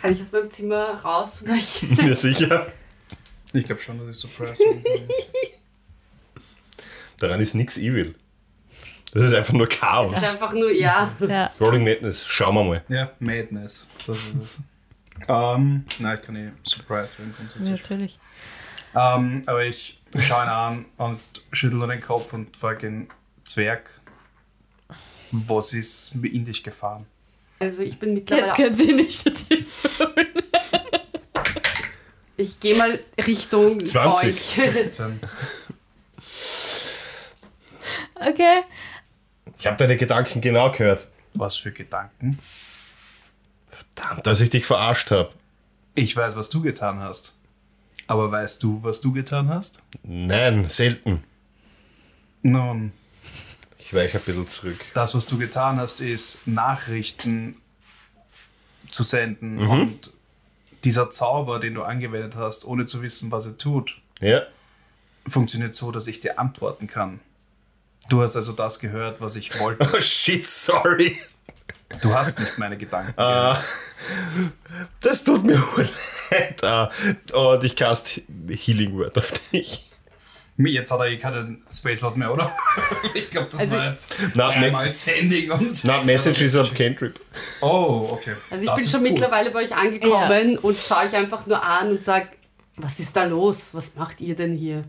Kann 0.01 0.13
ich 0.13 0.21
aus 0.21 0.31
meinem 0.33 0.51
Zimmer 0.51 1.01
raus 1.03 1.45
Ja, 2.07 2.15
sicher. 2.15 2.67
Ich 3.55 3.65
glaube 3.65 3.81
schon, 3.81 3.99
dass 3.99 4.09
ich 4.11 4.17
surprised 4.17 4.59
bin. 4.59 4.85
Daran 7.19 7.41
ist 7.41 7.55
nichts 7.55 7.77
evil. 7.79 8.15
Das 9.13 9.23
ist 9.23 9.35
einfach 9.35 9.55
nur 9.55 9.69
Chaos. 9.69 10.11
Es 10.13 10.23
ist 10.23 10.33
einfach 10.35 10.53
nur, 10.53 10.71
ja. 10.71 11.11
Ja. 11.27 11.51
Rolling 11.61 11.85
Madness, 11.85 12.27
schauen 12.27 12.55
wir 12.55 12.65
mal. 12.65 12.85
ja, 12.89 13.11
Madness. 13.19 13.87
Das 14.07 14.17
ist 14.19 14.35
es. 14.43 14.59
Ähm, 15.29 15.85
nein, 15.99 16.19
ich 16.21 16.27
kann 16.27 16.35
nicht 16.35 16.53
surprised 16.67 17.19
werden 17.19 17.35
grundsätzlich. 17.37 17.71
Natürlich. 17.71 18.19
Ähm, 18.95 19.43
aber 19.47 19.65
ich 19.65 19.99
schaue 20.19 20.45
ihn 20.45 20.49
an 20.51 20.85
und 20.99 21.19
schüttle 21.53 21.87
den 21.87 22.01
Kopf 22.03 22.33
und 22.35 22.55
frage 22.57 22.81
den 22.81 23.09
Zwerg, 23.45 23.89
was 25.31 25.73
ist 25.73 26.13
in 26.23 26.45
dich 26.45 26.63
gefahren? 26.63 27.07
Also 27.59 27.83
ich 27.83 27.99
bin 27.99 28.17
Jetzt 28.17 28.31
mittlerweile. 28.31 28.53
können 28.55 28.75
Sie 28.77 28.91
Initiative 28.91 29.67
holen. 29.99 30.29
Ich 32.37 32.61
gehe 32.61 32.77
mal 32.77 32.99
Richtung 33.27 33.85
20. 33.85 34.29
euch. 34.29 34.35
17. 34.73 35.21
Okay. 38.21 38.63
Ich 39.59 39.67
habe 39.67 39.77
deine 39.77 39.97
Gedanken 39.97 40.41
genau 40.41 40.71
gehört. 40.73 41.09
Was 41.35 41.57
für 41.57 41.71
Gedanken? 41.73 42.39
Verdammt, 43.71 44.27
dass 44.27 44.41
ich 44.41 44.51
dich 44.51 44.65
verarscht 44.67 45.11
habe. 45.11 45.31
Ich 45.95 46.17
weiß, 46.17 46.37
was 46.37 46.49
du 46.49 46.63
getan 46.63 47.01
hast. 47.01 47.35
Aber 48.07 48.31
weißt 48.31 48.63
du, 48.63 48.83
was 48.83 49.01
du 49.01 49.13
getan 49.13 49.49
hast? 49.49 49.83
Nein, 50.03 50.69
selten. 50.71 51.25
Nun, 52.43 52.93
Ich 53.79 53.93
weiche 53.95 54.19
ein 54.19 54.25
bisschen 54.25 54.49
zurück. 54.49 54.79
das, 54.95 55.15
was 55.15 55.27
du 55.27 55.37
getan 55.39 55.79
hast, 55.79 56.01
ist 56.01 56.47
Nachrichten 56.47 57.57
zu 58.91 59.03
senden 59.03 59.59
und 59.59 60.13
dieser 60.85 61.11
Zauber, 61.11 61.59
den 61.59 61.75
du 61.75 61.83
angewendet 61.83 62.37
hast, 62.37 62.65
ohne 62.65 62.87
zu 62.87 63.03
wissen, 63.03 63.33
was 63.33 63.47
er 63.47 63.59
tut, 63.59 64.01
Ja, 64.21 64.43
funktioniert 65.27 65.75
so, 65.75 65.91
dass 65.91 66.07
ich 66.07 66.21
dir 66.21 66.39
antworten 66.39 66.87
kann. 66.87 67.21
Du 68.09 68.23
hast 68.23 68.37
also 68.37 68.53
das 68.53 68.79
gehört, 68.79 69.21
was 69.21 69.37
ich 69.37 69.59
wollte. 69.61 69.89
Oh 69.93 70.01
shit, 70.01 70.45
sorry. 70.47 71.17
Du 72.03 72.15
hast 72.15 72.39
nicht 72.39 72.59
meine 72.59 72.77
Gedanken. 72.77 73.15
Ah, 73.17 73.61
das 75.01 75.25
tut 75.25 75.45
mir 75.45 75.55
leid. 76.31 76.63
Ah, 76.65 76.91
Und 77.33 77.65
ich 77.65 77.75
cast 77.77 78.21
Healing 78.49 78.97
Word 78.97 79.17
auf 79.19 79.33
dich. 79.53 79.83
Jetzt 80.59 80.91
hat 80.91 81.01
er 81.01 81.07
eh 81.07 81.19
keinen 81.19 81.63
Space 81.71 82.01
Slot 82.01 82.17
mehr, 82.17 82.33
oder? 82.33 82.51
ich 83.15 83.29
glaube, 83.29 83.49
das 83.51 83.61
Also- 83.61 83.77
war 83.77 83.87
jetzt 83.87 84.15
einmal 84.39 84.71
me- 84.85 84.89
Sending 84.89 85.51
und. 85.51 85.85
Na, 85.85 86.03
Message 86.05 86.41
is 86.43 86.57
a 86.57 86.65
cantrip. 86.65 87.21
Oh, 87.61 88.09
okay. 88.13 88.35
Also 88.51 88.63
ich 88.63 88.69
Das 88.69 88.77
bin 88.77 88.85
ist 88.85 88.91
schon 88.91 89.01
cool. 89.03 89.11
mittlerweile 89.11 89.51
bei 89.51 89.65
euch 89.65 89.75
angekommen 89.77 90.59
und 90.59 90.79
schaue 90.79 91.05
euch 91.07 91.15
einfach 91.15 91.47
nur 91.47 91.63
an 91.63 91.91
und 91.91 92.05
sage, 92.05 92.29
was 92.77 92.99
ist 93.01 93.15
da 93.17 93.25
los? 93.25 93.71
Was 93.75 93.95
macht 93.97 94.21
ihr 94.21 94.35
denn 94.35 94.57
hier? 94.57 94.85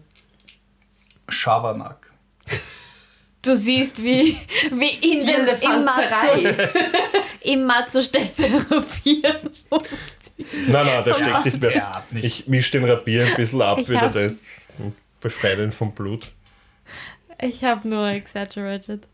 Schabernack. 1.30 2.12
Du 3.48 3.56
siehst, 3.56 4.04
wie, 4.04 4.38
wie 4.72 4.90
in 4.90 5.26
Die 5.26 5.26
dem 5.26 5.62
im 5.62 5.86
Matzo, 5.86 6.02
Elefanzerei. 6.02 6.70
im 7.42 7.64
Matzo 7.66 8.02
steckt 8.02 8.36
sein 8.36 8.54
Rapier. 8.70 9.40
Nein, 10.68 10.86
nein, 10.86 11.04
der 11.06 11.14
steckt 11.16 11.46
nicht 11.46 11.62
mehr. 11.62 11.72
Der 11.72 12.04
nicht. 12.12 12.26
Ich 12.26 12.48
mische 12.48 12.80
den 12.80 12.90
Rapier 12.90 13.26
ein 13.26 13.36
bisschen 13.36 13.62
ab, 13.62 13.78
Ich 13.80 13.90
wieder 13.90 14.10
den 14.10 14.40
befreie 15.22 15.64
ihn 15.64 15.72
vom 15.72 15.94
Blut. 15.94 16.32
Ich 17.42 17.64
habe 17.64 17.88
nur 17.88 18.08
exaggerated. 18.10 19.08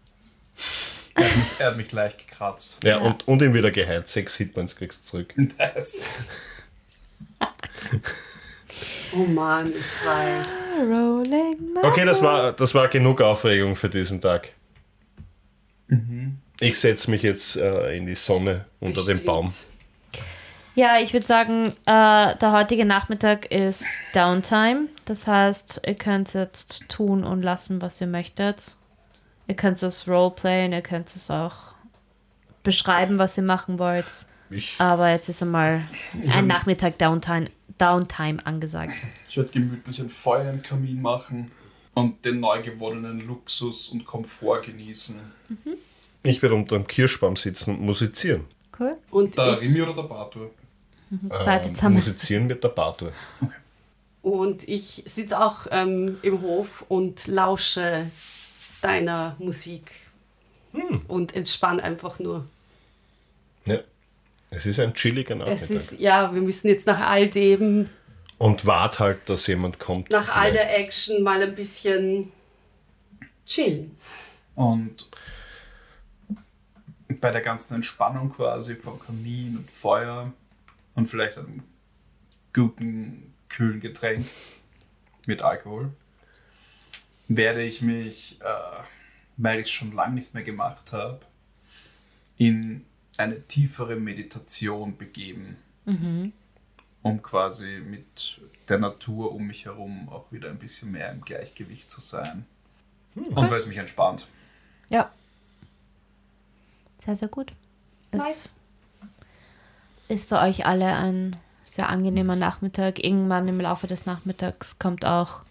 Er 1.15 1.23
hat 1.25 1.35
mich, 1.37 1.45
er 1.59 1.67
hat 1.67 1.77
mich 1.77 1.91
leicht 1.91 2.27
gekratzt. 2.27 2.79
Ja, 2.83 2.97
Und, 2.97 3.27
und 3.27 3.41
ihn 3.41 3.53
wieder 3.53 3.69
geheilt. 3.71 4.07
Sechs 4.07 4.35
Hitpoints 4.37 4.75
kriegst 4.75 5.05
du 5.05 5.09
zurück. 5.11 5.33
Nice. 5.37 6.09
Oh 9.15 9.25
Mann, 9.25 9.71
zwei. 9.89 10.41
Rolling 10.81 11.73
Matzo. 11.73 11.87
Okay, 11.87 12.05
das 12.05 12.21
war, 12.21 12.51
das 12.53 12.73
war 12.73 12.87
genug 12.87 13.21
Aufregung 13.21 13.75
für 13.75 13.89
diesen 13.89 14.19
Tag. 14.19 14.49
Ich 16.59 16.79
setze 16.79 17.11
mich 17.11 17.21
jetzt 17.21 17.55
äh, 17.57 17.95
in 17.95 18.07
die 18.07 18.15
Sonne 18.15 18.65
unter 18.79 19.01
dem 19.01 19.07
Bestimmt. 19.07 19.25
Baum. 19.25 19.53
Ja, 20.75 20.97
ich 20.97 21.13
würde 21.13 21.27
sagen, 21.27 21.67
äh, 21.85 22.35
der 22.35 22.51
heutige 22.51 22.85
Nachmittag 22.85 23.45
ist 23.51 23.85
Downtime. 24.15 24.87
Das 25.05 25.27
heißt, 25.27 25.81
ihr 25.85 25.93
könnt 25.93 26.33
jetzt 26.33 26.89
tun 26.89 27.23
und 27.23 27.43
lassen, 27.43 27.81
was 27.81 28.01
ihr 28.01 28.07
möchtet. 28.07 28.75
Ihr 29.47 29.55
könnt 29.55 29.83
es 29.83 30.07
roleplayen, 30.07 30.73
ihr 30.73 30.81
könnt 30.81 31.15
es 31.15 31.29
auch 31.29 31.53
beschreiben, 32.63 33.19
was 33.19 33.37
ihr 33.37 33.43
machen 33.43 33.77
wollt. 33.77 34.25
Ich, 34.49 34.75
Aber 34.79 35.09
jetzt 35.09 35.29
ist 35.29 35.43
einmal 35.43 35.81
ein 36.33 36.47
Nachmittag 36.47 36.97
Downtime, 36.97 37.49
Downtime 37.77 38.45
angesagt. 38.45 38.93
Ich 39.27 39.37
werde 39.37 39.49
gemütlich 39.51 39.99
ein 40.01 40.09
Feuer 40.09 40.49
im 40.51 40.61
Kamin 40.61 41.01
machen 41.01 41.51
und 41.93 42.23
den 42.25 42.39
neu 42.39 42.61
gewonnenen 42.61 43.19
Luxus 43.27 43.89
und 43.89 44.05
Komfort 44.05 44.61
genießen. 44.63 45.19
ich 46.23 46.41
werde 46.41 46.55
unter 46.55 46.75
dem 46.77 46.87
Kirschbaum 46.87 47.35
sitzen 47.35 47.71
und 47.75 47.81
musizieren. 47.81 48.45
Cool. 48.79 48.95
Und 49.11 49.37
Der 49.37 49.53
ich, 49.53 49.61
Rimi 49.61 49.81
oder 49.81 49.93
der 49.93 50.03
Bartur? 50.03 50.51
Beide 51.09 51.69
Ähm, 51.69 51.93
musizieren 51.93 52.47
mit 52.47 52.63
der 52.63 52.69
Bartur. 52.69 53.11
und 54.23 54.67
ich 54.67 55.03
sitze 55.05 55.39
auch 55.39 55.67
ähm, 55.69 56.17
im 56.23 56.41
Hof 56.41 56.85
und 56.89 57.27
lausche 57.27 58.09
deiner 58.81 59.35
Musik. 59.39 59.91
Und 61.07 61.35
entspann 61.35 61.79
einfach 61.79 62.17
nur. 62.17 62.47
Ja. 63.65 63.79
Es 64.55 64.65
ist 64.65 64.79
ein 64.79 64.93
chilliger 64.93 65.35
Nachmittag. 65.35 65.61
Es 65.61 65.69
ist, 65.69 65.99
ja, 65.99 66.33
wir 66.33 66.41
müssen 66.41 66.67
jetzt 66.67 66.85
nach 66.85 66.99
all 66.99 67.27
dem, 67.27 67.89
und 68.37 68.65
wart 68.65 68.99
halt, 68.99 69.29
dass 69.29 69.47
jemand 69.47 69.79
kommt. 69.79 70.09
nach 70.09 70.35
all 70.35 70.51
der 70.51 70.77
Action 70.77 71.23
mal 71.23 71.41
ein 71.41 71.55
bisschen 71.55 72.31
chillen. 73.45 73.97
Und 74.55 75.09
bei 77.07 77.31
der 77.31 77.41
ganzen 77.41 77.75
Entspannung 77.75 78.29
quasi 78.29 78.75
vom 78.75 78.99
Kamin 78.99 79.57
und 79.57 79.71
Feuer 79.71 80.33
und 80.95 81.07
vielleicht 81.07 81.37
einem 81.37 81.63
guten, 82.53 83.33
kühlen 83.49 83.79
Getränk 83.79 84.25
mit 85.25 85.41
Alkohol, 85.41 85.91
werde 87.27 87.61
ich 87.61 87.81
mich, 87.81 88.41
äh, 88.41 88.83
weil 89.37 89.59
ich 89.59 89.67
es 89.67 89.71
schon 89.71 89.93
lange 89.93 90.15
nicht 90.15 90.33
mehr 90.33 90.43
gemacht 90.43 90.91
habe, 90.91 91.21
in 92.37 92.85
eine 93.17 93.41
tiefere 93.47 93.95
Meditation 93.95 94.97
begeben, 94.97 95.57
um 97.01 97.21
quasi 97.21 97.81
mit 97.85 98.39
der 98.69 98.79
Natur 98.79 99.33
um 99.33 99.45
mich 99.47 99.65
herum 99.65 100.09
auch 100.09 100.31
wieder 100.31 100.49
ein 100.49 100.57
bisschen 100.57 100.91
mehr 100.91 101.11
im 101.11 101.21
Gleichgewicht 101.21 101.91
zu 101.91 102.01
sein. 102.01 102.45
Und 103.15 103.35
weil 103.35 103.57
es 103.57 103.67
mich 103.67 103.77
entspannt. 103.77 104.27
Ja. 104.89 105.11
Sehr, 107.05 107.15
sehr 107.15 107.27
gut. 107.27 107.51
Es 108.11 108.19
Nice. 108.23 108.55
ist 110.07 110.29
für 110.29 110.39
euch 110.39 110.65
alle 110.65 110.95
ein 110.95 111.35
sehr 111.65 111.89
angenehmer 111.89 112.35
Nachmittag. 112.35 113.03
Irgendwann 113.03 113.47
im 113.47 113.59
Laufe 113.59 113.87
des 113.87 114.05
Nachmittags 114.05 114.79
kommt 114.79 115.05
auch 115.05 115.41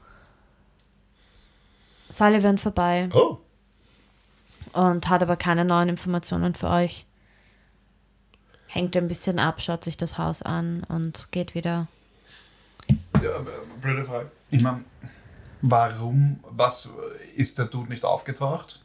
Sullivan 2.10 2.58
vorbei 2.58 3.08
Oh, 3.14 3.38
und 4.72 5.08
hat 5.08 5.22
aber 5.22 5.36
keine 5.36 5.64
neuen 5.64 5.88
Informationen 5.90 6.54
für 6.54 6.68
euch. 6.68 7.06
Hängt 8.72 8.96
ein 8.96 9.06
bisschen 9.06 9.38
ab, 9.38 9.60
schaut 9.60 9.84
sich 9.84 9.98
das 9.98 10.16
Haus 10.16 10.42
an 10.42 10.82
und 10.84 11.28
geht 11.30 11.54
wieder. 11.54 11.88
Ja, 13.22 13.44
blöde 13.82 14.02
Frage. 14.02 14.30
Ich 14.50 14.62
meine, 14.62 14.82
warum, 15.60 16.40
was 16.48 16.90
ist 17.36 17.58
der 17.58 17.66
Dude 17.66 17.90
nicht 17.90 18.04
aufgetaucht, 18.04 18.80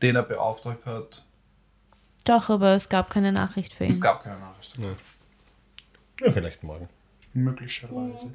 den 0.00 0.14
er 0.14 0.22
beauftragt 0.22 0.86
hat? 0.86 1.24
Doch, 2.24 2.50
aber 2.50 2.76
es 2.76 2.88
gab 2.88 3.10
keine 3.10 3.32
Nachricht 3.32 3.72
für 3.72 3.84
ihn. 3.84 3.90
Es 3.90 4.00
gab 4.00 4.22
keine 4.22 4.38
Nachricht. 4.38 4.78
ja, 4.78 6.30
vielleicht 6.30 6.62
morgen. 6.62 6.88
Möglicherweise. 7.34 8.32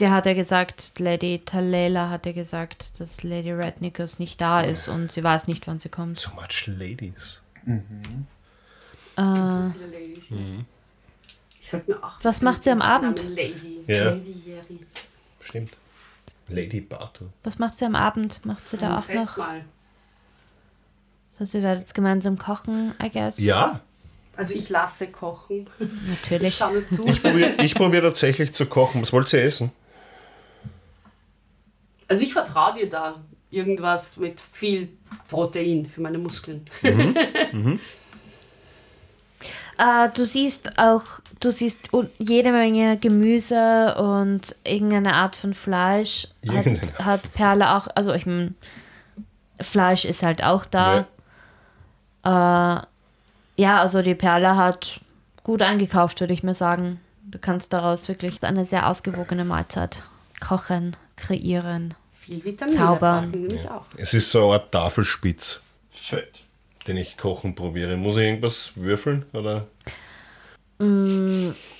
Der 0.00 0.10
hat 0.10 0.26
ja 0.26 0.34
gesagt, 0.34 0.98
Lady 0.98 1.40
Talela 1.44 2.10
hat 2.10 2.26
ja 2.26 2.32
gesagt, 2.32 3.00
dass 3.00 3.22
Lady 3.22 3.52
Rednickers 3.52 4.18
nicht 4.18 4.38
da 4.40 4.60
ist 4.60 4.88
und 4.88 5.12
sie 5.12 5.22
weiß 5.22 5.46
nicht, 5.46 5.66
wann 5.66 5.78
sie 5.78 5.88
kommt. 5.88 6.18
So 6.18 6.30
much 6.34 6.66
ladies. 6.66 7.40
So 7.66 7.72
viele 9.16 9.92
Ladies. 9.92 10.24
Ich 11.60 11.70
sollte 11.70 11.92
mir 11.92 12.04
auch. 12.04 12.12
Was 12.22 12.42
macht 12.42 12.64
sie 12.64 12.70
am 12.70 12.82
Abend? 12.82 13.24
Lady. 13.30 13.80
Ja. 13.86 14.10
Lady 14.10 14.34
Jerry. 14.46 14.80
Stimmt. 15.40 15.76
Lady 16.48 16.80
Bartur. 16.80 17.30
Was 17.42 17.58
macht 17.58 17.78
sie 17.78 17.86
am 17.86 17.94
Abend? 17.94 18.44
Macht 18.44 18.68
sie 18.68 18.76
da 18.76 18.88
Ein 18.88 18.92
auch 18.92 18.96
noch? 18.98 19.04
Festmahl. 19.06 19.64
So, 21.38 21.44
sie 21.44 21.62
werdet 21.62 21.82
jetzt 21.82 21.94
gemeinsam 21.94 22.38
kochen, 22.38 22.94
I 23.02 23.10
guess. 23.10 23.38
Ja, 23.38 23.80
Also 24.36 24.54
ich 24.54 24.68
lasse 24.68 25.10
kochen. 25.10 25.66
Ich 25.78 25.88
Natürlich. 26.08 26.56
schaue 26.56 26.86
zu. 26.86 27.04
ich 27.06 27.22
probiere 27.22 27.54
ich 27.62 27.74
probier 27.74 28.02
tatsächlich 28.02 28.52
zu 28.52 28.66
kochen. 28.66 29.02
Was 29.02 29.12
wollt 29.12 29.32
ihr 29.32 29.42
essen? 29.42 29.72
Also 32.08 32.24
ich 32.24 32.32
vertraue 32.32 32.74
dir 32.74 32.90
da. 32.90 33.22
Irgendwas 33.54 34.16
mit 34.16 34.40
viel 34.40 34.88
Protein 35.28 35.86
für 35.86 36.00
meine 36.00 36.18
Muskeln. 36.18 36.64
Äh, 39.76 40.08
du 40.14 40.24
siehst 40.24 40.78
auch, 40.78 41.02
du 41.40 41.50
siehst 41.50 41.88
jede 42.18 42.52
Menge 42.52 42.96
Gemüse 42.96 43.94
und 43.96 44.54
irgendeine 44.62 45.14
Art 45.14 45.36
von 45.36 45.52
Fleisch. 45.52 46.28
Hat, 46.48 47.04
hat 47.04 47.34
Perle 47.34 47.74
auch, 47.74 47.88
also 47.94 48.12
ich 48.12 48.26
meine, 48.26 48.54
Fleisch 49.60 50.04
ist 50.04 50.22
halt 50.22 50.44
auch 50.44 50.64
da. 50.64 51.06
Äh, 52.24 52.86
ja, 53.56 53.80
also 53.80 54.02
die 54.02 54.14
Perle 54.14 54.56
hat 54.56 55.00
gut 55.42 55.62
eingekauft, 55.62 56.20
würde 56.20 56.32
ich 56.32 56.42
mir 56.42 56.54
sagen. 56.54 57.00
Du 57.26 57.38
kannst 57.38 57.72
daraus 57.72 58.08
wirklich 58.08 58.42
eine 58.42 58.64
sehr 58.64 58.88
ausgewogene 58.88 59.44
Mahlzeit 59.44 60.02
kochen, 60.40 60.96
kreieren. 61.16 61.94
Viel 62.24 62.42
Vitamine 62.42 62.96
brauchen 62.98 63.30
nämlich 63.30 63.68
auch. 63.68 63.84
Es 63.98 64.14
ist 64.14 64.30
so 64.30 64.44
eine 64.44 64.54
Art 64.54 64.72
Tafelspitz, 64.72 65.60
Fett. 65.90 66.42
den 66.86 66.96
ich 66.96 67.18
kochen 67.18 67.54
probiere. 67.54 67.98
Muss 67.98 68.16
ich 68.16 68.22
irgendwas 68.22 68.72
würfeln? 68.76 69.26
Oder? 69.34 69.66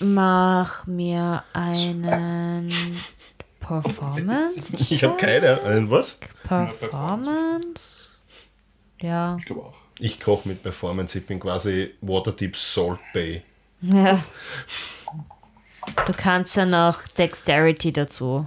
Mach 0.01 0.87
mir 0.87 1.45
einen 1.55 2.71
Performance. 3.59 4.77
Ich 4.91 5.03
habe 5.03 5.17
keine. 5.17 5.63
Einen 5.63 5.91
was? 5.91 6.21
Performance? 6.47 8.11
Ja. 9.01 9.37
Ich 9.39 9.47
glaube 9.47 9.63
auch. 9.63 9.79
Ich 9.99 10.21
koche 10.21 10.47
mit 10.49 10.63
Performance. 10.63 11.19
Ich 11.19 11.27
bin 11.27 11.41
quasi 11.41 11.95
Waterdeep 12.03 12.55
Salt 12.55 13.01
Bay. 13.15 13.43
ja. 13.81 14.23
Du 16.07 16.13
kannst 16.15 16.57
ja 16.57 16.67
noch 16.67 17.07
Dexterity 17.09 17.93
dazu 17.93 18.47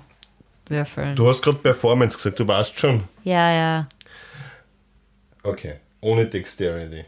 würfeln. 0.70 1.16
Du 1.16 1.28
hast 1.28 1.42
gerade 1.42 1.58
Performance 1.58 2.18
gesagt, 2.18 2.40
du 2.40 2.48
weißt 2.48 2.80
schon. 2.80 3.04
Ja, 3.24 3.52
ja. 3.52 3.88
Okay. 5.44 5.76
Ohne 6.02 6.26
Dexterity. 6.28 7.06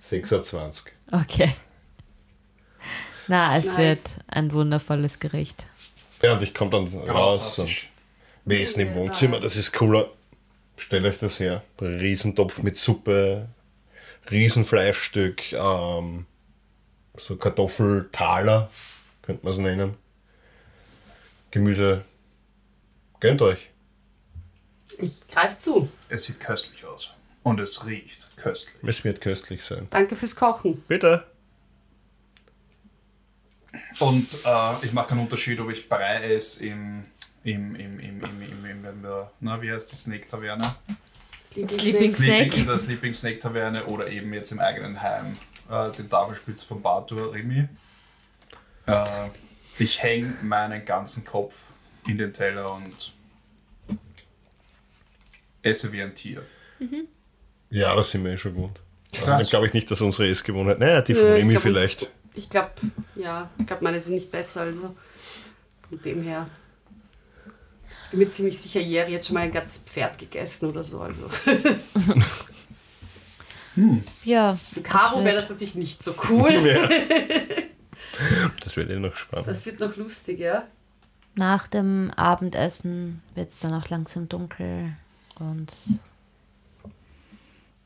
26. 0.00 0.92
Okay. 1.12 1.54
Na, 3.28 3.56
es 3.56 3.64
Nice. 3.66 3.78
wird 3.78 4.00
ein 4.28 4.52
wundervolles 4.52 5.18
Gericht. 5.18 5.64
Ja, 6.22 6.32
und 6.34 6.42
ich 6.42 6.52
komme 6.54 6.70
dann 6.70 6.86
raus 7.08 7.58
und 7.58 7.70
wir 8.44 8.60
essen 8.60 8.80
im 8.80 8.94
Wohnzimmer, 8.94 9.40
das 9.40 9.56
ist 9.56 9.72
cooler. 9.72 10.10
Stellt 10.76 11.04
euch 11.04 11.18
das 11.18 11.38
her. 11.40 11.62
Riesentopf 11.80 12.62
mit 12.62 12.76
Suppe, 12.76 13.48
Riesenfleischstück, 14.30 15.52
ähm, 15.52 16.26
so 17.16 17.36
Kartoffeltaler, 17.36 18.70
könnte 19.22 19.44
man 19.44 19.52
es 19.52 19.58
nennen. 19.58 19.94
Gemüse. 21.50 22.04
Gönnt 23.20 23.42
euch. 23.42 23.70
Ich 24.98 25.28
greife 25.28 25.58
zu. 25.58 25.88
Es 26.08 26.24
sieht 26.24 26.40
köstlich 26.40 26.84
aus. 26.84 27.10
Und 27.42 27.60
es 27.60 27.86
riecht 27.86 28.36
köstlich. 28.36 28.82
Es 28.82 29.04
wird 29.04 29.20
köstlich 29.20 29.64
sein. 29.64 29.86
Danke 29.90 30.16
fürs 30.16 30.34
Kochen. 30.34 30.82
Bitte. 30.88 31.26
Und 34.00 34.26
äh, 34.44 34.86
ich 34.86 34.92
mache 34.92 35.10
keinen 35.10 35.20
Unterschied, 35.20 35.60
ob 35.60 35.70
ich 35.70 35.88
Brei 35.88 36.34
esse 36.34 36.64
im, 36.66 37.04
im, 37.44 37.76
im, 37.76 38.00
im, 38.00 38.24
im, 38.24 38.42
im, 38.42 38.64
im, 38.64 38.84
im 38.84 39.26
na, 39.40 39.62
wie 39.62 39.70
heißt 39.70 39.92
die 39.92 39.96
Snake 39.96 40.26
Taverne? 40.26 40.74
Sleeping 41.44 41.68
Sleeping. 41.78 42.10
Sleeping, 42.12 42.52
in 42.52 42.66
der 42.66 42.78
Sleeping 42.78 43.14
Snake 43.14 43.38
Taverne 43.38 43.86
oder 43.86 44.08
eben 44.08 44.32
jetzt 44.32 44.52
im 44.52 44.60
eigenen 44.60 45.00
Heim 45.00 45.36
äh, 45.70 45.90
den 45.92 46.08
Tafelspitz 46.08 46.62
von 46.64 46.82
Bartur 46.82 47.32
Rimi. 47.32 47.68
Äh, 48.86 49.04
ich 49.78 50.02
hänge 50.02 50.36
meinen 50.42 50.84
ganzen 50.84 51.24
Kopf 51.24 51.64
in 52.06 52.18
den 52.18 52.32
Teller 52.32 52.72
und 52.74 53.12
esse 55.62 55.92
wie 55.92 56.02
ein 56.02 56.14
Tier. 56.14 56.42
Ja, 57.70 57.94
das 57.94 58.10
sind 58.10 58.24
wir 58.24 58.32
eh 58.32 58.38
schon 58.38 58.54
gut. 58.54 58.72
Also, 59.20 59.26
dann 59.26 59.46
glaube 59.46 59.66
ich 59.66 59.72
nicht, 59.74 59.90
dass 59.90 60.00
unsere 60.00 60.28
Essgewohnheit. 60.28 60.78
Naja, 60.78 61.02
die 61.02 61.14
von 61.14 61.24
Nö, 61.24 61.32
Remy 61.34 61.52
glaub, 61.52 61.54
uns- 61.56 61.62
vielleicht. 61.62 62.10
Ich 62.34 62.48
glaube, 62.48 62.70
ja, 63.16 63.50
ich 63.58 63.66
glaube, 63.66 63.82
meine 63.84 64.00
sind 64.00 64.14
nicht 64.14 64.30
besser, 64.30 64.62
also 64.62 64.94
von 65.88 66.02
dem 66.02 66.22
her. 66.22 66.48
Ich 68.04 68.10
bin 68.10 68.20
mir 68.20 68.28
ziemlich 68.30 68.58
sicher, 68.58 68.80
Jerry 68.80 69.12
hat 69.14 69.24
schon 69.24 69.34
mal 69.34 69.42
ein 69.42 69.52
ganzes 69.52 69.82
Pferd 69.84 70.18
gegessen 70.18 70.68
oder 70.70 70.82
so. 70.84 71.00
Also. 71.00 71.28
Ja. 74.24 74.56
Für 74.56 74.80
Caro 74.82 75.24
wäre 75.24 75.36
das 75.36 75.48
natürlich 75.48 75.74
nicht 75.76 76.04
so 76.04 76.14
cool. 76.28 76.52
Ja. 76.66 76.88
Das 78.62 78.76
wird 78.76 78.90
eh 78.90 78.98
noch 78.98 79.14
spannend. 79.14 79.46
Das 79.46 79.64
wird 79.64 79.80
noch 79.80 79.96
lustig, 79.96 80.40
ja. 80.40 80.66
Nach 81.34 81.68
dem 81.68 82.10
Abendessen 82.16 83.22
wird 83.34 83.50
es 83.50 83.60
dann 83.60 83.72
auch 83.74 83.88
langsam 83.88 84.28
dunkel 84.28 84.94
und 85.38 85.72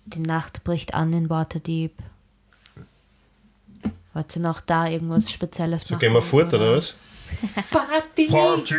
die 0.07 0.21
Nacht 0.21 0.65
bricht 0.65 0.95
an 0.95 1.13
in 1.13 1.31
Waterdeep. 1.31 1.93
Wollt 4.13 4.37
ihr 4.37 4.43
noch 4.43 4.61
da 4.61 4.87
irgendwas 4.87 5.31
Spezielles 5.31 5.83
So 5.83 5.95
machen? 5.95 6.01
gehen 6.01 6.13
wir 6.15 6.23
fort, 6.23 6.53
oder 6.55 6.77
was? 6.77 6.95
Party! 7.71 8.27
Party! 8.29 8.75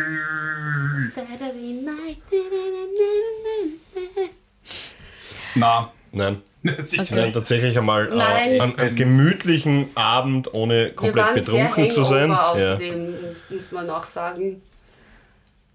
Saturday 1.10 1.82
night. 1.82 2.18
Na, 5.54 5.90
Nein. 6.12 6.42
Nein, 7.10 7.24
nicht. 7.24 7.34
tatsächlich 7.34 7.76
einmal 7.78 8.12
äh, 8.12 8.16
Nein. 8.16 8.60
einen, 8.60 8.78
einen 8.78 8.96
gemütlichen 8.96 9.88
Abend, 9.96 10.52
ohne 10.54 10.90
komplett 10.90 11.34
betrunken 11.34 11.90
zu 11.90 12.02
sein. 12.04 12.30
hangover 12.30 12.58
Ja. 12.60 12.72
außerdem, 12.74 13.14
muss 13.50 13.72
man 13.72 13.90
auch 13.90 14.04
sagen. 14.06 14.60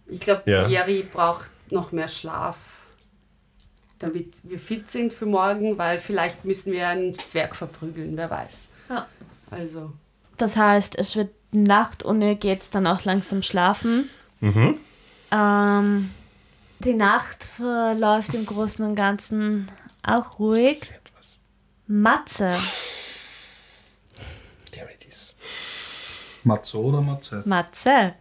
Ich 0.08 0.20
glaube, 0.22 0.44
Ja. 0.46 0.68
Jerry 0.68 1.04
braucht 1.12 1.50
noch 1.70 1.92
mehr 1.92 2.08
Schlaf, 2.10 2.58
damit 4.00 4.34
wir 4.44 4.60
fit 4.60 4.90
sind 4.92 5.14
für 5.14 5.26
morgen, 5.26 5.78
weil 5.78 5.98
vielleicht 6.00 6.44
müssen 6.46 6.74
wir 6.74 6.88
einen 6.90 7.14
Zwerg 7.14 7.56
verprügeln, 7.56 8.18
wer 8.18 8.30
weiß. 8.30 8.70
Ja. 8.90 9.08
Also, 9.52 9.92
Das 10.38 10.58
heißt, 10.58 10.98
es 10.98 11.16
wird 11.16 11.30
Nacht 11.54 12.04
und 12.04 12.22
ihr 12.22 12.36
geht 12.36 12.62
dann 12.72 12.88
auch 12.88 13.04
langsam 13.06 13.44
schlafen. 13.44 14.10
Ähm, 15.32 16.10
die 16.80 16.94
Nacht 16.94 17.44
verläuft 17.44 18.34
im 18.34 18.46
Großen 18.46 18.84
und 18.86 18.96
Ganzen 18.96 19.70
auch 20.04 20.40
ruhig. 20.40 20.82
Etwas. 20.92 21.40
Matze. 21.88 22.54
There 24.72 24.90
it 24.92 25.04
is. 25.08 25.36
Matze 26.44 26.78
oder 26.82 27.02
Matze? 27.02 27.44
Matze. 27.46 28.16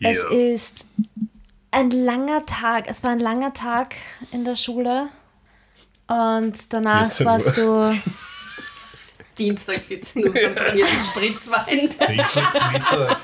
Es 0.00 0.18
ist 0.30 0.86
ein 1.70 1.90
langer 1.90 2.44
Tag. 2.46 2.86
Es 2.88 3.02
war 3.02 3.10
ein 3.10 3.20
langer 3.20 3.52
Tag 3.52 3.94
in 4.32 4.44
der 4.44 4.56
Schule. 4.56 5.08
Und 6.06 6.54
danach 6.72 7.10
14 7.10 7.26
warst 7.26 7.56
du. 7.56 8.00
Dienstag 9.38 9.76
14 9.76 10.26
Uhr 10.28 10.32
dann 10.32 10.56
trainiert 10.56 10.88
mit 10.94 11.02
Spritzwein. 11.02 11.90
Ich 11.90 12.34
jetzt 12.34 12.36
Mittag. 12.72 13.18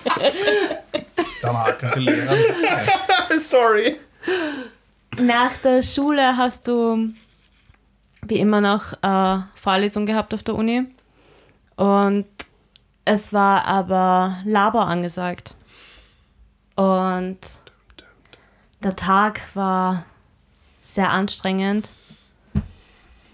Dann 1.41 1.57
haken 1.59 1.91
die 1.95 2.01
Lehrer 2.01 2.37
nichts 2.37 2.63
mehr. 3.31 3.41
Sorry. 3.41 3.99
Nach 5.21 5.57
der 5.63 5.83
Schule 5.83 6.37
hast 6.37 6.69
du 6.69 7.13
wie 8.27 8.39
immer 8.39 8.61
noch 8.61 8.93
äh, 9.03 9.43
Vorlesung 9.55 10.07
gehabt 10.07 10.33
auf 10.33 10.43
der 10.43 10.55
Uni. 10.55 10.85
Und 11.77 12.27
es 13.05 13.33
war 13.33 13.65
aber 13.67 14.39
Labor 14.45 14.87
angesagt. 14.87 15.55
Und 16.77 17.39
der 18.83 18.97
Tag 18.97 19.41
war 19.55 20.05
sehr 20.81 21.11
anstrengend. 21.11 21.91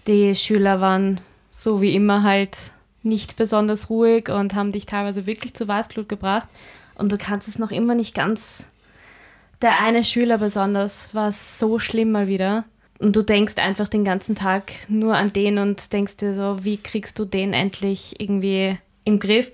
Die 0.07 0.35
Schüler 0.35 0.81
waren 0.81 1.21
so 1.49 1.81
wie 1.81 1.95
immer 1.95 2.23
halt 2.23 2.71
nicht 3.03 3.37
besonders 3.37 3.89
ruhig 3.89 4.29
und 4.29 4.55
haben 4.55 4.71
dich 4.71 4.85
teilweise 4.85 5.25
wirklich 5.25 5.55
zu 5.55 5.67
Weißglut 5.67 6.09
gebracht. 6.09 6.47
Und 6.95 7.11
du 7.11 7.17
kannst 7.17 7.47
es 7.47 7.59
noch 7.59 7.71
immer 7.71 7.95
nicht 7.95 8.13
ganz 8.13 8.67
der 9.61 9.79
eine 9.81 10.03
Schüler 10.03 10.37
besonders 10.37 11.13
war 11.13 11.31
so 11.31 11.79
schlimm 11.79 12.11
mal 12.11 12.27
wieder. 12.27 12.65
Und 12.97 13.15
du 13.15 13.21
denkst 13.21 13.55
einfach 13.57 13.87
den 13.87 14.03
ganzen 14.03 14.35
Tag 14.35 14.71
nur 14.89 15.15
an 15.15 15.31
den 15.31 15.57
und 15.57 15.93
denkst 15.93 16.17
dir 16.17 16.33
so, 16.33 16.63
wie 16.63 16.77
kriegst 16.77 17.17
du 17.17 17.25
den 17.25 17.53
endlich 17.53 18.19
irgendwie 18.19 18.77
im 19.05 19.19
Griff? 19.19 19.51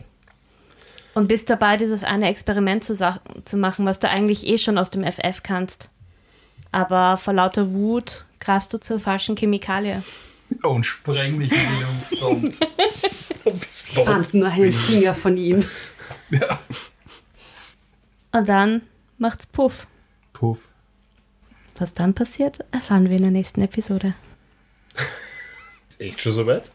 Und 1.14 1.28
bist 1.28 1.50
dabei, 1.50 1.78
dieses 1.78 2.04
eine 2.04 2.28
Experiment 2.28 2.84
zu, 2.84 2.96
zu 3.46 3.58
machen, 3.58 3.86
was 3.86 4.00
du 4.00 4.10
eigentlich 4.10 4.48
eh 4.48 4.58
schon 4.58 4.78
aus 4.78 4.90
dem 4.90 5.04
FF 5.04 5.44
kannst. 5.44 5.90
Aber 6.72 7.18
vor 7.18 7.34
lauter 7.34 7.72
Wut 7.72 8.26
greifst 8.40 8.74
du 8.74 8.80
zur 8.80 9.00
falschen 9.00 9.36
Chemikalie. 9.36 10.04
Und 10.64 10.86
spreng 10.86 11.38
mich 11.38 11.52
in 11.52 11.58
die 11.58 12.20
Luft 12.20 12.22
und. 12.24 12.60
Fand 14.06 14.34
nur 14.34 14.48
einen 14.48 14.72
Finger 14.72 15.14
von 15.14 15.38
ihm. 15.38 15.64
Ja. 16.32 16.60
Und 18.32 18.50
dann 18.50 18.82
macht's 19.18 19.48
Puff. 19.48 19.88
Puff. 20.36 20.68
Was 21.78 21.94
dann 21.94 22.14
passiert, 22.14 22.60
erfahren 22.72 23.10
wir 23.10 23.16
in 23.16 23.22
der 23.22 23.32
nächsten 23.32 23.62
Episode. 23.62 24.14
Echt 25.98 26.20
schon 26.20 26.34
soweit? 26.34 26.70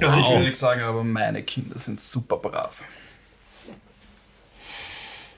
Also 0.00 0.16
ich 0.16 0.28
will 0.30 0.40
nichts 0.40 0.60
sagen, 0.60 0.80
aber 0.80 1.04
meine 1.04 1.42
Kinder 1.42 1.78
sind 1.78 2.00
super 2.00 2.38
brav. 2.38 2.82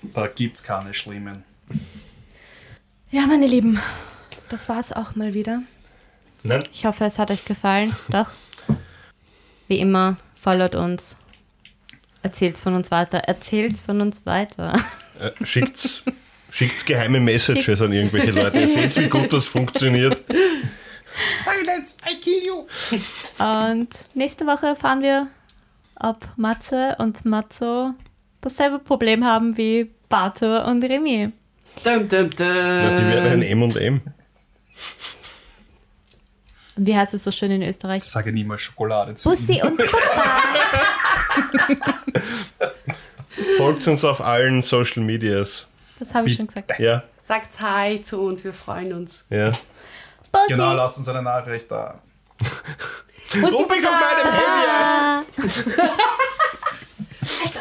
Da 0.02 0.28
gibt's 0.28 0.62
keine 0.62 0.94
schlimmen. 0.94 1.42
Ja, 3.10 3.26
meine 3.26 3.48
Lieben, 3.48 3.80
das 4.48 4.68
war's 4.68 4.92
auch 4.92 5.16
mal 5.16 5.34
wieder. 5.34 5.62
Nein? 6.44 6.62
Ich 6.72 6.86
hoffe, 6.86 7.04
es 7.04 7.18
hat 7.18 7.32
euch 7.32 7.44
gefallen. 7.44 7.92
Doch. 8.10 8.30
Wie 9.66 9.80
immer, 9.80 10.18
followt 10.40 10.76
uns. 10.76 11.18
Erzählt's 12.22 12.60
von 12.60 12.74
uns 12.74 12.92
weiter. 12.92 13.18
Erzählt's 13.18 13.80
von 13.82 14.00
uns 14.00 14.24
weiter. 14.24 14.78
Äh, 15.18 15.44
schickt's, 15.44 16.04
schickt's 16.56 16.84
geheime 16.84 17.20
Messages 17.20 17.82
an 17.82 17.92
irgendwelche 17.92 18.30
Leute. 18.30 18.58
Ihr 18.60 18.68
seht, 18.68 18.96
wie 18.96 19.08
gut 19.08 19.32
das 19.32 19.46
funktioniert. 19.46 20.22
Silence, 21.44 21.98
I 22.10 22.20
kill 22.20 22.42
you. 22.44 22.66
Und 23.38 23.88
nächste 24.14 24.46
Woche 24.46 24.66
erfahren 24.66 25.02
wir, 25.02 25.28
ob 26.00 26.26
Matze 26.36 26.96
und 26.98 27.24
Matzo 27.24 27.92
dasselbe 28.40 28.78
Problem 28.78 29.24
haben 29.24 29.56
wie 29.56 29.90
Bato 30.08 30.64
und 30.66 30.82
Remy. 30.82 31.30
Dum, 31.84 32.08
dum, 32.08 32.30
dum. 32.30 32.46
Ja, 32.46 32.90
die 32.90 33.06
werden 33.06 33.32
ein 33.32 33.42
M 33.42 33.62
und 33.62 33.76
M. 33.76 34.00
Wie 36.76 36.96
heißt 36.96 37.14
es 37.14 37.24
so 37.24 37.32
schön 37.32 37.50
in 37.50 37.62
Österreich? 37.62 38.02
Sage 38.02 38.32
niemals 38.32 38.62
Schokolade 38.62 39.14
zu. 39.14 39.32
ihm. 39.32 39.38
Bussi 39.46 39.62
und 39.62 39.78
Papa. 39.78 40.42
Folgt 43.56 43.86
uns 43.86 44.04
auf 44.04 44.20
allen 44.20 44.62
Social 44.62 45.02
Medias. 45.02 45.66
Das 45.98 46.14
habe 46.14 46.28
ich 46.28 46.36
schon 46.36 46.46
gesagt. 46.46 46.78
Ja. 46.78 47.02
Sagt 47.22 47.60
Hi 47.60 48.02
zu 48.02 48.22
uns, 48.22 48.44
wir 48.44 48.52
freuen 48.52 48.92
uns. 48.92 49.24
Ja. 49.30 49.50
Bussi. 50.30 50.48
Genau, 50.48 50.74
lass 50.74 50.98
uns 50.98 51.08
eine 51.08 51.22
Nachricht 51.22 51.70
da. 51.70 52.00
Bussi 52.38 53.54
Rubik 53.54 53.84
auf 53.86 53.92
meinem 53.92 54.32
Handy! 54.32 55.82